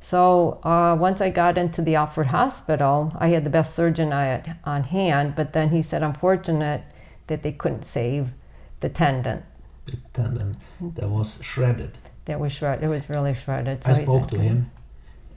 So 0.00 0.60
uh, 0.64 0.96
once 0.98 1.20
I 1.20 1.30
got 1.30 1.58
into 1.58 1.82
the 1.82 1.94
Alfred 1.94 2.28
Hospital, 2.28 3.12
I 3.18 3.28
had 3.28 3.44
the 3.44 3.50
best 3.50 3.74
surgeon 3.74 4.12
I 4.12 4.24
had 4.24 4.56
on 4.64 4.84
hand, 4.84 5.34
but 5.36 5.52
then 5.52 5.70
he 5.70 5.82
said, 5.82 6.02
unfortunate 6.02 6.82
that 7.26 7.42
they 7.42 7.52
couldn't 7.52 7.84
save 7.84 8.32
the 8.80 8.88
tendon. 8.88 9.42
The 9.86 9.98
tendon 10.12 10.56
that 10.80 11.10
was 11.10 11.42
shredded. 11.42 11.98
That 12.24 12.40
was 12.40 12.52
shredded. 12.52 12.84
It 12.84 12.88
was 12.88 13.08
really 13.08 13.34
shredded. 13.34 13.82
I 13.84 13.92
spoke 13.92 14.30
said, 14.30 14.30
to 14.30 14.38
him, 14.38 14.70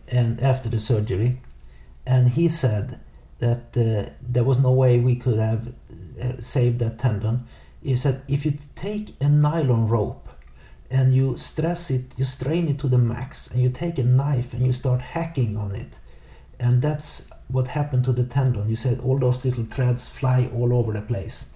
and 0.08 0.42
after 0.42 0.70
the 0.70 0.80
surgery, 0.80 1.42
and 2.06 2.30
he 2.30 2.48
said 2.48 3.00
that 3.40 3.76
uh, 3.76 4.12
there 4.22 4.44
was 4.44 4.60
no 4.60 4.72
way 4.72 5.00
we 5.00 5.16
could 5.16 5.40
have 5.40 5.74
uh, 6.22 6.40
saved 6.40 6.80
that 6.80 7.00
tendon. 7.00 7.48
He 7.82 7.96
said 7.96 8.22
if 8.28 8.46
you 8.46 8.60
take 8.76 9.16
a 9.20 9.28
nylon 9.28 9.88
rope 9.88 10.23
and 10.94 11.16
you 11.16 11.36
stress 11.38 11.90
it, 11.90 12.06
you 12.18 12.24
strain 12.24 12.68
it 12.68 12.78
to 12.78 12.88
the 12.88 13.00
max, 13.00 13.48
and 13.48 13.60
you 13.64 13.70
take 13.70 13.98
a 13.98 14.04
knife 14.04 14.54
and 14.54 14.64
you 14.64 14.72
start 14.72 15.02
hacking 15.02 15.58
on 15.58 15.76
it, 15.76 15.98
and 16.60 16.84
that's 16.84 17.32
what 17.48 17.70
happened 17.70 18.06
to 18.06 18.14
the 18.14 18.24
tendon. 18.24 18.70
You 18.70 18.76
said 18.76 19.00
all 19.00 19.18
those 19.18 19.44
little 19.44 19.66
threads 19.66 20.08
fly 20.08 20.50
all 20.54 20.72
over 20.72 20.94
the 20.94 21.02
place. 21.02 21.52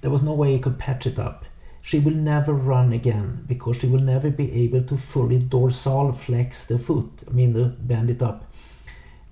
There 0.00 0.10
was 0.10 0.22
no 0.22 0.34
way 0.34 0.52
you 0.52 0.58
could 0.58 0.78
patch 0.78 1.06
it 1.06 1.20
up. 1.20 1.44
She 1.82 2.00
will 2.00 2.14
never 2.14 2.52
run 2.52 2.92
again 2.92 3.44
because 3.46 3.76
she 3.78 3.86
will 3.86 4.00
never 4.00 4.28
be 4.28 4.50
able 4.64 4.82
to 4.82 4.96
fully 4.96 5.38
dorsal 5.38 6.12
flex 6.12 6.66
the 6.66 6.78
foot. 6.78 7.10
I 7.28 7.30
mean, 7.30 7.52
the 7.52 7.66
bend 7.66 8.10
it 8.10 8.22
up. 8.22 8.52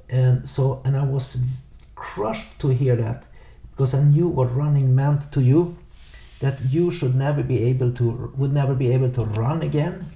And 0.09 0.49
so, 0.49 0.83
and 0.85 0.97
I 0.97 1.05
was 1.05 1.39
crushed 1.97 2.59
to 2.61 2.69
hear 2.69 2.95
that 2.97 3.25
because 3.73 3.93
I 3.93 4.03
knew 4.03 4.29
what 4.29 4.55
running 4.55 4.95
meant 4.95 5.33
to 5.33 5.41
you. 5.41 5.79
That 6.43 6.57
you 6.75 6.91
should 6.91 7.15
never 7.15 7.43
be 7.43 7.59
able 7.71 7.91
to, 7.99 8.33
would 8.37 8.53
never 8.53 8.75
be 8.75 8.89
able 8.97 9.11
to 9.19 9.23
run 9.25 9.63
again. 9.63 10.07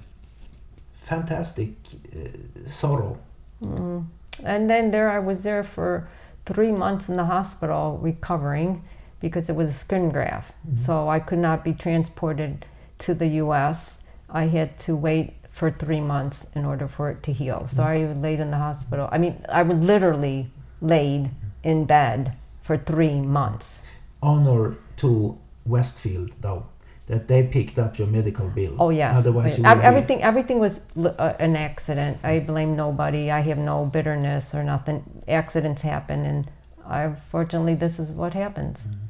Fantastic 1.03 1.69
uh, 2.13 2.67
sorrow. 2.67 3.17
Mm. 3.63 4.07
And 4.43 4.69
then 4.69 4.91
there 4.91 5.09
I 5.09 5.19
was 5.19 5.43
there 5.43 5.63
for 5.63 6.07
three 6.45 6.71
months 6.71 7.09
in 7.09 7.15
the 7.15 7.25
hospital 7.25 7.97
recovering 8.09 8.83
because 9.19 9.49
it 9.49 9.55
was 9.55 9.69
a 9.69 9.73
skin 9.85 10.09
graft. 10.11 10.53
Mhm. 10.67 10.77
So 10.85 11.09
I 11.09 11.19
could 11.27 11.39
not 11.39 11.63
be 11.63 11.73
transported 11.73 12.65
to 12.99 13.13
the 13.13 13.27
US. 13.43 13.97
I 14.29 14.47
had 14.47 14.77
to 14.85 14.95
wait 14.95 15.33
for 15.57 15.71
three 15.71 16.01
months 16.01 16.45
in 16.53 16.65
order 16.65 16.87
for 16.87 17.09
it 17.09 17.23
to 17.23 17.31
heal. 17.33 17.67
So 17.73 17.83
I 17.83 18.05
laid 18.25 18.39
in 18.39 18.51
the 18.51 18.57
hospital. 18.57 19.09
I 19.11 19.17
mean, 19.17 19.35
I 19.49 19.63
was 19.63 19.77
literally 19.77 20.51
laid 20.81 21.31
in 21.63 21.85
bed 21.85 22.33
for 22.61 22.77
three 22.77 23.19
months. 23.21 23.81
honor 24.21 24.75
to 24.97 25.37
Westfield, 25.67 26.31
though, 26.41 26.67
that 27.07 27.27
they 27.27 27.43
picked 27.47 27.79
up 27.79 27.97
your 27.97 28.07
medical 28.07 28.47
bill. 28.49 28.75
Oh 28.79 28.89
yes. 28.89 29.17
Otherwise, 29.17 29.57
you 29.57 29.65
Ev- 29.65 29.77
would 29.77 29.81
be- 29.81 29.87
everything 29.87 30.23
everything 30.23 30.59
was 30.59 30.81
uh, 30.97 31.33
an 31.39 31.55
accident. 31.55 32.17
I 32.23 32.39
blame 32.39 32.75
nobody. 32.75 33.31
I 33.31 33.39
have 33.41 33.57
no 33.57 33.85
bitterness 33.85 34.53
or 34.53 34.63
nothing. 34.63 35.23
Accidents 35.27 35.81
happen, 35.81 36.25
and 36.25 36.51
I 36.85 37.13
fortunately 37.31 37.75
this 37.75 37.97
is 37.99 38.11
what 38.11 38.33
happens. 38.33 38.79
Mm-hmm. 38.79 39.05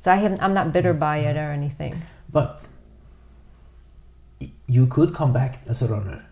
So 0.00 0.12
I 0.12 0.16
have 0.16 0.38
I'm 0.42 0.52
not 0.52 0.72
bitter 0.72 0.92
by 0.92 1.18
it 1.18 1.36
or 1.36 1.50
anything. 1.52 2.02
But 2.30 2.68
you 4.66 4.86
could 4.86 5.14
come 5.14 5.32
back 5.32 5.60
as 5.66 5.82
a 5.82 5.88
runner. 5.88 6.26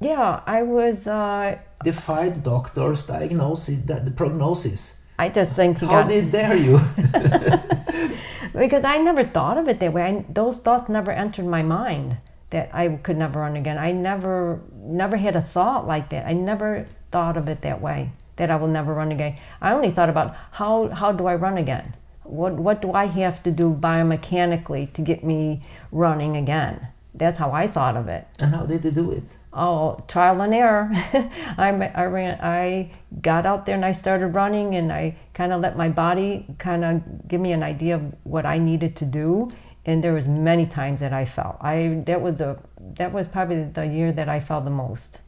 Yeah, 0.00 0.42
I 0.46 0.62
was. 0.62 1.06
Uh, 1.06 1.58
the 1.84 2.40
doctor's 2.42 3.04
diagnosis, 3.04 3.78
the, 3.80 3.94
the 3.94 4.10
prognosis. 4.10 4.98
I 5.18 5.28
just 5.30 5.52
think 5.52 5.80
How 5.80 6.02
got 6.02 6.08
did 6.08 6.30
dare 6.30 6.56
you? 6.56 6.78
because 8.58 8.84
I 8.84 8.98
never 8.98 9.24
thought 9.24 9.58
of 9.58 9.68
it 9.68 9.80
that 9.80 9.92
way. 9.92 10.02
I, 10.02 10.24
those 10.28 10.58
thoughts 10.58 10.88
never 10.88 11.10
entered 11.10 11.46
my 11.46 11.62
mind 11.62 12.18
that 12.50 12.70
I 12.72 12.88
could 12.88 13.16
never 13.16 13.40
run 13.40 13.56
again. 13.56 13.78
I 13.78 13.92
never 13.92 14.60
never 14.74 15.16
had 15.16 15.36
a 15.36 15.40
thought 15.40 15.86
like 15.86 16.10
that. 16.10 16.26
I 16.26 16.32
never 16.32 16.86
thought 17.10 17.36
of 17.36 17.48
it 17.48 17.62
that 17.62 17.80
way 17.80 18.12
that 18.36 18.50
I 18.50 18.56
will 18.56 18.68
never 18.68 18.94
run 18.94 19.12
again. 19.12 19.36
I 19.60 19.72
only 19.72 19.90
thought 19.90 20.08
about 20.08 20.34
how 20.52 20.88
how 20.88 21.12
do 21.12 21.26
I 21.26 21.34
run 21.34 21.58
again? 21.58 21.94
What 22.22 22.54
what 22.54 22.82
do 22.82 22.92
I 22.92 23.06
have 23.06 23.42
to 23.44 23.50
do 23.50 23.74
biomechanically 23.74 24.92
to 24.94 25.02
get 25.02 25.24
me 25.24 25.62
running 25.92 26.36
again? 26.36 26.88
That's 27.14 27.38
how 27.38 27.50
I 27.52 27.66
thought 27.66 27.96
of 27.96 28.08
it. 28.08 28.26
and 28.38 28.54
how 28.54 28.64
did 28.66 28.84
you 28.84 28.90
do 28.90 29.10
it? 29.10 29.36
Oh, 29.60 30.04
trial 30.06 30.40
and 30.40 30.54
error. 30.54 30.88
I, 31.58 31.70
I 31.94 32.04
ran. 32.04 32.38
I 32.40 32.92
got 33.20 33.44
out 33.44 33.66
there 33.66 33.74
and 33.74 33.84
I 33.84 33.90
started 33.90 34.28
running, 34.28 34.76
and 34.76 34.92
I 34.92 35.16
kind 35.34 35.52
of 35.52 35.60
let 35.60 35.76
my 35.76 35.88
body 35.88 36.46
kind 36.58 36.84
of 36.84 37.26
give 37.26 37.40
me 37.40 37.50
an 37.50 37.64
idea 37.64 37.96
of 37.96 38.14
what 38.22 38.46
I 38.46 38.58
needed 38.58 38.94
to 38.96 39.04
do. 39.04 39.50
And 39.84 40.04
there 40.04 40.14
was 40.14 40.28
many 40.28 40.64
times 40.64 41.00
that 41.00 41.12
I 41.12 41.24
fell. 41.24 41.58
I 41.60 42.02
that 42.06 42.20
was 42.20 42.36
the 42.36 42.58
that 42.98 43.12
was 43.12 43.26
probably 43.26 43.64
the 43.64 43.86
year 43.86 44.12
that 44.12 44.28
I 44.28 44.38
fell 44.38 44.60
the 44.60 44.70
most 44.70 45.20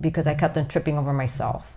because 0.00 0.28
I 0.28 0.34
kept 0.34 0.56
on 0.56 0.68
tripping 0.68 0.96
over 0.96 1.12
myself. 1.12 1.74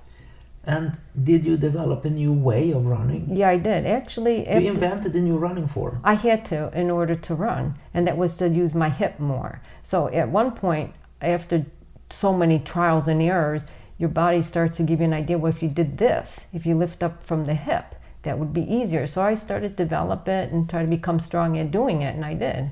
And 0.66 0.98
did 1.24 1.44
you 1.44 1.58
develop 1.58 2.06
a 2.06 2.10
new 2.12 2.34
way 2.34 2.70
of 2.72 2.86
running? 2.86 3.36
Yeah, 3.36 3.50
I 3.50 3.58
did 3.58 3.88
actually. 3.88 4.48
You 4.48 4.70
invented 4.70 5.16
a 5.16 5.22
new 5.22 5.38
running 5.38 5.68
form. 5.68 6.02
I 6.04 6.14
had 6.14 6.46
to 6.46 6.70
in 6.78 6.92
order 6.92 7.16
to 7.16 7.34
run, 7.34 7.80
and 7.96 8.06
that 8.06 8.16
was 8.16 8.38
to 8.38 8.48
use 8.48 8.76
my 8.76 8.90
hip 8.90 9.20
more. 9.20 9.62
So 9.82 10.08
at 10.10 10.30
one 10.30 10.52
point, 10.52 10.94
after 11.22 11.66
so 12.12 12.34
many 12.34 12.60
trials 12.60 13.07
and 13.07 13.22
errors, 13.22 13.64
your 13.97 14.10
body 14.10 14.41
starts 14.41 14.78
to 14.78 14.84
give 14.84 14.99
you 14.99 15.05
an 15.05 15.14
idea. 15.14 15.38
Well, 15.38 15.51
if 15.51 15.62
you 15.62 15.70
did 15.70 15.97
this, 15.97 16.41
if 16.53 16.66
you 16.66 16.76
lift 16.76 17.03
up 17.03 17.24
from 17.24 17.45
the 17.45 17.53
hip, 17.53 17.95
that 18.24 18.39
would 18.39 18.53
be 18.53 18.62
easier. 18.62 19.07
So 19.07 19.22
I 19.22 19.36
started 19.36 19.78
to 19.78 19.84
develop 19.84 20.28
it 20.28 20.51
and 20.51 20.70
try 20.70 20.82
to 20.82 20.88
become 20.88 21.20
strong 21.20 21.57
at 21.57 21.72
doing 21.72 22.01
it, 22.01 22.16
and 22.16 22.26
I 22.26 22.34
did. 22.34 22.72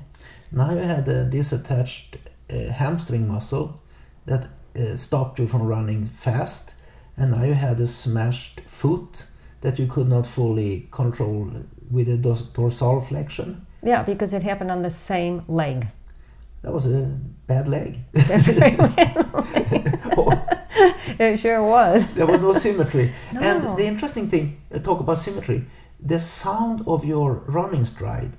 Now 0.50 0.72
you 0.72 0.78
had 0.80 1.06
a 1.08 1.24
disattached 1.28 2.16
uh, 2.50 2.72
hamstring 2.72 3.28
muscle 3.28 3.82
that 4.26 4.48
uh, 4.76 4.96
stopped 4.96 5.38
you 5.38 5.46
from 5.46 5.62
running 5.62 6.06
fast, 6.06 6.74
and 7.16 7.30
now 7.32 7.44
you 7.44 7.54
had 7.54 7.80
a 7.80 7.86
smashed 7.86 8.60
foot 8.66 9.24
that 9.60 9.78
you 9.78 9.86
could 9.86 10.08
not 10.08 10.26
fully 10.26 10.88
control 10.90 11.50
with 11.90 12.08
a 12.08 12.16
dorsal 12.16 13.00
flexion. 13.00 13.66
Yeah, 13.82 14.02
because 14.02 14.32
it 14.32 14.42
happened 14.42 14.70
on 14.70 14.82
the 14.82 14.90
same 14.90 15.44
leg. 15.48 15.88
That 16.62 16.72
was 16.72 16.86
a 16.86 17.16
bad 17.46 17.68
leg. 17.76 18.00
It 21.18 21.38
sure 21.38 21.62
was. 21.64 22.14
there 22.14 22.26
was 22.26 22.40
no 22.40 22.52
symmetry. 22.52 23.12
No. 23.32 23.40
And 23.40 23.76
the 23.78 23.84
interesting 23.86 24.28
thing, 24.28 24.60
uh, 24.74 24.78
talk 24.78 25.00
about 25.00 25.18
symmetry, 25.18 25.64
the 26.00 26.18
sound 26.18 26.82
of 26.86 27.04
your 27.04 27.32
running 27.46 27.84
stride 27.84 28.32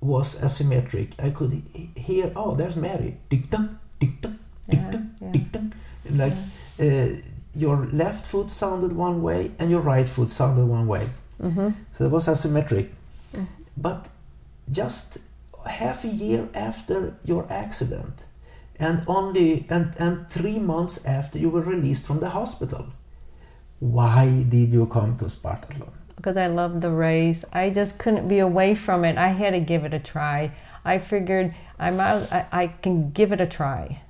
was 0.00 0.36
asymmetric. 0.40 1.12
I 1.18 1.30
could 1.30 1.62
hear, 1.96 2.32
oh, 2.36 2.54
there's 2.54 2.76
Mary. 2.76 3.18
Dick 3.28 3.50
dunk, 3.50 3.72
dick 4.00 4.20
dunk, 4.20 4.38
dick 4.68 4.80
Yeah, 4.80 4.90
dunk, 4.90 5.06
yeah. 5.20 5.30
dick 5.32 5.52
dunk. 5.52 5.74
Like 6.10 6.36
uh, 6.80 7.20
your 7.54 7.86
left 7.86 8.26
foot 8.26 8.50
sounded 8.50 8.92
one 8.92 9.22
way 9.22 9.52
and 9.58 9.70
your 9.70 9.80
right 9.80 10.08
foot 10.08 10.30
sounded 10.30 10.66
one 10.66 10.86
way. 10.86 11.08
hmm 11.40 11.70
So 11.92 12.04
it 12.06 12.10
was 12.10 12.26
asymmetric. 12.28 12.90
Mm. 13.34 13.46
But 13.76 14.06
just 14.70 15.18
half 15.66 16.04
a 16.04 16.08
year 16.08 16.48
after 16.54 17.16
your 17.24 17.46
accident, 17.50 18.24
and 18.78 19.04
only 19.06 19.66
and, 19.68 19.94
and 19.98 20.28
three 20.30 20.58
months 20.58 21.04
after 21.04 21.38
you 21.38 21.50
were 21.50 21.62
released 21.62 22.06
from 22.06 22.20
the 22.20 22.30
hospital, 22.30 22.86
why 23.80 24.44
did 24.48 24.72
you 24.72 24.86
come 24.86 25.16
to 25.18 25.26
Spartathlon? 25.26 25.92
because 26.24 26.38
I 26.38 26.46
loved 26.46 26.80
the 26.80 26.90
race. 26.90 27.44
I 27.52 27.68
just 27.68 27.98
couldn't 27.98 28.28
be 28.28 28.38
away 28.38 28.74
from 28.74 29.04
it. 29.04 29.18
I 29.18 29.28
had 29.28 29.50
to 29.50 29.60
give 29.60 29.84
it 29.84 29.92
a 29.92 29.98
try. 29.98 30.52
I 30.82 30.96
figured 30.96 31.54
I 31.78 31.90
might, 31.90 32.32
I, 32.32 32.46
I 32.50 32.66
can 32.68 33.10
give 33.10 33.30
it 33.32 33.42
a 33.42 33.46
try. 33.46 34.00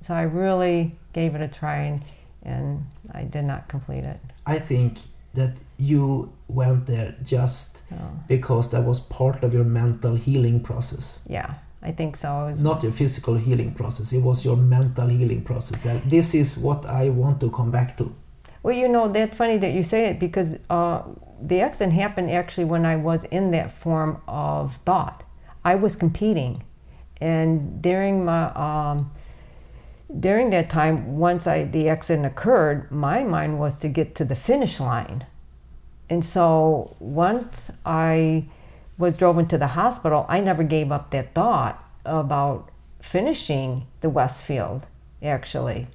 So 0.00 0.14
I 0.14 0.22
really 0.22 0.94
gave 1.12 1.34
it 1.34 1.42
a 1.42 1.48
try, 1.48 1.76
and, 1.76 2.02
and 2.42 2.86
I 3.12 3.24
did 3.24 3.44
not 3.44 3.68
complete 3.68 4.04
it. 4.04 4.18
I 4.46 4.58
think 4.58 4.96
that 5.34 5.58
you 5.78 6.32
went 6.48 6.86
there 6.86 7.14
just 7.22 7.82
So, 7.88 7.96
because 8.26 8.70
that 8.70 8.82
was 8.82 9.00
part 9.00 9.42
of 9.44 9.54
your 9.54 9.64
mental 9.64 10.16
healing 10.16 10.60
process, 10.60 11.20
yeah, 11.26 11.54
I 11.82 11.92
think 11.92 12.16
so. 12.16 12.46
It 12.46 12.50
was, 12.50 12.60
not 12.60 12.82
your 12.82 12.92
physical 12.92 13.36
healing 13.36 13.72
process. 13.72 14.12
It 14.12 14.22
was 14.22 14.44
your 14.44 14.56
mental 14.56 15.08
healing 15.08 15.42
process. 15.42 15.80
That 15.80 16.10
this 16.10 16.34
is 16.34 16.58
what 16.58 16.84
I 16.86 17.08
want 17.10 17.40
to 17.40 17.50
come 17.50 17.70
back 17.70 17.96
to. 17.98 18.12
well, 18.62 18.74
you 18.74 18.88
know, 18.88 19.08
that's 19.08 19.36
funny 19.36 19.56
that 19.58 19.72
you 19.72 19.82
say 19.82 20.06
it 20.06 20.18
because 20.18 20.56
uh, 20.68 21.02
the 21.40 21.60
accident 21.60 21.92
happened 21.94 22.30
actually 22.30 22.64
when 22.64 22.84
I 22.84 22.96
was 22.96 23.24
in 23.24 23.52
that 23.52 23.70
form 23.70 24.20
of 24.26 24.76
thought. 24.84 25.22
I 25.64 25.74
was 25.76 25.96
competing, 25.96 26.64
and 27.20 27.80
during 27.82 28.24
my 28.24 28.50
um, 28.54 29.10
during 30.20 30.50
that 30.50 30.70
time, 30.70 31.18
once 31.18 31.46
I 31.46 31.64
the 31.64 31.88
accident 31.88 32.26
occurred, 32.26 32.90
my 32.90 33.22
mind 33.22 33.58
was 33.58 33.78
to 33.80 33.88
get 33.88 34.14
to 34.16 34.24
the 34.24 34.34
finish 34.34 34.80
line, 34.80 35.26
and 36.10 36.24
so 36.24 36.96
once 36.98 37.70
I 37.84 38.46
was 38.96 39.16
drove 39.16 39.38
into 39.38 39.58
the 39.58 39.68
hospital, 39.68 40.26
I 40.28 40.40
never 40.40 40.62
gave 40.62 40.90
up 40.90 41.10
that 41.10 41.34
thought 41.34 41.84
about 42.04 42.70
finishing 43.00 43.86
the 44.00 44.08
Westfield. 44.08 44.86
Actually, 45.22 45.88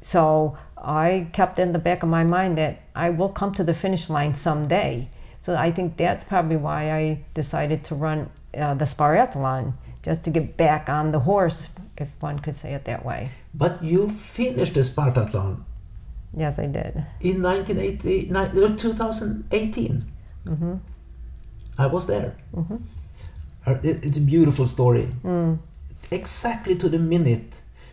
so 0.00 0.56
I 0.76 1.28
kept 1.32 1.58
in 1.58 1.72
the 1.72 1.78
back 1.78 2.02
of 2.02 2.08
my 2.08 2.24
mind 2.24 2.58
that 2.58 2.82
I 2.94 3.10
will 3.10 3.28
come 3.28 3.54
to 3.54 3.64
the 3.64 3.74
finish 3.74 4.10
line 4.10 4.34
someday. 4.34 5.08
So 5.38 5.54
I 5.54 5.70
think 5.70 5.96
that's 5.96 6.24
probably 6.24 6.56
why 6.56 6.92
I 6.92 7.24
decided 7.34 7.84
to 7.84 7.94
run 7.94 8.30
uh, 8.56 8.74
the 8.74 8.84
Spartathlon, 8.84 9.74
just 10.02 10.22
to 10.24 10.30
get 10.30 10.56
back 10.56 10.88
on 10.88 11.12
the 11.12 11.20
horse, 11.20 11.68
if 11.96 12.08
one 12.20 12.38
could 12.40 12.54
say 12.56 12.74
it 12.74 12.84
that 12.84 13.04
way. 13.04 13.30
But 13.54 13.82
you 13.82 14.08
finished 14.08 14.74
the 14.74 14.80
Spartathlon 14.80 15.64
Yes, 16.36 16.58
I 16.58 16.66
did. 16.66 17.04
in 17.20 17.42
1980, 17.42 18.28
ni- 18.30 18.64
uh, 18.64 18.76
2018. 18.76 20.04
hmm 20.46 20.74
I 21.78 21.86
was 21.86 22.06
there. 22.06 22.32
hmm 22.54 22.76
Uh, 23.66 23.78
It's 23.82 24.16
a 24.18 24.20
beautiful 24.20 24.66
story. 24.66 25.08
Mm. 25.24 25.58
Exactly 26.10 26.74
to 26.76 26.88
the 26.88 26.98
minute. 26.98 27.52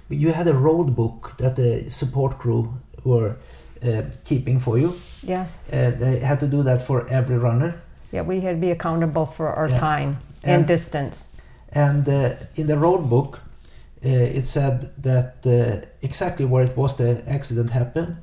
You 0.10 0.34
had 0.34 0.48
a 0.48 0.54
road 0.54 0.96
book 0.96 1.36
that 1.38 1.56
the 1.56 1.90
support 1.90 2.38
crew 2.38 2.74
were 3.04 3.36
uh, 3.84 4.02
keeping 4.24 4.60
for 4.60 4.78
you. 4.80 4.94
Yes. 5.28 5.50
Uh, 5.72 5.92
they 6.00 6.20
had 6.20 6.40
to 6.40 6.48
do 6.48 6.64
that 6.64 6.82
for 6.82 7.08
every 7.10 7.38
runner. 7.38 7.74
Yeah, 8.12 8.24
we 8.28 8.42
had 8.42 8.56
to 8.56 8.62
be 8.62 8.72
accountable 8.72 9.26
for 9.26 9.48
our 9.48 9.70
Yeah. 9.70 9.80
time 9.80 10.18
and, 10.44 10.56
And- 10.56 10.68
distance. 10.68 11.26
And 11.72 12.08
uh, 12.10 12.30
in 12.56 12.68
the 12.68 12.78
road 12.78 13.10
book, 13.10 13.40
uh, 14.06 14.10
it 14.38 14.46
said 14.46 14.90
that 15.04 15.46
uh, 15.46 15.86
exactly 16.02 16.46
where 16.46 16.64
it 16.66 16.76
was 16.76 16.96
the 16.96 17.22
accident 17.28 17.70
happened. 17.72 18.16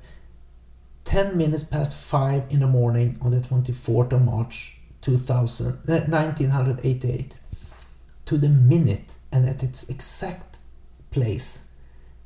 10 1.06 1.36
minutes 1.36 1.62
past 1.62 1.96
5 1.96 2.44
in 2.50 2.60
the 2.60 2.66
morning 2.66 3.16
on 3.22 3.30
the 3.30 3.38
24th 3.38 4.12
of 4.12 4.22
March 4.22 4.76
2000, 5.02 5.66
uh, 5.66 5.72
1988. 6.08 7.38
To 8.26 8.36
the 8.36 8.48
minute 8.48 9.12
and 9.30 9.48
at 9.48 9.62
its 9.62 9.88
exact 9.88 10.58
place 11.12 11.66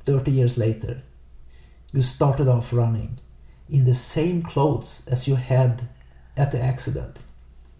30 0.03 0.31
years 0.31 0.57
later. 0.57 1.03
You 1.93 2.01
started 2.01 2.47
off 2.47 2.73
running 2.73 3.19
in 3.69 3.85
the 3.85 3.93
same 3.93 4.41
clothes 4.41 5.03
as 5.05 5.27
you 5.27 5.35
had 5.35 5.87
at 6.35 6.51
the 6.51 6.59
accident. 6.59 7.23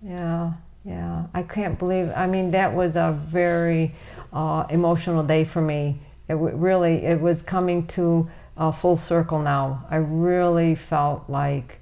Yeah, 0.03 0.53
yeah. 0.85 1.25
I 1.33 1.41
can't 1.41 1.79
believe. 1.79 2.11
I 2.15 2.27
mean, 2.27 2.51
that 2.51 2.75
was 2.75 2.95
a 2.95 3.11
very 3.11 3.95
uh, 4.31 4.65
emotional 4.69 5.23
day 5.23 5.45
for 5.45 5.61
me. 5.61 5.99
It 6.27 6.33
w- 6.33 6.55
really, 6.55 7.03
it 7.03 7.19
was 7.19 7.41
coming 7.41 7.87
to 7.87 8.29
a 8.57 8.71
full 8.71 8.97
circle 8.97 9.39
now. 9.39 9.85
I 9.89 9.97
really 9.97 10.75
felt 10.75 11.25
like, 11.29 11.79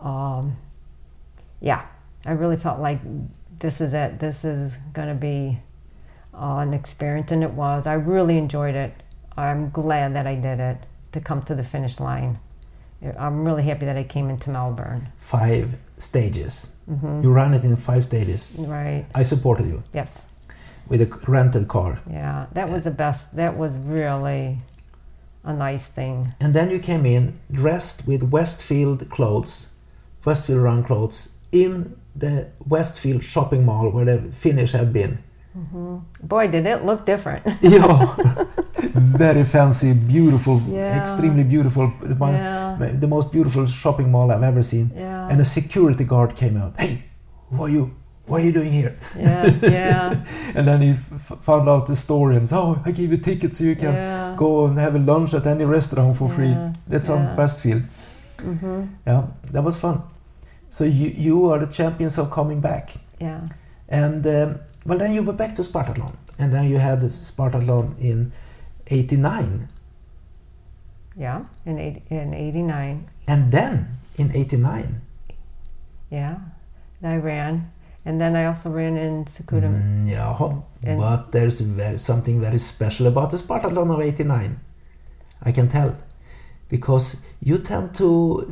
um, 0.00 0.56
yeah, 1.60 1.86
I 2.26 2.32
really 2.32 2.56
felt 2.56 2.80
like 2.80 3.00
this 3.58 3.80
is 3.80 3.94
it. 3.94 4.18
This 4.20 4.44
is 4.44 4.76
going 4.92 5.08
to 5.08 5.14
be 5.14 5.58
uh, 6.34 6.58
an 6.58 6.74
experience, 6.74 7.32
and 7.32 7.42
it 7.42 7.52
was. 7.52 7.86
I 7.86 7.94
really 7.94 8.36
enjoyed 8.38 8.74
it. 8.74 8.92
I'm 9.36 9.70
glad 9.70 10.14
that 10.14 10.26
I 10.26 10.34
did 10.34 10.60
it 10.60 10.78
to 11.12 11.20
come 11.20 11.42
to 11.42 11.54
the 11.54 11.64
finish 11.64 12.00
line. 12.00 12.38
I'm 13.16 13.44
really 13.44 13.62
happy 13.62 13.86
that 13.86 13.96
I 13.96 14.02
came 14.02 14.28
into 14.28 14.50
Melbourne. 14.50 15.08
Five 15.18 15.76
stages 15.98 16.68
hmm 16.88 17.22
You 17.22 17.30
ran 17.32 17.54
it 17.54 17.64
in 17.64 17.76
five 17.76 18.04
stages. 18.04 18.52
Right. 18.58 19.04
I 19.14 19.22
supported 19.22 19.66
you 19.66 19.82
Yes. 19.92 20.24
with 20.88 21.00
a 21.02 21.30
rented 21.30 21.68
car. 21.68 22.00
Yeah. 22.10 22.46
That 22.52 22.68
was 22.70 22.82
the 22.84 22.90
best. 22.90 23.32
That 23.32 23.56
was 23.56 23.76
really 23.76 24.58
a 25.48 25.52
nice 25.52 25.86
thing. 25.88 26.16
And 26.40 26.52
then 26.54 26.70
you 26.70 26.78
came 26.78 27.04
in 27.06 27.24
dressed 27.50 28.06
with 28.06 28.22
Westfield 28.36 29.08
clothes, 29.10 29.68
Westfield 30.24 30.60
run 30.62 30.82
clothes, 30.84 31.30
in 31.52 31.96
the 32.14 32.46
Westfield 32.74 33.22
shopping 33.24 33.64
mall 33.64 33.90
where 33.90 34.04
the 34.04 34.18
finish 34.44 34.72
had 34.72 34.92
been. 34.92 35.12
hmm 35.54 35.96
Boy, 36.22 36.44
did 36.48 36.66
it 36.66 36.84
look 36.84 37.00
different. 37.06 37.42
yeah, 37.62 38.14
very 39.24 39.44
fancy, 39.44 39.92
beautiful, 39.94 40.60
Yeah. 40.68 41.00
extremely 41.00 41.44
beautiful. 41.44 41.86
One, 42.18 42.34
yeah. 42.34 42.76
The 43.00 43.06
most 43.16 43.32
beautiful 43.32 43.66
shopping 43.66 44.10
mall 44.10 44.30
I've 44.30 44.42
ever 44.52 44.62
seen. 44.62 44.86
Yeah. 44.94 45.30
And 45.30 45.40
a 45.40 45.44
security 45.44 46.04
guard 46.04 46.34
came 46.36 46.56
out. 46.62 46.72
Hey, 46.78 47.04
who 47.50 47.62
are 47.64 47.70
you? 47.70 47.84
What 48.28 48.40
are 48.40 48.44
you 48.44 48.52
doing 48.52 48.72
here? 48.72 48.96
yeah. 49.16 49.46
Yeah. 49.62 50.24
And 50.56 50.66
then 50.68 50.80
he 50.82 50.90
f- 50.90 51.38
found 51.40 51.68
out 51.68 51.86
the 51.86 51.96
story 51.96 52.36
and 52.36 52.48
said, 52.48 52.58
"Oh, 52.58 52.82
I 52.84 52.90
give 52.92 53.10
you 53.10 53.16
tickets 53.18 53.58
so 53.58 53.64
you 53.64 53.76
can 53.76 53.94
yeah. 53.94 54.34
go 54.36 54.66
and 54.66 54.78
have 54.78 54.94
a 54.94 54.98
lunch 54.98 55.34
at 55.34 55.46
any 55.46 55.64
restaurant 55.64 56.16
for 56.16 56.28
free." 56.28 56.54
That's 56.86 57.08
yeah. 57.08 57.16
on 57.16 57.36
Westfield. 57.36 57.82
hmm 58.40 58.82
Yeah, 59.06 59.22
that 59.52 59.62
was 59.64 59.76
fun. 59.76 60.02
So 60.68 60.84
you 60.84 61.08
you 61.26 61.50
are 61.52 61.58
the 61.58 61.72
champions 61.72 62.18
of 62.18 62.30
coming 62.30 62.60
back, 62.60 62.90
Yeah. 63.20 63.40
and 63.88 64.26
um, 64.26 64.58
well 64.86 64.98
then 64.98 65.12
you 65.14 65.22
were 65.24 65.36
back 65.36 65.54
to 65.56 65.62
Spartathlon, 65.62 66.12
and 66.38 66.52
then 66.52 66.64
you 66.70 66.78
had 66.78 67.00
this 67.00 67.30
Spartathlon 67.30 67.98
in 68.00 68.32
'89, 68.86 69.68
Yeah. 71.16 71.44
In 71.66 71.78
eight, 71.78 72.02
in 72.10 72.34
'89. 72.34 73.08
and 73.26 73.52
then 73.52 73.98
in 74.16 74.30
'89. 74.34 75.00
Yeah. 76.10 76.36
I 77.02 77.16
ran, 77.16 77.70
and 78.08 78.18
then 78.18 78.34
I 78.34 78.44
also 78.46 78.70
ran 78.70 78.96
in 78.96 79.14
Sakuda. 79.26 79.68
Mm, 79.70 80.08
yeah, 80.08 80.34
And- 80.82 80.98
but 80.98 81.20
there's 81.32 81.60
very, 81.60 81.98
something 81.98 82.40
very 82.40 82.58
special 82.58 83.06
about 83.06 83.28
the 83.30 83.36
Spartathlon 83.36 83.90
of 83.94 84.00
'89. 84.00 84.52
I 85.48 85.52
can 85.52 85.68
tell, 85.68 85.90
because 86.70 87.06
you 87.48 87.58
tend 87.58 87.86
to 87.94 88.10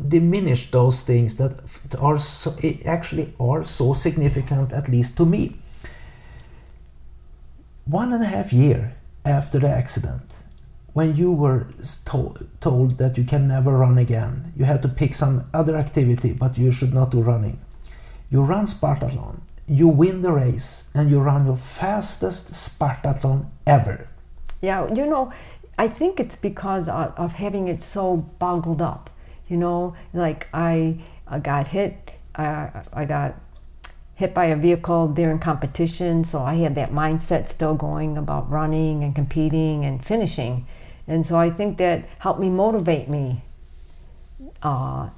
diminish 0.09 0.71
those 0.71 0.97
things 1.11 1.31
that 1.41 1.53
are 1.99 2.19
so, 2.19 2.49
eh, 2.63 2.77
actually 2.97 3.27
are 3.41 3.65
so 3.65 3.87
significant, 3.95 4.73
at 4.73 4.87
least 4.95 5.17
to 5.17 5.25
me. 5.25 5.43
One 8.03 8.13
and 8.13 8.23
a 8.23 8.31
half 8.37 8.53
year 8.53 8.81
after 9.25 9.59
the 9.59 9.71
accident, 9.83 10.29
when 10.93 11.17
you 11.17 11.31
were 11.43 11.61
to- 12.11 12.35
told 12.61 12.91
that 12.99 13.13
you 13.19 13.25
can 13.25 13.43
never 13.49 13.73
run 13.85 13.97
again, 14.07 14.33
you 14.57 14.65
had 14.67 14.81
to 14.83 14.89
pick 15.01 15.15
some 15.15 15.37
other 15.61 15.75
activity, 15.77 16.33
but 16.43 16.59
you 16.59 16.71
should 16.73 16.95
not 16.95 17.11
do 17.11 17.21
running. 17.23 17.59
You 18.31 18.43
run 18.43 18.67
Spartathlon, 18.67 19.41
you 19.69 19.89
win 19.89 20.23
the 20.23 20.33
race, 20.33 20.91
and 20.95 21.11
you 21.11 21.21
run 21.21 21.47
your 21.47 21.57
fastest 21.57 22.49
Spartathlon 22.49 23.47
ever. 23.67 24.09
Yeah, 24.61 24.93
you 24.93 25.07
know, 25.07 25.33
I 25.79 25.89
think 25.89 26.19
it's 26.19 26.37
because 26.37 26.89
of, 26.89 27.15
of 27.17 27.35
having 27.35 27.69
it 27.69 27.83
so 27.83 28.17
boggled 28.39 28.83
up. 28.83 29.11
You 29.49 29.57
know, 29.57 29.95
like 30.13 30.49
I, 30.53 30.99
I 31.29 31.39
got 31.39 31.69
hit, 31.69 32.13
I, 32.35 32.83
I 32.93 33.05
got 33.05 33.37
hit 34.17 34.35
by 34.35 34.47
a 34.47 34.57
vehicle 34.57 35.09
during 35.09 35.39
competition, 35.39 36.25
so 36.25 36.43
I 36.43 36.55
had 36.55 36.75
that 36.75 36.91
mindset 36.91 37.49
still 37.49 37.75
going 37.75 38.17
about 38.17 38.51
running 38.51 39.05
and 39.05 39.15
competing 39.15 39.85
and 39.85 40.05
finishing. 40.05 40.67
And 41.07 41.25
so 41.25 41.37
I 41.37 41.51
think 41.51 41.79
that 41.79 42.09
helped 42.19 42.41
me 42.41 42.49
motivate 42.49 43.09
me 43.09 43.43
uh, 44.63 45.11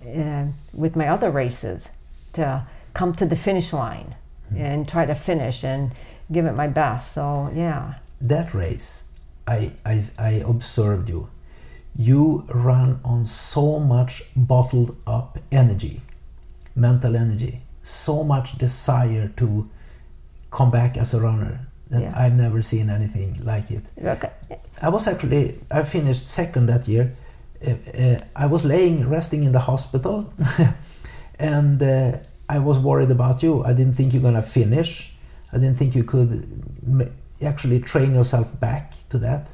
with 0.73 0.97
my 0.97 1.09
other 1.09 1.31
races 1.31 1.89
to 2.35 2.67
come 2.99 3.15
to 3.15 3.27
the 3.33 3.37
finish 3.37 3.73
line 3.73 4.17
and 4.57 4.89
try 4.89 5.07
to 5.07 5.15
finish 5.15 5.63
and 5.63 5.93
give 6.33 6.45
it 6.51 6.55
my 6.63 6.67
best. 6.67 7.15
So, 7.15 7.51
yeah. 7.55 7.95
That 8.21 8.53
race, 8.55 9.05
I, 9.47 9.73
I, 9.85 10.03
I 10.19 10.31
observed 10.55 11.09
you. 11.09 11.29
You 11.97 12.45
run 12.49 13.01
on 13.05 13.25
so 13.27 13.79
much 13.79 14.25
bottled 14.35 14.97
up 15.07 15.39
energy, 15.53 16.01
mental 16.75 17.15
energy, 17.17 17.63
so 17.83 18.25
much 18.25 18.59
desire 18.59 19.29
to 19.37 19.69
come 20.51 20.71
back 20.71 20.97
as 20.97 21.15
a 21.15 21.21
runner 21.21 21.69
that 21.91 22.03
Yeah. 22.03 22.23
I've 22.23 22.37
never 22.37 22.63
seen 22.63 22.91
anything 22.91 23.31
like 23.45 23.71
it. 23.71 23.85
Okay. 24.05 24.31
I 24.83 24.89
was 24.89 25.07
actually 25.09 25.59
I 25.71 25.83
finished 25.83 26.25
second 26.29 26.67
that 26.67 26.89
year. 26.89 27.15
Uh, 27.67 27.71
uh, 27.71 28.21
I 28.45 28.47
was 28.47 28.65
laying 28.65 29.09
resting 29.09 29.43
in 29.45 29.53
the 29.53 29.61
hospital, 29.71 30.33
and 31.39 31.83
uh, 31.83 32.19
I 32.49 32.59
was 32.59 32.79
worried 32.79 33.11
about 33.11 33.43
you. 33.43 33.65
I 33.65 33.73
didn't 33.73 33.95
think 33.95 34.13
you're 34.13 34.23
gonna 34.23 34.43
finish. 34.43 35.13
I 35.53 35.59
didn't 35.59 35.77
think 35.77 35.95
you 35.95 36.05
could 36.05 37.13
actually 37.43 37.81
train 37.81 38.15
yourself 38.15 38.59
back 38.59 38.95
to 39.11 39.19
that. 39.19 39.53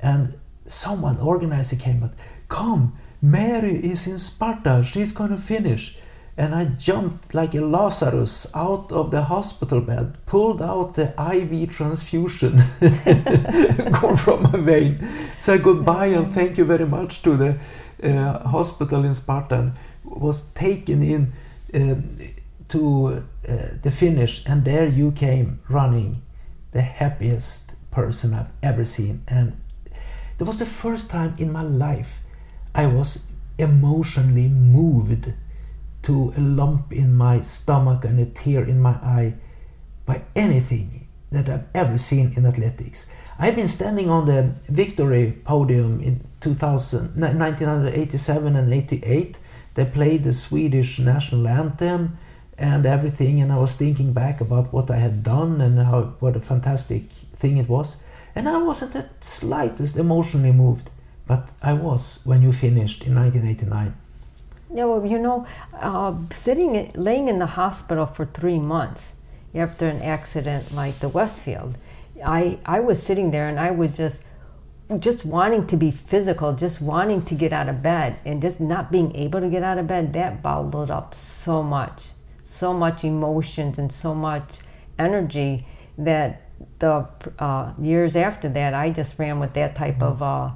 And 0.00 0.36
someone 0.64 1.18
organizer 1.18 1.76
came 1.76 2.02
out. 2.02 2.12
Come, 2.48 2.96
Mary 3.20 3.76
is 3.76 4.06
in 4.06 4.18
Sparta. 4.18 4.84
She's 4.84 5.12
gonna 5.12 5.38
finish. 5.38 5.96
And 6.36 6.54
I 6.54 6.64
jumped 6.64 7.34
like 7.34 7.54
a 7.54 7.60
Lazarus 7.60 8.46
out 8.54 8.90
of 8.90 9.10
the 9.10 9.24
hospital 9.24 9.82
bed, 9.82 10.16
pulled 10.24 10.62
out 10.62 10.94
the 10.94 11.12
IV 11.18 11.70
transfusion 11.70 12.58
from 14.16 14.44
my 14.44 14.58
vein, 14.58 15.06
said 15.38 15.62
goodbye 15.62 16.06
and 16.06 16.32
thank 16.32 16.56
you 16.56 16.64
very 16.64 16.86
much 16.86 17.22
to 17.22 17.36
the 17.36 17.58
uh, 18.02 18.48
hospital 18.48 19.04
in 19.04 19.12
Sparta, 19.12 19.74
was 20.04 20.48
taken 20.54 21.02
in 21.02 21.32
um, 21.74 22.16
to 22.68 23.24
uh, 23.48 23.52
the 23.82 23.90
finish, 23.90 24.42
and 24.46 24.64
there 24.64 24.88
you 24.88 25.12
came 25.12 25.60
running, 25.68 26.22
the 26.72 26.82
happiest 26.82 27.74
person 27.90 28.34
I've 28.34 28.50
ever 28.62 28.84
seen. 28.84 29.22
And 29.28 29.60
that 30.38 30.44
was 30.44 30.58
the 30.58 30.66
first 30.66 31.10
time 31.10 31.34
in 31.38 31.52
my 31.52 31.62
life 31.62 32.20
I 32.74 32.86
was 32.86 33.22
emotionally 33.58 34.48
moved 34.48 35.32
to 36.02 36.32
a 36.36 36.40
lump 36.40 36.92
in 36.92 37.14
my 37.14 37.40
stomach 37.42 38.04
and 38.04 38.18
a 38.18 38.26
tear 38.26 38.64
in 38.64 38.80
my 38.80 38.92
eye 38.92 39.34
by 40.04 40.22
anything 40.34 41.06
that 41.30 41.48
I've 41.48 41.66
ever 41.74 41.98
seen 41.98 42.32
in 42.36 42.46
athletics. 42.46 43.06
I've 43.38 43.56
been 43.56 43.68
standing 43.68 44.08
on 44.10 44.26
the 44.26 44.54
victory 44.68 45.32
podium 45.44 46.00
in 46.00 46.26
2000, 46.40 47.16
1987 47.16 48.56
and 48.56 48.72
88. 48.72 49.38
They 49.74 49.84
played 49.84 50.24
the 50.24 50.32
Swedish 50.32 50.98
national 50.98 51.48
anthem 51.48 52.18
and 52.58 52.86
everything, 52.86 53.40
and 53.40 53.50
I 53.50 53.56
was 53.56 53.74
thinking 53.74 54.12
back 54.12 54.40
about 54.40 54.72
what 54.72 54.90
I 54.90 54.96
had 54.96 55.22
done 55.22 55.60
and 55.60 55.78
how 55.78 56.14
what 56.20 56.36
a 56.36 56.40
fantastic 56.40 57.04
thing 57.36 57.56
it 57.56 57.68
was. 57.68 57.96
And 58.34 58.48
I 58.48 58.58
wasn't 58.58 58.92
the 58.92 59.06
slightest 59.20 59.96
emotionally 59.96 60.52
moved, 60.52 60.90
but 61.26 61.50
I 61.62 61.72
was 61.72 62.20
when 62.24 62.42
you 62.42 62.52
finished 62.52 63.02
in 63.02 63.14
1989. 63.14 63.94
Yeah, 64.74 64.84
well, 64.86 65.04
you 65.04 65.18
know, 65.18 65.46
uh, 65.74 66.18
sitting, 66.30 66.92
laying 66.94 67.28
in 67.28 67.38
the 67.38 67.46
hospital 67.46 68.06
for 68.06 68.24
three 68.24 68.58
months 68.58 69.04
after 69.54 69.86
an 69.86 70.00
accident 70.00 70.72
like 70.72 71.00
the 71.00 71.10
Westfield, 71.10 71.76
I, 72.24 72.58
I 72.64 72.80
was 72.80 73.02
sitting 73.02 73.32
there 73.32 73.48
and 73.48 73.60
I 73.60 73.70
was 73.70 73.96
just, 73.96 74.22
just 75.00 75.24
wanting 75.24 75.66
to 75.68 75.76
be 75.76 75.90
physical, 75.90 76.52
just 76.52 76.80
wanting 76.80 77.22
to 77.22 77.34
get 77.34 77.52
out 77.52 77.68
of 77.68 77.82
bed, 77.82 78.18
and 78.24 78.42
just 78.42 78.60
not 78.60 78.92
being 78.92 79.14
able 79.16 79.40
to 79.40 79.48
get 79.48 79.62
out 79.62 79.78
of 79.78 79.86
bed. 79.86 80.12
That 80.12 80.42
bottled 80.42 80.90
up 80.90 81.14
so 81.14 81.62
much, 81.62 82.10
so 82.42 82.72
much 82.72 83.04
emotions 83.04 83.78
and 83.78 83.92
so 83.92 84.14
much 84.14 84.60
energy 84.98 85.66
that 85.98 86.42
the 86.78 87.08
uh, 87.38 87.74
years 87.80 88.16
after 88.16 88.48
that, 88.50 88.74
I 88.74 88.90
just 88.90 89.18
ran 89.18 89.40
with 89.40 89.54
that 89.54 89.74
type 89.74 90.02
of. 90.02 90.22
Uh, 90.22 90.54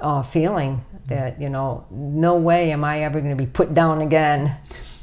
uh, 0.00 0.22
feeling 0.22 0.84
that 1.06 1.40
you 1.40 1.48
know 1.48 1.86
no 1.90 2.36
way 2.36 2.70
am 2.72 2.82
I 2.84 3.02
ever 3.02 3.20
going 3.20 3.36
to 3.36 3.42
be 3.42 3.46
put 3.46 3.74
down 3.74 4.00
again. 4.00 4.56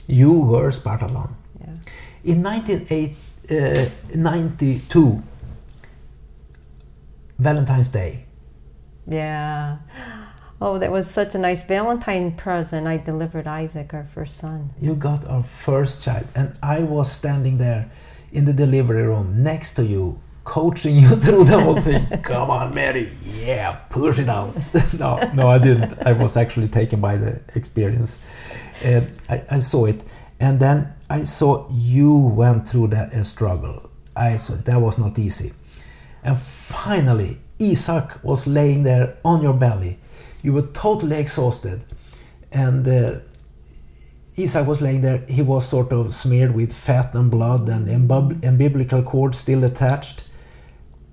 You 0.07 0.41
were 0.41 0.71
Spartathlon. 0.71 1.35
Yeah. 1.59 1.75
In 2.23 2.41
1992, 2.43 5.23
Valentine's 7.45 7.89
Day, 7.89 8.25
Yeah. 9.07 9.77
Oh, 10.63 10.77
that 10.77 10.91
was 10.91 11.07
such 11.09 11.33
a 11.33 11.39
nice 11.39 11.63
Valentine 11.63 12.33
present. 12.33 12.85
I 12.85 12.97
delivered 12.97 13.47
Isaac, 13.47 13.95
our 13.95 14.03
first 14.03 14.37
son. 14.37 14.69
you 14.79 14.93
got 14.93 15.25
our 15.27 15.41
first 15.43 16.03
child, 16.03 16.27
and 16.35 16.53
I 16.61 16.81
was 16.81 17.11
standing 17.11 17.57
there 17.57 17.89
in 18.31 18.45
the 18.45 18.53
delivery 18.53 19.01
room 19.11 19.41
next 19.41 19.73
to 19.77 19.83
you, 19.83 20.19
coaching 20.43 20.95
you 20.97 21.09
through 21.23 21.45
the 21.45 21.59
whole 21.59 21.81
thing. 21.81 22.05
Come 22.21 22.51
on, 22.51 22.75
Mary, 22.75 23.09
yeah, 23.43 23.71
push 23.89 24.19
it 24.19 24.29
out. 24.29 24.53
no, 24.99 25.17
no, 25.33 25.49
I 25.49 25.57
didn't. 25.57 25.93
I 26.05 26.13
was 26.13 26.37
actually 26.37 26.67
taken 26.67 27.01
by 27.01 27.17
the 27.17 27.41
experience. 27.55 28.19
Uh, 28.85 29.01
I, 29.29 29.43
I 29.49 29.59
saw 29.59 29.85
it, 29.85 30.03
and 30.39 30.59
then 30.59 30.93
I 31.09 31.23
saw 31.23 31.67
you 31.71 32.15
went 32.17 32.67
through 32.67 32.89
that 32.89 33.09
struggle. 33.25 33.89
I 34.15 34.37
saw 34.37 34.53
that 34.57 34.79
was 34.79 34.99
not 34.99 35.17
easy, 35.17 35.53
and 36.23 36.37
finally, 36.39 37.39
Isaac 37.59 38.23
was 38.23 38.47
laying 38.47 38.83
there 38.83 39.17
on 39.23 39.41
your 39.41 39.53
belly. 39.53 39.99
You 40.41 40.53
were 40.53 40.67
totally 40.73 41.17
exhausted, 41.17 41.83
and 42.51 42.87
uh, 42.87 43.19
Isaac 44.37 44.67
was 44.67 44.81
laying 44.81 45.01
there. 45.01 45.23
He 45.27 45.41
was 45.41 45.67
sort 45.67 45.91
of 45.91 46.13
smeared 46.13 46.55
with 46.55 46.73
fat 46.73 47.13
and 47.13 47.29
blood, 47.29 47.69
and 47.69 47.89
umbilical 48.43 49.03
cord 49.03 49.35
still 49.35 49.63
attached. 49.63 50.23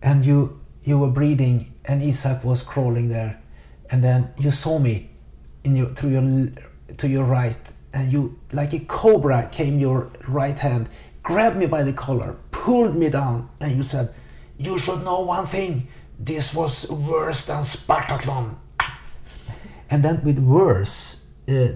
And 0.03 0.25
you 0.25 0.61
you 0.85 0.99
were 0.99 1.11
breathing, 1.11 1.75
and 1.85 2.03
Isaac 2.03 2.45
was 2.45 2.63
crawling 2.63 3.09
there. 3.09 3.41
And 3.91 4.05
then 4.05 4.33
you 4.39 4.51
saw 4.51 4.79
me 4.79 5.11
in 5.65 5.77
your 5.77 5.89
through 5.91 6.11
your 6.11 6.49
to 6.97 7.09
your 7.09 7.25
right, 7.25 7.57
and 7.93 8.13
you 8.13 8.39
like 8.53 8.73
a 8.73 8.81
cobra 8.81 9.49
came 9.53 9.79
your 9.79 10.11
right 10.27 10.59
hand, 10.59 10.89
grabbed 11.23 11.57
me 11.57 11.67
by 11.67 11.83
the 11.83 11.93
collar, 11.93 12.37
pulled 12.51 12.95
me 12.97 13.09
down, 13.11 13.49
and 13.61 13.77
you 13.77 13.83
said, 13.83 14.15
"You 14.59 14.79
should 14.79 15.03
know 15.05 15.21
one 15.21 15.47
thing. 15.47 15.89
This 16.19 16.55
was 16.55 16.89
worse 16.91 17.47
than 17.47 17.63
Spartathlon." 17.65 18.57
And 19.91 20.03
then 20.05 20.21
with 20.25 20.39
worse 20.39 21.25
uh, 21.49 21.69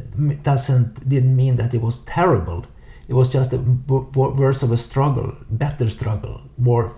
doesn't 0.42 1.08
didn't 1.08 1.34
mean 1.36 1.56
that 1.56 1.72
it 1.74 1.80
was 1.80 1.98
terrible. 2.04 2.64
It 3.08 3.14
was 3.14 3.28
just 3.34 3.52
a 3.52 3.58
worse 3.58 4.62
of 4.62 4.70
a 4.72 4.76
struggle, 4.76 5.32
better 5.50 5.88
struggle, 5.90 6.40
more. 6.58 6.92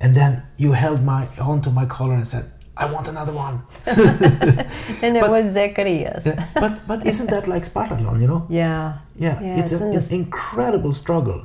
And 0.00 0.14
then 0.14 0.42
you 0.56 0.72
held 0.72 1.02
my 1.02 1.28
onto 1.38 1.70
my 1.70 1.86
collar 1.86 2.14
and 2.14 2.26
said, 2.26 2.44
"I 2.76 2.86
want 2.92 3.08
another 3.08 3.32
one." 3.32 3.62
And 5.02 5.16
it 5.16 5.20
But- 5.22 5.30
was 5.30 5.52
Zacharias. 5.54 6.22
Yeah, 6.26 6.46
but 6.54 6.72
but 6.86 7.06
isn't 7.06 7.30
that 7.30 7.46
like 7.48 7.64
Spartathlon? 7.64 8.20
You 8.20 8.26
know? 8.28 8.46
Yeah. 8.48 8.98
Yeah, 9.16 9.40
Yeah, 9.42 9.60
it's, 9.60 9.72
it's 9.72 9.82
a- 9.82 9.86
in 9.90 9.96
an 9.96 10.08
incredible 10.10 10.92
struggle, 10.92 11.40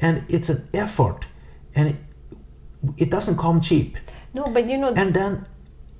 and 0.00 0.22
it's 0.28 0.48
an 0.50 0.60
effort, 0.72 1.26
and 1.74 1.86
it, 2.96 3.10
doesn't 3.10 3.36
come 3.38 3.60
cheap. 3.60 3.96
No, 4.34 4.48
but 4.48 4.68
you 4.68 4.78
know, 4.78 4.88
And 4.88 5.14
then, 5.14 5.46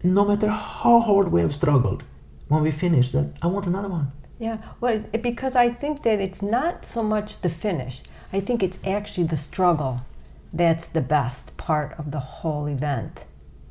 no 0.03 0.25
matter 0.25 0.49
how 0.49 1.01
hard 1.01 1.33
we 1.33 1.41
have 1.41 1.55
struggled, 1.55 2.05
when 2.49 2.63
we 2.63 2.71
finish, 2.71 3.13
then 3.13 3.35
I 3.43 3.47
want 3.49 3.67
another 3.67 3.89
one. 3.89 4.13
Yeah, 4.39 4.59
well, 4.81 5.03
because 5.23 5.57
I 5.57 5.71
think 5.71 6.03
that 6.03 6.21
it's 6.21 6.43
not 6.43 6.87
so 6.87 7.03
much 7.03 7.41
the 7.41 7.49
finish. 7.49 8.03
I 8.33 8.41
think 8.41 8.63
it's 8.63 8.79
actually 8.85 9.27
the 9.27 9.37
struggle 9.37 10.01
that's 10.53 10.87
the 10.87 11.01
best 11.01 11.57
part 11.57 11.95
of 11.99 12.11
the 12.11 12.21
whole 12.21 12.67
event. 12.67 13.25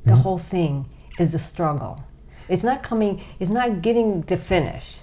The 0.04 0.12
Mhm. 0.12 0.22
whole 0.22 0.38
thing 0.38 0.86
is 1.18 1.30
the 1.32 1.38
struggle. 1.38 2.00
It's 2.48 2.62
not 2.62 2.82
coming, 2.82 3.20
it's 3.40 3.50
not 3.50 3.82
getting 3.82 4.22
the 4.22 4.36
finish. 4.36 5.00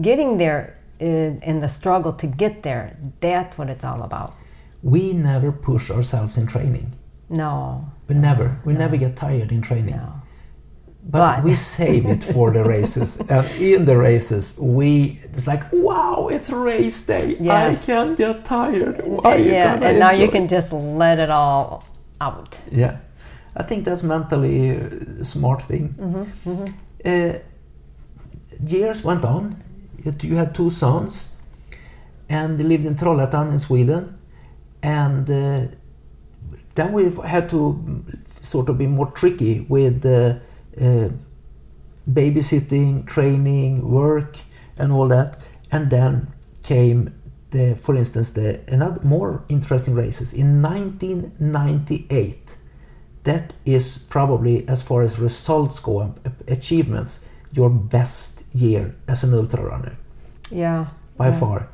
Getting 0.00 0.38
there 0.38 0.74
is, 0.98 1.38
and 1.42 1.62
the 1.62 1.68
struggle 1.68 2.12
to 2.12 2.26
get 2.26 2.62
there, 2.62 2.96
that's 3.20 3.56
what 3.58 3.68
it's 3.70 3.84
all 3.84 4.02
about. 4.02 4.34
We 4.82 5.12
never 5.12 5.52
push 5.52 5.90
ourselves 5.90 6.36
in 6.36 6.46
training. 6.46 6.92
No, 7.30 7.84
We 8.08 8.14
never. 8.16 8.58
We 8.64 8.72
no. 8.72 8.78
never 8.80 8.96
get 8.96 9.16
tired 9.16 9.52
in 9.52 9.62
training. 9.62 9.96
no. 9.96 10.12
But, 11.02 11.36
But- 11.36 11.44
we 11.44 11.54
save 11.76 12.04
it 12.06 12.22
for 12.24 12.50
the 12.52 12.62
races, 12.64 13.18
and 13.28 13.46
in 13.58 13.84
the 13.86 13.96
races, 13.96 14.54
we 14.58 15.18
it's 15.22 15.46
like, 15.46 15.64
wow, 15.72 16.28
it's 16.30 16.50
race 16.50 17.06
day. 17.06 17.36
I 17.50 17.74
can't 17.86 18.16
get 18.18 18.44
tired. 18.44 19.00
Why 19.06 19.36
yeah, 19.36 19.74
and 19.82 19.98
now 19.98 20.10
you 20.10 20.28
can 20.28 20.46
just 20.48 20.72
let 20.72 21.18
it 21.18 21.30
all 21.30 21.82
out. 22.20 22.58
Yeah, 22.70 22.96
I 23.56 23.62
think 23.62 23.84
that's 23.86 24.02
mentally 24.02 24.70
a 25.20 25.24
smart 25.24 25.62
thing. 25.62 25.94
hmm 25.98 26.24
hmm 26.44 26.64
Uh, 27.04 27.32
years 28.66 29.04
went 29.04 29.24
on. 29.24 29.56
You 30.04 30.12
you 30.22 30.36
had 30.36 30.52
two 30.54 30.70
sons, 30.70 31.30
and 32.28 32.58
they 32.58 32.64
lived 32.64 32.84
in 32.86 32.94
Trollhättan 32.94 33.50
in 33.52 33.58
Sweden, 33.58 34.04
and 34.82 35.28
uh, 35.30 35.66
then 36.74 36.92
we 36.92 37.10
had 37.26 37.48
to 37.50 38.04
sort 38.40 38.68
of 38.68 38.78
be 38.78 38.86
more 38.86 39.10
tricky 39.10 39.60
with 39.68 40.04
uh, 40.04 40.34
uh, 40.80 41.08
babysitting, 42.08 43.06
training, 43.06 43.90
work, 43.90 44.36
and 44.76 44.92
all 44.92 45.08
that. 45.08 45.38
And 45.70 45.90
then 45.90 46.32
came 46.62 47.14
the, 47.50 47.76
for 47.76 47.96
instance, 47.96 48.30
the 48.30 48.60
another 48.68 49.00
more 49.02 49.44
interesting 49.48 49.94
races 49.94 50.32
in 50.32 50.62
1998. 50.62 52.56
That 53.24 53.52
is 53.66 53.98
probably, 53.98 54.66
as 54.68 54.82
far 54.82 55.02
as 55.02 55.18
results 55.18 55.78
go, 55.80 56.00
and 56.00 56.14
achievements, 56.48 57.24
your 57.52 57.68
best 57.68 58.44
year 58.54 58.94
as 59.08 59.24
an 59.24 59.34
ultra 59.34 59.62
runner 59.62 59.96
Yeah. 60.50 60.86
by 61.16 61.28
yeah. 61.28 61.38
far. 61.40 61.68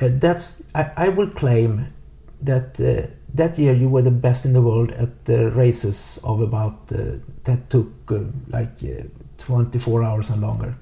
Uh, 0.00 0.08
that's 0.10 0.62
I, 0.74 0.90
I 0.96 1.08
will 1.08 1.28
claim 1.30 1.92
that 2.40 2.80
uh, 2.80 3.10
that 3.34 3.58
year 3.58 3.72
you 3.74 3.88
were 3.88 4.02
the 4.02 4.10
best 4.10 4.44
in 4.44 4.52
the 4.52 4.60
world 4.62 4.90
at 4.92 5.24
the 5.24 5.50
races 5.50 6.18
of 6.24 6.40
about 6.40 6.74
uh, 6.92 6.98
that 7.44 7.70
took 7.70 7.88
uh, 8.10 8.18
like 8.48 8.72
uh, 8.84 9.04
24 9.38 10.02
hours 10.04 10.30
and 10.30 10.40
longer. 10.42 10.74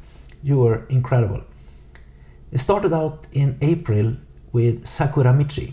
You 0.42 0.58
were 0.58 0.84
incredible. 0.88 1.42
It 2.52 2.58
started 2.58 2.92
out 2.92 3.26
in 3.32 3.56
April 3.60 4.16
with 4.52 4.84
Sakuramichi. 4.84 5.72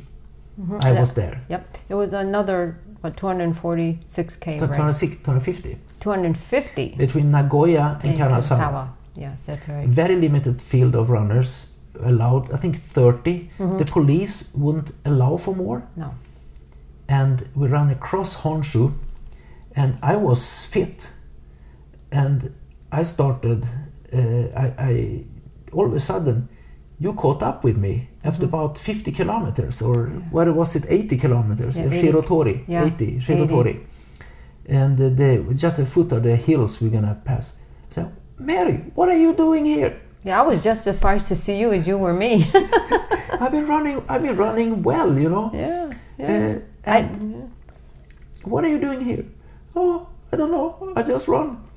Mhm. 0.59 0.84
I 0.84 0.91
Yeah. 0.91 0.99
was 0.99 1.13
there. 1.13 1.41
Yep. 1.49 1.78
It 1.89 1.95
was 1.95 2.13
another 2.13 2.75
what 3.01 3.15
246k 3.15 4.51
race. 4.51 4.59
206, 4.59 5.17
250 5.23 5.78
250 5.99 6.95
between 6.97 7.32
Nagoya 7.32 7.99
and 8.03 8.11
in 8.11 8.17
Kanazawa. 8.19 8.88
Yes, 9.15 9.41
that's 9.47 9.67
right. 9.67 9.88
Very 9.88 10.15
limited 10.15 10.61
field 10.61 10.95
of 10.95 11.09
runners 11.09 11.73
allowed. 12.03 12.51
I 12.53 12.57
think 12.57 12.75
30. 12.75 13.49
Mhm. 13.59 13.78
The 13.80 13.86
police 13.86 14.36
wouldn't 14.53 14.91
allow 15.05 15.38
for 15.38 15.55
more. 15.55 15.82
No. 15.95 16.09
And 17.10 17.47
we 17.55 17.68
ran 17.68 17.89
across 17.89 18.36
Honshu 18.38 18.93
and 19.76 19.97
I 20.01 20.16
was 20.16 20.66
fit 20.66 21.10
and 22.12 22.53
I 22.91 23.03
started 23.03 23.64
uh, 24.14 24.18
I, 24.55 24.74
I 24.89 25.24
all 25.74 25.86
of 25.86 25.93
a 25.93 25.99
sudden 25.99 26.49
you 26.99 27.14
caught 27.14 27.43
up 27.43 27.64
with 27.64 27.78
me 27.78 28.10
after 28.24 28.45
Mhm. 28.45 28.49
about 28.49 28.78
50 28.78 29.12
kilometers 29.12 29.82
or 29.82 30.10
Yeah. 30.14 30.20
what 30.32 30.55
was 30.55 30.76
it 30.76 30.86
80 30.89 31.18
kilometers 31.18 31.78
Yeah, 31.80 31.86
in 31.88 31.93
80. 31.93 32.08
Shirotori 32.08 32.64
Yeah, 32.68 32.86
80 32.86 33.20
Shirotori 33.20 33.80
and 34.70 34.99
uh, 34.99 35.10
the, 35.10 35.53
just 35.53 35.78
the 35.78 35.86
foot 35.86 36.12
of 36.12 36.24
the 36.24 36.36
hills 36.36 36.82
we're 36.82 36.89
gonna 36.91 37.18
pass 37.24 37.53
so 37.89 38.12
Mary 38.39 38.84
what 38.95 39.10
are 39.10 39.18
you 39.18 39.34
doing 39.34 39.66
here 39.66 39.93
Yeah, 40.24 40.41
I 40.41 40.45
was 40.47 40.64
just 40.64 40.84
surprised 40.84 41.28
to 41.30 41.36
see 41.36 41.58
you 41.60 41.72
as 41.72 41.88
you 41.88 41.97
were 41.97 42.14
me. 42.14 42.32
I've 43.41 43.51
been 43.51 43.68
running 43.68 44.01
I've 44.10 44.22
been 44.24 44.36
running 44.36 44.82
well 44.84 45.18
you 45.18 45.30
know 45.30 45.51
yeah. 45.53 45.91
Yeah. 46.20 46.55
Uh, 46.55 46.60
I, 46.88 46.97
and 46.99 47.51
what 48.43 48.63
are 48.63 48.69
you 48.69 48.79
doing 48.79 49.01
here 49.01 49.25
oh 49.75 50.07
I 50.31 50.35
don't 50.38 50.51
know 50.51 50.93
I 50.95 51.03
just 51.03 51.27
run 51.27 51.67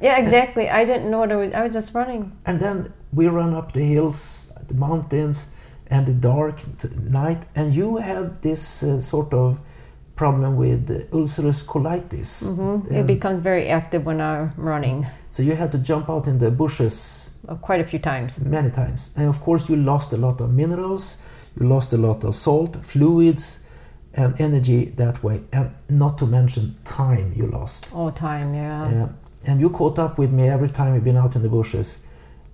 yeah, 0.00 0.18
exactly. 0.18 0.68
I 0.68 0.84
didn't 0.84 1.10
know 1.10 1.20
what 1.20 1.32
I 1.32 1.36
was. 1.36 1.52
I 1.54 1.62
was 1.62 1.72
just 1.72 1.94
running. 1.94 2.32
And 2.44 2.60
then 2.60 2.92
we 3.12 3.26
run 3.28 3.54
up 3.54 3.72
the 3.72 3.82
hills, 3.82 4.52
the 4.68 4.74
mountains, 4.74 5.48
and 5.86 6.06
the 6.06 6.12
dark 6.12 6.60
night. 6.96 7.44
And 7.54 7.74
you 7.74 7.96
have 7.96 8.40
this 8.42 8.82
uh, 8.82 9.00
sort 9.00 9.32
of 9.32 9.58
problem 10.14 10.56
with 10.56 10.90
uh, 10.90 11.16
ulcerous 11.16 11.62
colitis. 11.62 12.54
hmm 12.54 12.92
It 12.92 13.06
becomes 13.06 13.40
very 13.40 13.68
active 13.68 14.04
when 14.06 14.20
I'm 14.20 14.52
running, 14.56 15.06
so 15.30 15.42
you 15.42 15.54
had 15.54 15.72
to 15.72 15.78
jump 15.78 16.08
out 16.08 16.26
in 16.26 16.38
the 16.38 16.50
bushes 16.50 17.30
uh, 17.48 17.54
quite 17.54 17.80
a 17.80 17.84
few 17.84 17.98
times. 17.98 18.40
many 18.40 18.70
times. 18.70 19.10
And 19.16 19.28
of 19.28 19.40
course, 19.40 19.68
you 19.68 19.76
lost 19.76 20.12
a 20.12 20.16
lot 20.16 20.40
of 20.40 20.52
minerals, 20.52 21.18
you 21.58 21.68
lost 21.68 21.92
a 21.92 21.98
lot 21.98 22.24
of 22.24 22.34
salt, 22.34 22.76
fluids, 22.82 23.65
and 24.16 24.40
energy 24.40 24.86
that 24.96 25.22
way. 25.22 25.42
And 25.52 25.74
not 25.88 26.18
to 26.18 26.26
mention 26.26 26.76
time 26.84 27.32
you 27.36 27.46
lost. 27.46 27.92
All 27.94 28.10
time, 28.10 28.54
yeah. 28.54 29.04
Uh, 29.04 29.08
and 29.46 29.60
you 29.60 29.70
caught 29.70 29.98
up 29.98 30.18
with 30.18 30.32
me 30.32 30.48
every 30.48 30.70
time 30.70 30.94
we've 30.94 31.04
been 31.04 31.16
out 31.16 31.36
in 31.36 31.42
the 31.42 31.48
bushes. 31.48 32.00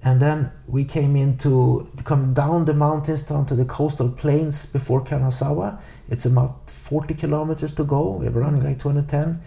And 0.05 0.21
then 0.21 0.51
we 0.67 0.85
came 0.85 1.15
into 1.15 1.89
to 1.97 2.03
come 2.03 2.35
down 2.35 2.65
the 2.65 2.75
mountains 2.75 3.23
down 3.23 3.47
to 3.47 3.55
the 3.55 3.65
coastal 3.65 4.09
plains 4.09 4.67
before 4.67 5.05
Kanazawa. 5.05 5.81
It's 6.11 6.27
about 6.27 6.69
40 6.69 7.15
kilometers 7.15 7.73
to 7.75 7.85
go. 7.85 8.11
We 8.11 8.29
were 8.29 8.41
running 8.41 8.65
like 8.65 8.81
210. 8.81 9.41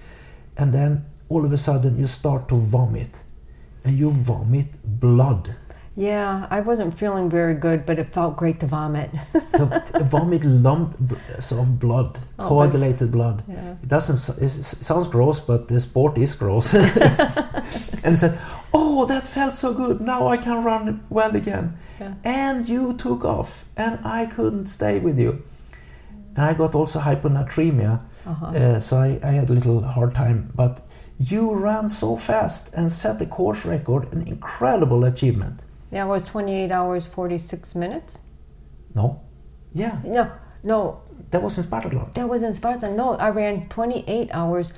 And 0.58 0.74
then 0.74 1.06
all 1.28 1.44
of 1.44 1.52
a 1.52 1.58
sudden 1.58 2.00
you 2.00 2.08
start 2.08 2.48
to 2.48 2.56
vomit. 2.56 3.20
And 3.84 4.00
you 4.00 4.10
vomit 4.12 4.68
blood. 5.00 5.56
Yeah, 5.98 6.48
I 6.50 6.60
wasn't 6.60 6.98
feeling 7.00 7.30
very 7.30 7.54
good, 7.54 7.86
but 7.86 7.98
it 8.00 8.14
felt 8.14 8.36
great 8.36 8.60
to 8.60 8.68
vomit. 8.68 9.10
So 9.56 9.66
t- 9.70 10.04
vomit 10.04 10.44
lump 10.44 10.98
of 11.52 11.80
blood, 11.80 12.20
Oh, 12.38 12.48
coagulated 12.50 13.12
blood. 13.12 13.44
yeah. 13.48 13.76
It 13.82 13.88
doesn't. 13.88 14.38
It 14.44 14.50
sounds 14.50 15.08
gross, 15.08 15.40
but 15.40 15.70
the 15.70 15.80
sport 15.80 16.18
is 16.18 16.36
gross. 16.36 16.74
and 18.04 18.18
said, 18.18 18.38
"Oh, 18.74 19.06
that 19.06 19.26
felt 19.28 19.54
so 19.54 19.74
good. 19.74 20.02
Now 20.02 20.28
I 20.28 20.38
can 20.38 20.64
run 20.66 21.00
well 21.10 21.34
again." 21.36 21.78
Yeah. 22.02 22.14
And 22.26 22.68
you 22.68 22.94
took 22.98 23.24
off, 23.24 23.64
and 23.78 24.00
I 24.04 24.26
couldn't 24.26 24.66
stay 24.68 25.00
with 25.00 25.18
you. 25.18 25.44
And 26.36 26.46
I 26.46 26.54
got 26.54 26.76
also 26.76 27.00
hyponatremia, 27.00 28.00
Uh-huh. 28.28 28.46
uh, 28.48 28.80
so 28.82 28.98
I, 28.98 29.20
I 29.24 29.32
had 29.32 29.50
a 29.50 29.54
little 29.54 29.82
hard 29.82 30.14
time. 30.14 30.52
But 30.56 30.82
you 31.18 31.54
ran 31.56 31.88
so 31.88 32.18
fast 32.18 32.74
and 32.74 32.92
set 32.92 33.20
the 33.20 33.26
course 33.26 33.64
record, 33.66 34.12
an 34.14 34.28
incredible 34.28 35.06
achievement. 35.06 35.62
Yeah, 35.96 36.04
it 36.04 36.08
was 36.10 36.26
28 36.26 36.72
hours, 36.72 37.06
46 37.08 37.74
minutes. 37.76 38.18
No, 38.94 39.22
yeah, 39.74 40.00
No, 40.04 40.30
no, 40.64 41.00
that 41.32 41.42
was 41.42 41.58
in 41.58 41.64
Spartathlon. 41.64 42.14
that 42.14 42.28
was 42.28 42.44
in 42.44 42.54
Sparta. 42.54 42.90
No, 42.92 43.16
I 43.16 43.30
ran 43.30 43.68
28 43.70 44.30
hours, 44.34 44.74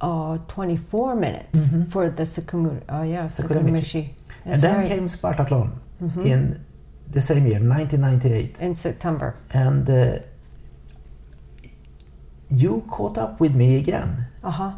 uh, 0.00 0.38
24 0.48 1.16
minutes 1.16 1.58
Mhm. 1.60 1.90
for 1.90 2.08
the 2.10 2.22
Sakumu. 2.24 2.80
Uh, 2.88 3.02
yeah, 3.02 3.24
Sakuramichi. 3.28 4.10
And 4.44 4.60
then 4.62 4.76
right. 4.78 4.88
came 4.88 5.06
Spartathlon 5.08 5.70
Mhm. 6.00 6.24
in 6.26 6.64
the 7.10 7.20
same 7.20 7.46
year, 7.46 7.60
1998, 7.60 8.56
In 8.60 8.74
September. 8.74 9.34
and 9.52 9.88
uh, 9.90 10.18
you 12.50 12.82
caught 12.88 13.18
up 13.18 13.40
with 13.40 13.54
me 13.54 13.76
again. 13.78 14.26
Uh 14.44 14.50
huh. 14.50 14.72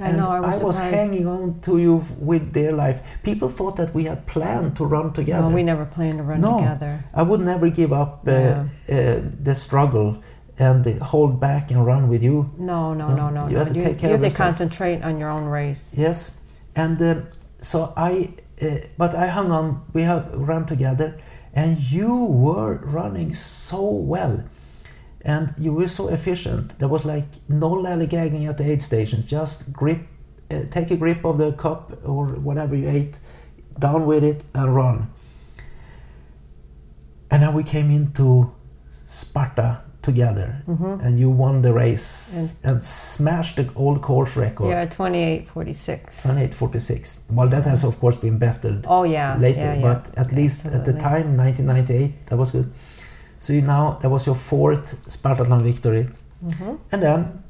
I 0.00 0.08
and 0.08 0.16
know. 0.16 0.30
I 0.30 0.40
was, 0.40 0.76
surprised. 0.76 0.94
hanging 0.94 1.26
on 1.26 1.60
to 1.60 1.78
you 1.78 2.04
with 2.18 2.52
dear 2.52 2.72
life. 2.72 2.98
People 3.22 3.48
thought 3.48 3.76
that 3.76 3.94
we 3.94 4.04
had 4.04 4.26
planned 4.26 4.76
to 4.76 4.84
run 4.86 5.12
together. 5.12 5.48
No, 5.48 5.54
we 5.54 5.62
never 5.62 5.84
planned 5.84 6.18
to 6.18 6.24
run 6.24 6.40
No. 6.40 6.58
together. 6.58 7.04
I 7.14 7.22
would 7.22 7.40
never 7.40 7.68
give 7.70 7.92
up 7.92 8.12
uh, 8.26 8.30
Yeah. 8.30 8.64
uh, 8.90 9.20
the 9.42 9.54
struggle 9.54 10.16
and 10.58 10.86
uh, 10.86 11.04
hold 11.04 11.38
back 11.40 11.70
and 11.70 11.84
run 11.86 12.08
with 12.08 12.22
you. 12.22 12.50
No, 12.58 12.94
no, 12.94 13.08
No, 13.14 13.28
no, 13.30 13.46
you 13.48 13.52
no. 13.54 13.58
have 13.64 13.68
to 13.68 13.74
you 13.74 13.84
take 13.84 13.98
care 13.98 14.10
you 14.10 14.16
of 14.16 14.22
have 14.22 14.32
to 14.32 14.34
yourself. 14.34 14.48
concentrate 14.58 15.02
on 15.02 15.18
your 15.20 15.30
own 15.30 15.44
race. 15.44 15.82
Yes, 15.92 16.38
and 16.74 17.00
um, 17.02 17.26
so 17.60 17.92
I, 17.96 18.30
uh, 18.62 18.66
but 18.96 19.14
I 19.14 19.26
hung 19.26 19.50
on. 19.52 19.82
We 19.92 20.02
have 20.02 20.24
run 20.34 20.64
together, 20.66 21.18
and 21.54 21.78
you 21.78 22.14
were 22.24 22.74
running 22.98 23.34
so 23.34 23.82
well, 24.12 24.44
and 25.22 25.54
you 25.58 25.72
were 25.72 25.88
so 25.88 26.08
efficient. 26.08 26.78
There 26.78 26.88
was 26.88 27.04
like 27.04 27.26
no 27.48 27.70
lollygagging 27.70 28.48
at 28.48 28.56
the 28.58 28.70
aid 28.70 28.80
stations. 28.82 29.24
Just 29.24 29.72
grip, 29.72 30.00
uh, 30.50 30.62
take 30.70 30.90
a 30.90 30.96
grip 30.96 31.24
of 31.24 31.38
the 31.38 31.52
cup 31.52 31.92
or 32.04 32.26
whatever 32.26 32.74
you 32.76 32.88
ate, 32.88 33.18
down 33.78 34.06
with 34.06 34.24
it 34.24 34.42
and 34.54 34.74
run. 34.74 35.08
And 37.30 37.42
then 37.42 37.54
we 37.54 37.62
came 37.62 37.90
into 37.90 38.52
Sparta 39.06 39.82
together, 40.02 40.62
hmm 40.66 40.94
and 41.02 41.18
you 41.18 41.28
won 41.28 41.60
the 41.62 41.72
race 41.74 42.58
and 42.64 42.82
smashed 42.82 43.56
the 43.56 43.68
old 43.76 44.00
course 44.00 44.34
record. 44.34 44.68
Yeah, 44.70 44.86
28, 44.86 45.48
46. 45.48 46.16
2846. 46.22 47.24
Well, 47.30 47.48
that 47.48 47.64
has 47.66 47.84
of 47.84 48.00
course 48.00 48.16
been 48.16 48.38
bettered 48.38 48.86
Oh, 48.88 49.02
yeah. 49.02 49.36
later, 49.38 49.60
yeah, 49.60 49.74
yeah. 49.74 49.82
but 49.82 50.18
at 50.18 50.32
least 50.32 50.64
at 50.66 50.84
the 50.86 50.92
time, 50.94 51.36
1998, 51.36 52.26
that 52.28 52.36
was 52.38 52.50
good. 52.50 52.72
So 53.40 53.52
you 53.52 53.62
now 53.62 53.98
that 54.00 54.10
was 54.10 54.26
your 54.26 54.36
fourth 54.36 54.86
Spartathlon 55.08 55.62
victory, 55.62 56.08
hmm 56.58 56.74
and 56.92 57.02
then 57.02 57.42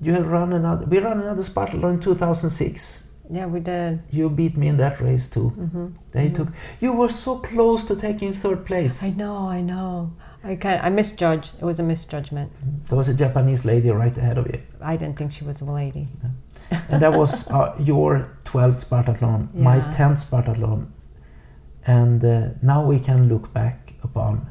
you 0.00 0.12
have 0.14 0.26
run 0.28 0.52
another. 0.52 0.86
We 0.86 0.98
ran 0.98 1.18
another 1.20 1.42
Spartathlon 1.42 1.94
in 1.94 2.00
2006. 2.00 3.08
Yeah, 3.32 3.46
we 3.46 3.60
did. 3.60 4.00
You 4.10 4.28
beat 4.28 4.56
me 4.56 4.66
in 4.68 4.76
that 4.78 5.00
race 5.00 5.26
too. 5.34 5.48
hmm 5.50 5.86
They 6.12 6.28
Mhm. 6.28 6.34
took. 6.36 6.48
You 6.80 6.92
were 7.00 7.08
so 7.10 7.36
close 7.50 7.84
to 7.88 7.94
taking 7.96 8.32
third 8.32 8.64
place. 8.70 9.02
I 9.08 9.10
know, 9.22 9.36
I 9.58 9.60
know. 9.62 10.10
I 10.44 10.56
kind 10.56 10.80
I 10.86 10.90
misjudged. 10.90 11.50
It 11.60 11.64
was 11.64 11.78
a 11.80 11.82
misjudgment. 11.82 12.50
There 12.88 12.98
was 12.98 13.08
a 13.08 13.14
Japanese 13.14 13.64
lady 13.72 13.90
right 13.90 14.16
ahead 14.18 14.38
of 14.38 14.46
you, 14.52 14.60
I 14.92 14.96
didn't 15.00 15.16
think 15.18 15.32
she 15.32 15.44
was 15.44 15.60
a 15.62 15.70
lady. 15.82 16.04
and 16.90 17.00
that 17.02 17.12
was 17.22 17.32
uh, 17.56 17.74
your 17.90 18.10
12th 18.44 18.80
Spartathlon, 18.88 19.40
my 19.54 19.76
Yeah. 19.76 19.90
10th 19.98 20.18
Spartathlon, 20.26 20.80
and 21.86 22.24
uh, 22.24 22.48
now 22.62 22.80
we 22.92 22.98
can 22.98 23.28
look 23.28 23.52
back 23.52 23.94
upon 24.02 24.46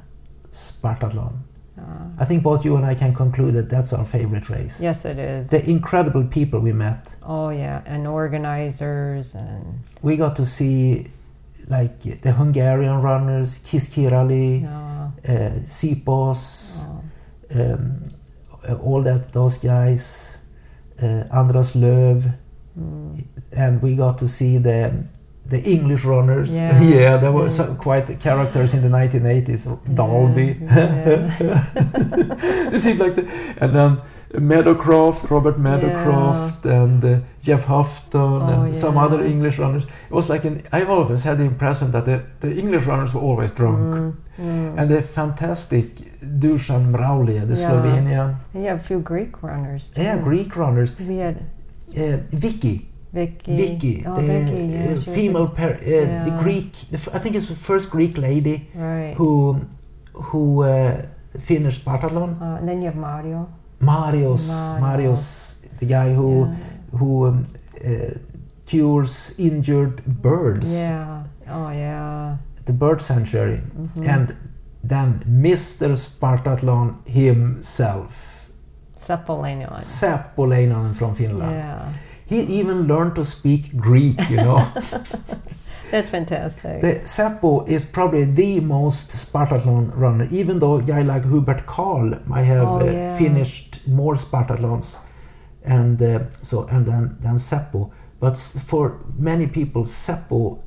Spartathlon. 0.52 1.34
Uh, 1.78 1.82
I 2.18 2.26
think 2.26 2.44
both 2.44 2.66
you 2.66 2.76
and 2.76 2.86
I 2.86 2.96
can 2.96 3.14
conclude 3.14 3.54
that 3.54 3.70
that's 3.70 3.94
our 3.94 4.04
favorite 4.06 4.50
race. 4.50 4.82
yes, 4.82 5.06
it 5.06 5.18
is. 5.18 5.50
The 5.50 5.68
incredible 5.70 6.26
people 6.26 6.60
we 6.60 6.74
met. 6.74 7.16
Oh, 7.24 7.50
yeah. 7.50 7.82
And 7.86 8.06
organizers 8.06 9.34
and 9.34 9.80
We 10.02 10.18
got 10.18 10.36
to 10.38 10.46
see 10.46 11.08
like 11.68 12.00
the 12.22 12.32
Hungarian 12.34 13.02
runners, 13.02 13.60
Kiskirali, 13.60 14.66
uh, 14.66 14.70
uh, 15.32 15.60
Sipos, 15.66 16.86
oh, 16.86 17.62
um, 17.62 18.04
all 18.82 19.02
that 19.04 19.32
those 19.32 19.58
guys, 19.58 20.40
uh, 21.02 21.24
Andras 21.32 21.74
Löv, 21.76 22.34
mm, 22.78 23.24
and 23.52 23.82
we 23.82 23.96
got 23.96 24.18
to 24.18 24.28
see 24.28 24.58
the 24.58 25.08
the 25.50 25.62
English 25.64 26.04
runners. 26.06 26.54
Yeah. 26.56 26.82
yeah, 26.96 27.18
there 27.18 27.32
were 27.32 27.50
some 27.50 27.76
quite 27.78 28.20
characters 28.20 28.74
in 28.74 28.82
the 28.82 28.90
1980s. 28.90 29.68
Dalby. 29.96 30.58
yeah. 30.62 31.36
it 32.74 32.80
seemed 32.80 33.00
like 33.00 33.16
the, 33.16 33.24
and 33.62 33.76
then 33.76 33.98
Meadowcroft, 34.34 35.30
Robert 35.32 35.58
Meadowcroft, 35.58 36.64
and 36.66 37.04
uh, 37.04 37.20
Jeff 37.42 37.66
Houghton, 37.66 38.20
Oh, 38.42 38.64
and 38.66 38.76
some 38.78 38.96
other 38.98 39.24
English 39.24 39.58
runners. 39.58 39.86
It 39.86 40.14
was 40.14 40.30
like 40.30 40.46
an, 40.46 40.64
I've 40.72 40.90
always 40.90 41.24
had 41.24 41.38
the 41.40 41.46
impression 41.46 41.92
that 41.92 42.06
the, 42.06 42.24
the 42.40 42.56
English 42.56 42.86
runners 42.86 43.14
were 43.14 43.22
always 43.22 43.52
drunk. 43.52 43.96
Mm, 43.96 44.14
mm. 44.40 44.78
And 44.80 44.92
the 44.92 45.02
fantastic 45.02 45.96
Dusan 46.22 46.92
Mravlje, 46.92 47.48
the 47.48 47.56
Yeah. 47.56 47.70
Slovenian, 47.70 48.36
Yeah, 48.54 48.74
a 48.74 48.78
few 48.78 49.00
Greek 49.00 49.42
runners. 49.42 49.90
Too. 49.90 50.02
yeah, 50.04 50.18
Greek 50.20 50.56
runners, 50.56 51.00
We 51.00 51.18
had 51.18 51.38
uh, 51.98 52.18
Vicky, 52.32 52.89
Vicky. 53.14 53.56
Vicky, 53.58 54.04
Oh, 54.06 54.16
the 54.16 54.22
Vicky, 54.22 54.64
yeah. 54.66 54.80
uh, 54.80 54.88
she 54.88 54.94
was 54.94 55.08
a- 55.08 55.12
female, 55.14 55.48
per, 55.48 55.72
uh, 55.74 56.26
the 56.26 56.36
Greek, 56.44 56.72
the 56.92 56.98
f- 56.98 57.10
I 57.16 57.20
think 57.20 57.36
it's 57.36 57.48
the 57.48 57.56
first 57.56 57.90
Greek 57.90 58.18
lady 58.18 58.70
right. 58.76 59.16
who 59.18 59.56
who 60.14 60.64
uh, 60.64 61.02
finished 61.40 61.84
Spartathlon. 61.86 62.32
Uh, 62.42 62.58
and 62.60 62.68
then 62.68 62.82
you 62.82 62.86
have 62.86 62.96
Mario. 63.00 63.48
Marios, 63.82 64.48
Mario. 64.48 64.82
Marios, 65.14 65.56
the 65.80 65.86
guy 65.86 66.14
who 66.14 66.46
yeah. 66.46 67.00
who 67.00 67.26
um, 67.28 67.44
uh, 67.86 68.14
cures 68.66 69.34
injured 69.40 70.04
birds 70.06 70.72
Yeah. 70.74 71.24
Oh, 71.48 71.70
yeah. 71.72 72.38
the 72.66 72.74
bird 72.74 73.02
sanctuary, 73.02 73.62
Mhm. 73.78 74.08
and 74.16 74.36
then 74.84 75.24
Mr. 75.28 75.96
Spartathlon 75.96 76.88
himself, 77.08 78.12
Seppo 79.02 79.36
Leinonen. 79.42 79.82
Seppo 79.82 80.46
Leinonen 80.48 80.94
from 80.94 81.16
Finland. 81.16 81.52
Yeah. 81.56 81.86
He 82.30 82.40
even 82.60 82.88
learned 82.88 83.16
to 83.16 83.26
speak 83.26 83.76
Greek, 83.76 84.18
you 84.30 84.38
know. 84.38 84.60
That's 85.92 86.10
fantastic. 86.12 86.82
the 86.82 86.94
Seppo 87.06 87.68
is 87.68 87.84
probably 87.86 88.24
the 88.26 88.60
most 88.60 89.10
Spartathlon 89.10 89.92
runner, 89.98 90.28
even 90.30 90.60
though 90.60 90.76
a 90.76 90.84
guy 90.84 91.02
like 91.02 91.24
Hubert 91.26 91.66
Karl 91.66 92.20
might 92.28 92.44
have 92.44 92.68
Oh, 92.68 92.80
uh, 92.80 93.18
finished 93.18 93.88
more 93.88 94.14
Spartathlons, 94.16 94.98
and 95.64 96.00
uh, 96.02 96.30
so 96.30 96.68
and 96.68 96.86
then 96.86 97.18
than 97.22 97.38
Seppo. 97.38 97.92
But 98.20 98.38
for 98.38 99.00
many 99.18 99.48
people, 99.48 99.84
Seppo 99.86 100.62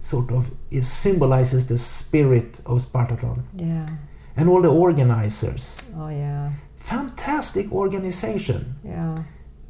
sort 0.00 0.30
of 0.30 0.50
is, 0.70 0.86
symbolizes 0.86 1.66
the 1.66 1.76
spirit 1.78 2.60
of 2.64 2.78
Spartathlon, 2.86 3.42
yeah. 3.56 3.88
and 4.36 4.48
all 4.48 4.62
the 4.62 4.68
organizers. 4.70 5.78
Oh, 5.96 6.08
yeah. 6.10 6.52
Fantastic 6.76 7.72
organization, 7.72 8.76
Yeah. 8.84 9.24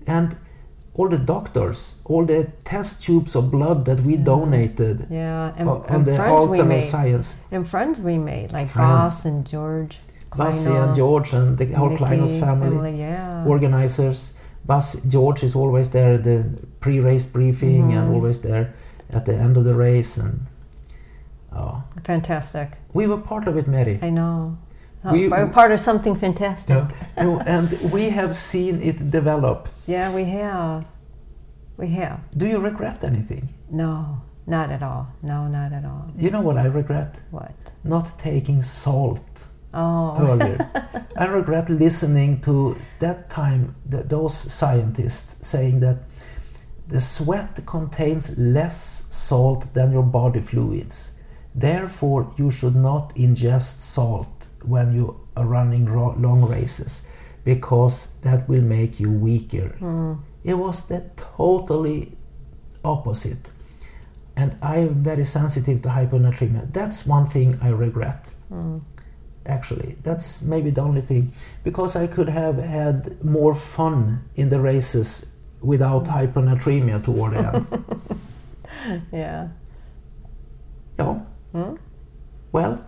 and 0.07 0.37
all 0.95 1.09
the 1.09 1.19
doctors, 1.19 1.97
all 2.05 2.25
the 2.27 2.49
test 2.65 3.03
tubes 3.03 3.35
of 3.37 3.51
blood 3.51 3.85
that 3.87 4.01
we 4.01 4.17
Yeah. 4.17 4.25
donated 4.25 5.07
Yeah. 5.11 5.53
And, 5.57 5.69
on, 5.69 5.85
and 5.89 6.05
the 6.05 6.15
friends 6.17 6.47
we 6.51 6.63
made. 6.63 6.83
science. 6.83 7.37
And 7.53 7.67
friends 7.67 8.01
we 8.01 8.19
made, 8.19 8.53
like 8.53 8.69
Friends. 8.69 8.91
Voss 9.15 9.25
and 9.25 9.45
George. 9.47 10.01
Bassi 10.37 10.71
and 10.71 10.95
George 10.95 11.33
and 11.33 11.59
the 11.59 11.67
whole 11.79 11.91
Kleinos 11.97 12.39
family, 12.39 12.67
Emily, 12.77 13.01
yeah. 13.01 13.45
organizers. 13.47 14.35
Bas 14.65 14.95
George 15.09 15.43
is 15.43 15.57
always 15.57 15.89
there 15.91 16.13
at 16.15 16.23
the 16.23 16.45
pre-race 16.81 17.25
briefing 17.25 17.93
and 17.93 18.09
Mhm. 18.09 18.15
always 18.15 18.39
there 18.41 18.67
at 19.13 19.25
the 19.25 19.35
end 19.35 19.57
of 19.57 19.65
the 19.65 19.75
race. 19.75 20.17
And 20.19 20.47
oh, 21.53 21.83
Fantastic. 22.05 22.69
we 22.93 23.07
were 23.09 23.17
part 23.17 23.49
of 23.49 23.57
it, 23.57 23.67
Mary. 23.67 23.99
I 24.03 24.11
know. 24.11 24.57
Oh, 25.05 25.13
We- 25.13 25.29
we're 25.29 25.47
part 25.49 25.73
of 25.73 25.81
something 25.81 26.15
fantastic. 26.15 26.77
Yeah. 26.77 26.89
and, 27.17 27.43
and 27.49 27.93
we 27.93 28.11
have 28.11 28.35
seen 28.35 28.81
it 28.83 29.11
develop. 29.11 29.69
Yeah, 29.87 30.13
we 30.15 30.25
have. 30.25 30.85
We 31.77 31.89
have. 31.95 32.21
Do 32.37 32.47
you 32.47 32.59
regret 32.61 33.03
anything? 33.05 33.49
No, 33.71 34.21
not 34.47 34.71
at 34.71 34.83
all. 34.83 35.09
No, 35.23 35.47
not 35.49 35.73
at 35.73 35.85
all. 35.85 36.07
You 36.19 36.31
know 36.31 36.43
what 36.43 36.59
I 36.59 36.67
regret? 36.67 37.23
What? 37.31 37.55
Not 37.85 38.19
taking 38.19 38.61
salt 38.63 39.47
Oh, 39.73 40.17
earlier. 40.19 40.69
I 41.17 41.27
regret 41.27 41.71
listening 41.71 42.41
to 42.43 42.77
that 42.99 43.31
time 43.31 43.77
th- 43.91 44.05
those 44.07 44.35
scientists 44.35 45.47
saying 45.47 45.81
that 45.81 45.99
the 46.89 47.01
sweat 47.01 47.65
contains 47.67 48.37
less 48.37 49.07
salt 49.11 49.73
than 49.73 49.93
your 49.93 50.03
body 50.03 50.41
fluids. 50.41 51.13
Therefore, 51.55 52.33
you 52.37 52.51
should 52.51 52.75
not 52.75 53.15
ingest 53.15 53.79
salt 53.81 54.40
when 54.65 54.95
you 54.95 55.15
are 55.37 55.47
running 55.47 55.87
long 56.23 56.49
races 56.49 57.03
because 57.45 58.09
that 58.23 58.49
will 58.49 58.63
make 58.63 59.01
you 59.01 59.11
weaker. 59.11 59.77
mm, 59.81 60.19
It 60.45 60.55
was 60.55 60.87
the 60.89 61.03
totally 61.37 62.17
opposite. 62.85 63.51
And 64.37 64.57
I 64.63 64.77
am 64.79 65.03
very 65.05 65.25
sensitive 65.25 65.83
to 65.83 65.89
hyponatremia. 65.89 66.73
That's 66.73 67.07
one 67.07 67.27
thing 67.27 67.59
I 67.63 67.69
regret 67.71 68.31
mm. 68.53 68.81
actually. 69.47 69.97
That's 70.03 70.43
maybe 70.43 70.71
the 70.71 70.81
only 70.83 71.01
thing. 71.03 71.33
Because 71.65 71.97
I 71.97 72.07
could 72.07 72.29
have 72.29 72.59
had 72.59 73.23
more 73.25 73.55
fun 73.55 74.21
in 74.37 74.49
the 74.51 74.61
races 74.61 75.27
without 75.61 76.05
hyponatremia 76.07 77.03
toward 77.05 77.33
the 77.35 77.39
end. 77.55 77.67
yeah. 79.13 79.49
ja, 80.99 81.17
Mm? 81.53 81.77
well, 82.53 82.79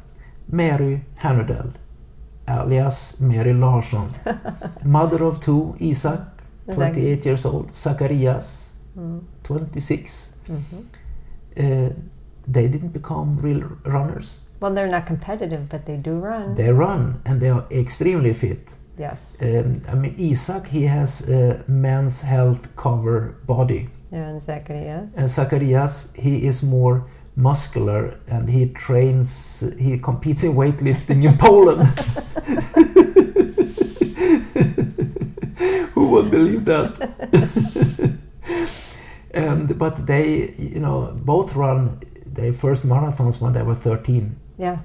Mary 0.62 1.00
Hanudel, 1.22 1.72
alias 2.46 3.18
Mary 3.20 3.52
Larsson, 3.54 4.08
mother 4.84 5.24
of 5.24 5.40
two, 5.40 5.74
Isaac, 5.80 6.20
28 6.72 7.24
years 7.26 7.44
old, 7.46 7.74
Zacharias, 7.74 8.68
Mm. 8.96 9.20
26. 9.42 10.34
mhm. 10.48 10.84
Uh, 11.56 11.90
they 12.46 12.68
didn't 12.68 12.92
become 12.92 13.38
real 13.40 13.62
runners. 13.86 14.40
Well, 14.60 14.74
they're 14.74 14.90
not 14.90 15.06
competitive, 15.06 15.68
but 15.70 15.86
they 15.86 15.96
do 15.96 16.18
run. 16.18 16.54
They 16.56 16.70
run 16.70 17.20
and 17.24 17.40
they 17.40 17.48
are 17.48 17.64
extremely 17.70 18.34
fit. 18.34 18.68
yes. 18.98 19.20
Um, 19.40 19.76
I 19.88 19.94
mean, 19.94 20.14
Isaac, 20.30 20.66
he 20.68 20.82
has 20.84 21.26
a 21.28 21.64
men's 21.66 22.20
health 22.22 22.76
cover 22.76 23.34
body. 23.46 23.88
Yeah, 24.12 24.28
and 24.28 24.42
Zacharias. 24.42 25.08
And 25.16 25.28
Zacharias, 25.30 26.12
he 26.14 26.46
is 26.46 26.62
more 26.62 27.04
muscular 27.36 28.18
and 28.28 28.48
he 28.50 28.66
trains, 28.68 29.64
he 29.78 29.98
competes 29.98 30.44
in 30.44 30.52
weightlifting 30.54 31.24
in 31.24 31.36
Poland. 31.38 31.86
Who 35.94 36.06
would 36.08 36.30
believe 36.30 36.64
that? 36.64 36.92
and 39.34 39.78
but 39.78 40.06
they, 40.06 40.54
you 40.58 40.80
know, 40.80 41.12
both 41.14 41.54
run 41.54 42.00
their 42.26 42.52
first 42.52 42.86
marathons 42.86 43.40
when 43.40 43.52
they 43.52 43.62
were 43.62 43.74
13. 43.74 44.36
Yeah. 44.58 44.78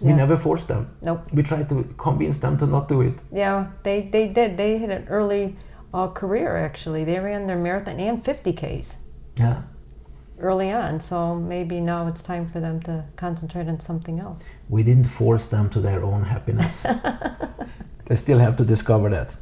We 0.00 0.08
Yeah. 0.10 0.16
never 0.16 0.36
forced 0.36 0.68
them. 0.68 0.86
Nope. 1.02 1.20
We 1.32 1.42
tried 1.42 1.68
to 1.68 1.84
convince 1.96 2.38
them 2.38 2.56
to 2.58 2.66
not 2.66 2.88
do 2.88 3.00
it. 3.02 3.14
Yeah, 3.32 3.66
they, 3.84 4.08
they 4.12 4.28
did. 4.28 4.56
They 4.56 4.78
had 4.78 4.90
an 4.90 5.06
early 5.08 5.56
uh, 5.94 6.08
career, 6.08 6.56
actually. 6.56 7.04
They 7.04 7.18
ran 7.20 7.46
their 7.46 7.58
marathon 7.58 8.00
and 8.00 8.24
50Ks 8.24 8.96
Yeah. 9.38 9.62
Early 10.38 10.72
on, 10.72 11.00
so 11.00 11.34
maybe 11.34 11.80
now 11.80 12.06
it's 12.08 12.22
time 12.22 12.48
for 12.48 12.60
them 12.60 12.80
to 12.82 13.04
concentrate 13.16 13.68
on 13.68 13.80
something 13.80 14.20
else. 14.20 14.44
We 14.68 14.82
didn't 14.82 15.06
force 15.06 15.46
them 15.46 15.70
to 15.70 15.80
their 15.80 16.02
own 16.04 16.24
happiness. 16.24 16.86
they 18.06 18.16
still 18.16 18.38
have 18.38 18.56
to 18.56 18.64
discover 18.64 19.10
that. 19.10 19.36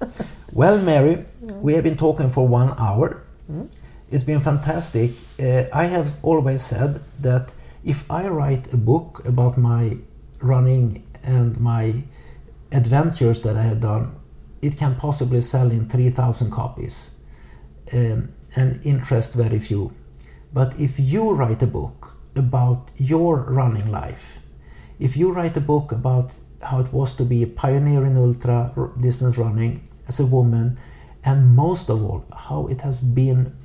Well, 0.52 0.78
Mary, 0.78 1.24
we 1.40 1.74
have 1.74 1.84
been 1.84 1.96
talking 1.96 2.30
for 2.30 2.46
one 2.46 2.74
hour. 2.78 3.22
Mm. 3.50 3.72
It's 4.10 4.24
been 4.24 4.40
fantastic. 4.40 5.12
Uh, 5.38 5.64
I 5.72 5.84
have 5.84 6.16
always 6.22 6.62
said 6.62 7.00
that 7.20 7.54
if 7.84 8.10
I 8.10 8.28
write 8.28 8.72
a 8.72 8.76
book 8.76 9.22
about 9.24 9.56
my 9.56 9.96
running 10.40 11.06
and 11.22 11.58
my 11.60 12.02
adventures 12.72 13.40
that 13.42 13.56
I 13.56 13.62
have 13.62 13.80
done, 13.80 14.16
it 14.60 14.76
can 14.76 14.96
possibly 14.96 15.40
sell 15.40 15.70
in 15.70 15.88
3,000 15.88 16.50
copies 16.50 17.16
um, 17.92 18.32
and 18.56 18.80
interest 18.84 19.34
very 19.34 19.58
few. 19.58 19.92
But 20.52 20.78
if 20.78 20.98
you 20.98 21.32
write 21.32 21.62
a 21.62 21.66
book 21.66 22.16
about 22.34 22.90
your 22.96 23.36
running 23.36 23.90
life, 23.90 24.38
if 24.98 25.16
you 25.16 25.32
write 25.32 25.56
a 25.56 25.60
book 25.60 25.92
about 25.92 26.32
how 26.62 26.80
it 26.80 26.92
was 26.92 27.14
to 27.16 27.24
be 27.24 27.42
a 27.42 27.46
pioneer 27.46 28.04
in 28.04 28.16
ultra 28.16 28.92
distance 29.00 29.38
running 29.38 29.82
as 30.08 30.20
a 30.20 30.26
woman, 30.26 30.78
and 31.24 31.54
most 31.54 31.88
of 31.88 32.02
all, 32.02 32.24
how 32.34 32.66
it 32.66 32.80
has 32.80 33.00
been 33.00 33.56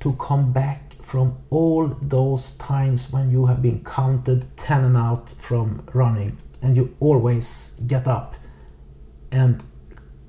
to 0.00 0.12
come 0.14 0.52
back 0.52 0.94
from 1.02 1.36
all 1.50 1.88
those 2.00 2.52
times 2.52 3.12
when 3.12 3.30
you 3.30 3.46
have 3.46 3.60
been 3.60 3.84
counted 3.84 4.56
10 4.56 4.84
and 4.84 4.96
out 4.96 5.30
from 5.38 5.82
running, 5.92 6.38
and 6.62 6.76
you 6.76 6.94
always 7.00 7.74
get 7.86 8.06
up 8.06 8.36
and 9.30 9.62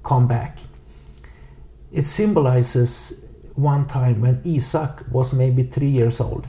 come 0.03 0.27
back. 0.27 0.57
It 1.91 2.05
symbolizes 2.05 3.22
one 3.55 3.85
time 3.85 4.21
when 4.21 4.41
Isaac 4.45 5.03
was 5.11 5.33
maybe 5.33 5.63
three 5.63 5.89
years 5.89 6.19
old, 6.19 6.47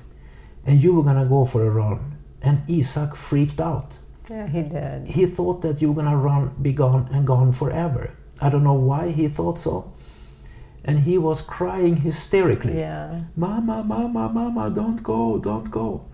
and 0.67 0.83
you 0.83 0.95
were 0.95 1.03
gonna 1.03 1.27
go 1.27 1.45
for 1.45 1.65
a 1.67 1.71
run, 1.71 2.17
and 2.43 2.63
Isaac 2.69 3.15
freaked 3.15 3.61
out 3.61 3.99
Yeah, 4.31 4.47
he 4.47 4.63
did. 4.63 5.09
he 5.09 5.27
thought 5.27 5.63
that 5.63 5.81
you 5.83 5.89
were 5.93 6.03
gonna 6.03 6.17
run, 6.17 6.55
be 6.61 6.73
gone, 6.73 7.09
and 7.13 7.27
gone 7.27 7.53
forever. 7.53 8.11
I 8.41 8.49
don't 8.51 8.65
know 8.65 8.75
why 8.75 9.11
he 9.11 9.29
thought 9.29 9.57
so. 9.59 9.93
And 10.85 11.01
he 11.01 11.17
was 11.19 11.41
crying 11.41 11.97
hysterically. 11.97 12.79
Yeah. 12.79 13.21
Mama, 13.37 13.83
mama, 13.83 14.29
mama, 14.29 14.71
don't 14.71 15.03
go, 15.03 15.39
don't 15.39 15.71
go. 15.71 16.05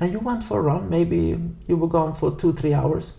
And 0.00 0.12
you 0.12 0.20
went 0.20 0.44
for 0.44 0.58
a 0.60 0.62
run, 0.62 0.88
maybe 0.88 1.38
you 1.66 1.76
were 1.76 1.88
gone 1.88 2.14
for 2.14 2.30
two, 2.36 2.52
three 2.52 2.74
hours. 2.74 3.14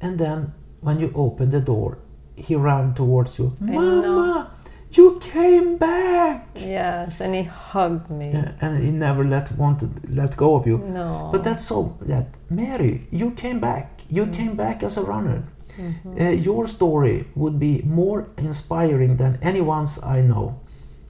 And 0.00 0.18
then 0.18 0.52
when 0.80 1.00
you 1.00 1.10
opened 1.14 1.52
the 1.52 1.60
door, 1.60 1.98
he 2.36 2.54
ran 2.54 2.92
towards 2.94 3.38
you. 3.38 3.56
Mama. 3.60 4.50
You 4.96 5.18
came 5.20 5.76
back. 5.78 6.48
Yes, 6.54 7.20
and 7.20 7.34
he 7.34 7.42
hugged 7.42 8.10
me. 8.10 8.30
Yeah, 8.32 8.52
and 8.60 8.82
he 8.82 8.90
never 8.90 9.24
let 9.24 9.52
wanted 9.56 10.14
let 10.14 10.36
go 10.36 10.54
of 10.54 10.66
you. 10.66 10.78
No. 10.78 11.28
But 11.32 11.44
that's 11.44 11.64
so 11.66 11.96
that 12.02 12.26
Mary, 12.50 13.06
you 13.10 13.30
came 13.30 13.60
back. 13.60 14.02
You 14.10 14.26
came 14.26 14.56
back 14.56 14.82
as 14.82 14.96
a 14.96 15.02
runner. 15.02 15.42
Mhm. 15.78 16.20
Uh, 16.20 16.30
your 16.30 16.66
story 16.66 17.26
would 17.34 17.58
be 17.58 17.82
more 17.84 18.28
inspiring 18.38 19.16
than 19.16 19.38
anyone's 19.42 19.98
I 20.02 20.22
know. 20.22 20.54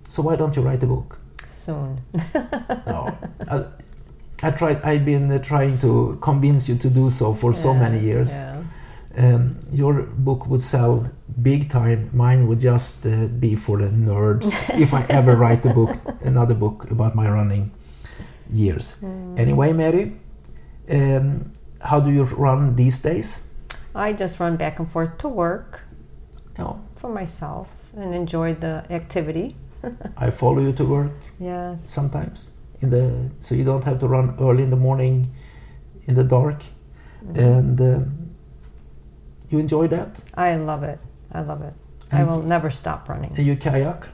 So 0.09 0.22
why 0.22 0.37
don't 0.37 0.57
you 0.57 0.62
write 0.62 0.82
a 0.82 0.87
book? 0.87 1.18
Soon. 1.64 2.01
No, 2.87 3.16
I, 3.49 3.64
I 4.43 4.51
tried. 4.51 4.82
I've 4.82 5.05
been 5.05 5.30
uh, 5.30 5.39
trying 5.39 5.78
to 5.78 6.18
convince 6.20 6.68
you 6.68 6.76
to 6.78 6.91
do 6.91 7.11
so 7.11 7.34
for 7.34 7.53
so 7.55 7.72
many 7.74 7.99
years. 7.99 8.30
Yeah. 8.30 8.56
Um, 9.17 9.59
your 9.73 10.03
book 10.03 10.47
would 10.47 10.61
sell 10.62 11.11
big 11.43 11.71
time. 11.71 12.11
Mine 12.12 12.47
would 12.49 12.61
just 12.61 13.07
uh, 13.07 13.29
be 13.29 13.55
for 13.57 13.79
the 13.79 13.89
nerds. 13.89 14.47
if 14.81 14.93
I 14.93 15.07
ever 15.09 15.35
write 15.37 15.64
a 15.64 15.73
book, 15.73 15.97
another 16.21 16.55
book 16.55 16.91
about 16.91 17.14
my 17.14 17.29
running 17.29 17.71
years. 18.53 18.97
Mm. 19.03 19.39
Anyway, 19.39 19.73
Mary, 19.73 20.12
um, 20.91 21.53
how 21.81 22.01
do 22.01 22.11
you 22.11 22.25
run 22.25 22.77
these 22.77 22.99
days? 22.99 23.47
I 23.95 24.12
just 24.12 24.39
run 24.39 24.57
back 24.57 24.79
and 24.79 24.91
forth 24.91 25.17
to 25.19 25.29
work 25.29 25.81
No, 26.59 26.81
for 26.95 27.09
myself 27.11 27.69
and 27.97 28.14
enjoy 28.14 28.55
the 28.55 28.85
activity. 28.91 29.57
I 30.17 30.31
follow 30.31 30.61
you 30.61 30.73
to 30.73 30.85
work 30.85 31.12
Yes. 31.41 31.79
sometimes 31.87 32.51
in 32.83 32.91
the 32.91 33.31
so 33.39 33.55
you 33.55 33.64
don't 33.64 33.85
have 33.85 33.99
to 34.01 34.07
run 34.09 34.35
early 34.39 34.62
in 34.62 34.71
the 34.71 34.77
morning 34.77 35.33
in 36.07 36.14
the 36.14 36.25
dark 36.25 36.62
Mhm. 37.25 37.39
and 37.39 37.81
um, 37.81 38.12
you 39.51 39.59
enjoy 39.59 39.89
that 39.89 40.23
I 40.35 40.57
love 40.57 40.83
it. 40.83 40.99
I 41.33 41.41
love 41.41 41.63
it. 41.63 41.73
I 42.13 42.25
will 42.25 42.43
never 42.43 42.71
stop 42.71 43.09
running. 43.09 43.33
and 43.37 43.47
you 43.47 43.57
kayak 43.57 44.09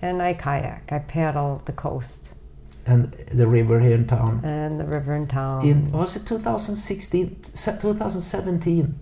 And 0.00 0.22
I 0.22 0.34
kayak. 0.34 0.90
I 0.90 0.98
paddle 0.98 1.62
the 1.64 1.72
coast 1.72 2.28
and 2.84 3.12
the 3.32 3.46
river 3.46 3.78
here 3.80 3.94
in 3.94 4.06
town 4.06 4.40
and 4.42 4.80
the 4.80 4.84
river 4.84 5.14
in 5.14 5.26
town. 5.28 5.64
in 5.64 5.92
was 5.92 6.16
it 6.16 6.26
2016 6.26 7.36
2017 7.54 8.98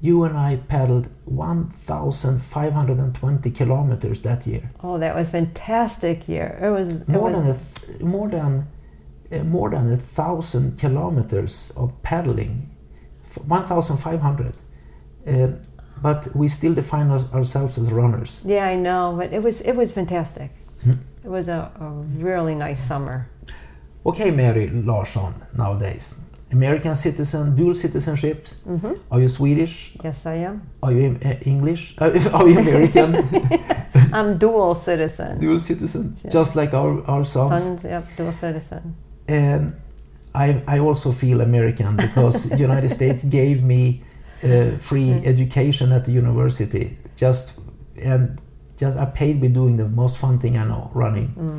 you 0.00 0.24
and 0.24 0.38
I 0.38 0.56
paddled 0.56 1.08
1520 1.26 3.50
kilometers 3.50 4.20
that 4.22 4.46
year 4.46 4.70
oh, 4.82 4.96
that 4.98 5.14
was 5.14 5.28
fantastic 5.28 6.26
year. 6.28 6.58
It 6.62 6.70
was 6.70 7.02
it 7.02 7.08
more 7.08 7.30
was, 7.30 7.36
than 7.36 7.50
a 7.50 7.58
th- 7.58 8.00
more 8.00 8.28
than 8.28 8.66
uh, 9.30 9.44
more 9.44 9.70
than 9.70 9.92
a 9.92 9.96
thousand 9.96 10.78
kilometers 10.78 11.70
of 11.76 12.02
paddling, 12.02 12.70
1,500. 13.46 14.54
Um, 15.26 15.60
but 16.02 16.28
we 16.34 16.48
still 16.48 16.74
define 16.74 17.10
our, 17.10 17.20
ourselves 17.34 17.78
as 17.78 17.90
runners. 17.92 18.40
Yeah, 18.44 18.66
I 18.66 18.76
know, 18.76 19.14
but 19.18 19.32
it 19.32 19.42
was 19.42 19.60
it 19.60 19.72
was 19.76 19.90
fantastic. 19.92 20.50
Hmm. 20.84 20.92
It 21.24 21.30
was 21.30 21.48
a, 21.48 21.70
a 21.80 21.84
really 22.24 22.54
nice 22.54 22.80
summer. 22.86 23.26
Okay, 24.04 24.30
Mary 24.30 24.68
Larsson, 24.70 25.34
nowadays. 25.56 26.14
American 26.52 26.94
citizen, 26.94 27.54
dual 27.56 27.74
citizenship. 27.74 28.46
hmm 28.64 28.92
Are 29.10 29.20
you 29.20 29.28
Swedish? 29.28 29.92
Yes, 30.04 30.24
I 30.24 30.34
am. 30.46 30.62
Are 30.82 30.92
you 30.92 31.18
uh, 31.24 31.34
English? 31.44 31.94
Uh, 31.98 32.04
are 32.32 32.48
you 32.48 32.58
American? 32.58 33.14
I'm 34.12 34.38
dual 34.38 34.74
citizen. 34.74 35.38
dual 35.40 35.58
citizen, 35.58 36.16
Yeah. 36.24 36.30
just 36.30 36.56
like 36.56 36.72
our, 36.72 37.04
our 37.06 37.24
sons. 37.24 37.62
Sons, 37.62 37.84
yep, 37.84 38.06
dual 38.16 38.32
citizen. 38.32 38.94
Um, 39.28 39.74
I, 40.34 40.62
I 40.66 40.78
also 40.78 41.12
feel 41.12 41.40
American 41.42 41.96
because 41.96 42.50
United 42.60 42.88
States 42.90 43.22
gave 43.24 43.62
me 43.62 44.02
uh, 44.44 44.78
free 44.78 45.10
Mm. 45.10 45.24
education 45.26 45.92
at 45.92 46.04
the 46.04 46.12
university. 46.12 46.96
Just 47.16 47.52
and 48.02 48.38
just 48.80 48.96
I 48.98 49.04
paid 49.06 49.40
with 49.40 49.54
doing 49.54 49.76
the 49.78 49.88
most 49.88 50.18
fun 50.18 50.38
thing 50.38 50.56
I 50.56 50.64
know, 50.64 50.90
running. 50.94 51.34
Mm. 51.36 51.58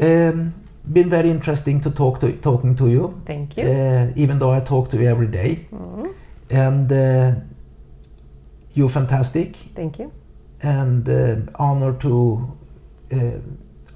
Um, 0.00 0.54
been 0.92 1.08
very 1.08 1.30
interesting 1.30 1.80
to 1.80 1.90
talk 1.90 2.20
to 2.20 2.32
talking 2.32 2.76
to 2.76 2.88
you. 2.88 3.14
Thank 3.26 3.56
you. 3.56 3.64
Uh, 3.64 4.12
even 4.16 4.38
though 4.38 4.52
I 4.52 4.60
talk 4.60 4.90
to 4.90 4.96
you 4.96 5.08
every 5.08 5.28
day, 5.28 5.66
Mhm. 5.72 6.12
and 6.50 6.92
uh, 6.92 7.32
you're 8.74 8.90
fantastic, 8.90 9.56
Thank 9.74 9.98
you. 9.98 10.10
and 10.62 11.08
uh, 11.08 11.36
honor 11.58 11.92
to 12.00 12.52
uh, 13.12 13.16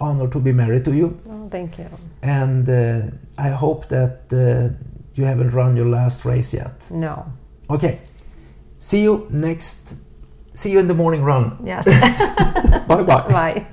honor 0.01 0.29
to 0.29 0.39
be 0.41 0.53
married 0.53 0.85
to 0.85 0.93
you. 0.93 1.19
Oh, 1.29 1.49
thank 1.51 1.79
you. 1.79 1.87
and 2.23 2.69
uh, 2.69 3.01
I 3.39 3.51
hope 3.51 3.89
that 3.89 4.33
you 5.19 5.25
haven't 5.25 5.51
run 5.51 5.77
your 5.77 5.87
last 5.87 6.25
race 6.25 6.55
yet. 6.55 6.89
No. 6.91 7.33
Okay, 7.69 8.01
see 8.79 9.03
you 9.03 9.27
next. 9.31 9.95
See 10.55 10.71
you 10.71 10.79
in 10.79 10.87
the 10.87 10.95
morning 10.95 11.23
run. 11.25 11.59
Yes. 11.65 11.85
bye 12.89 13.03
bye. 13.03 13.29
Bye. 13.29 13.67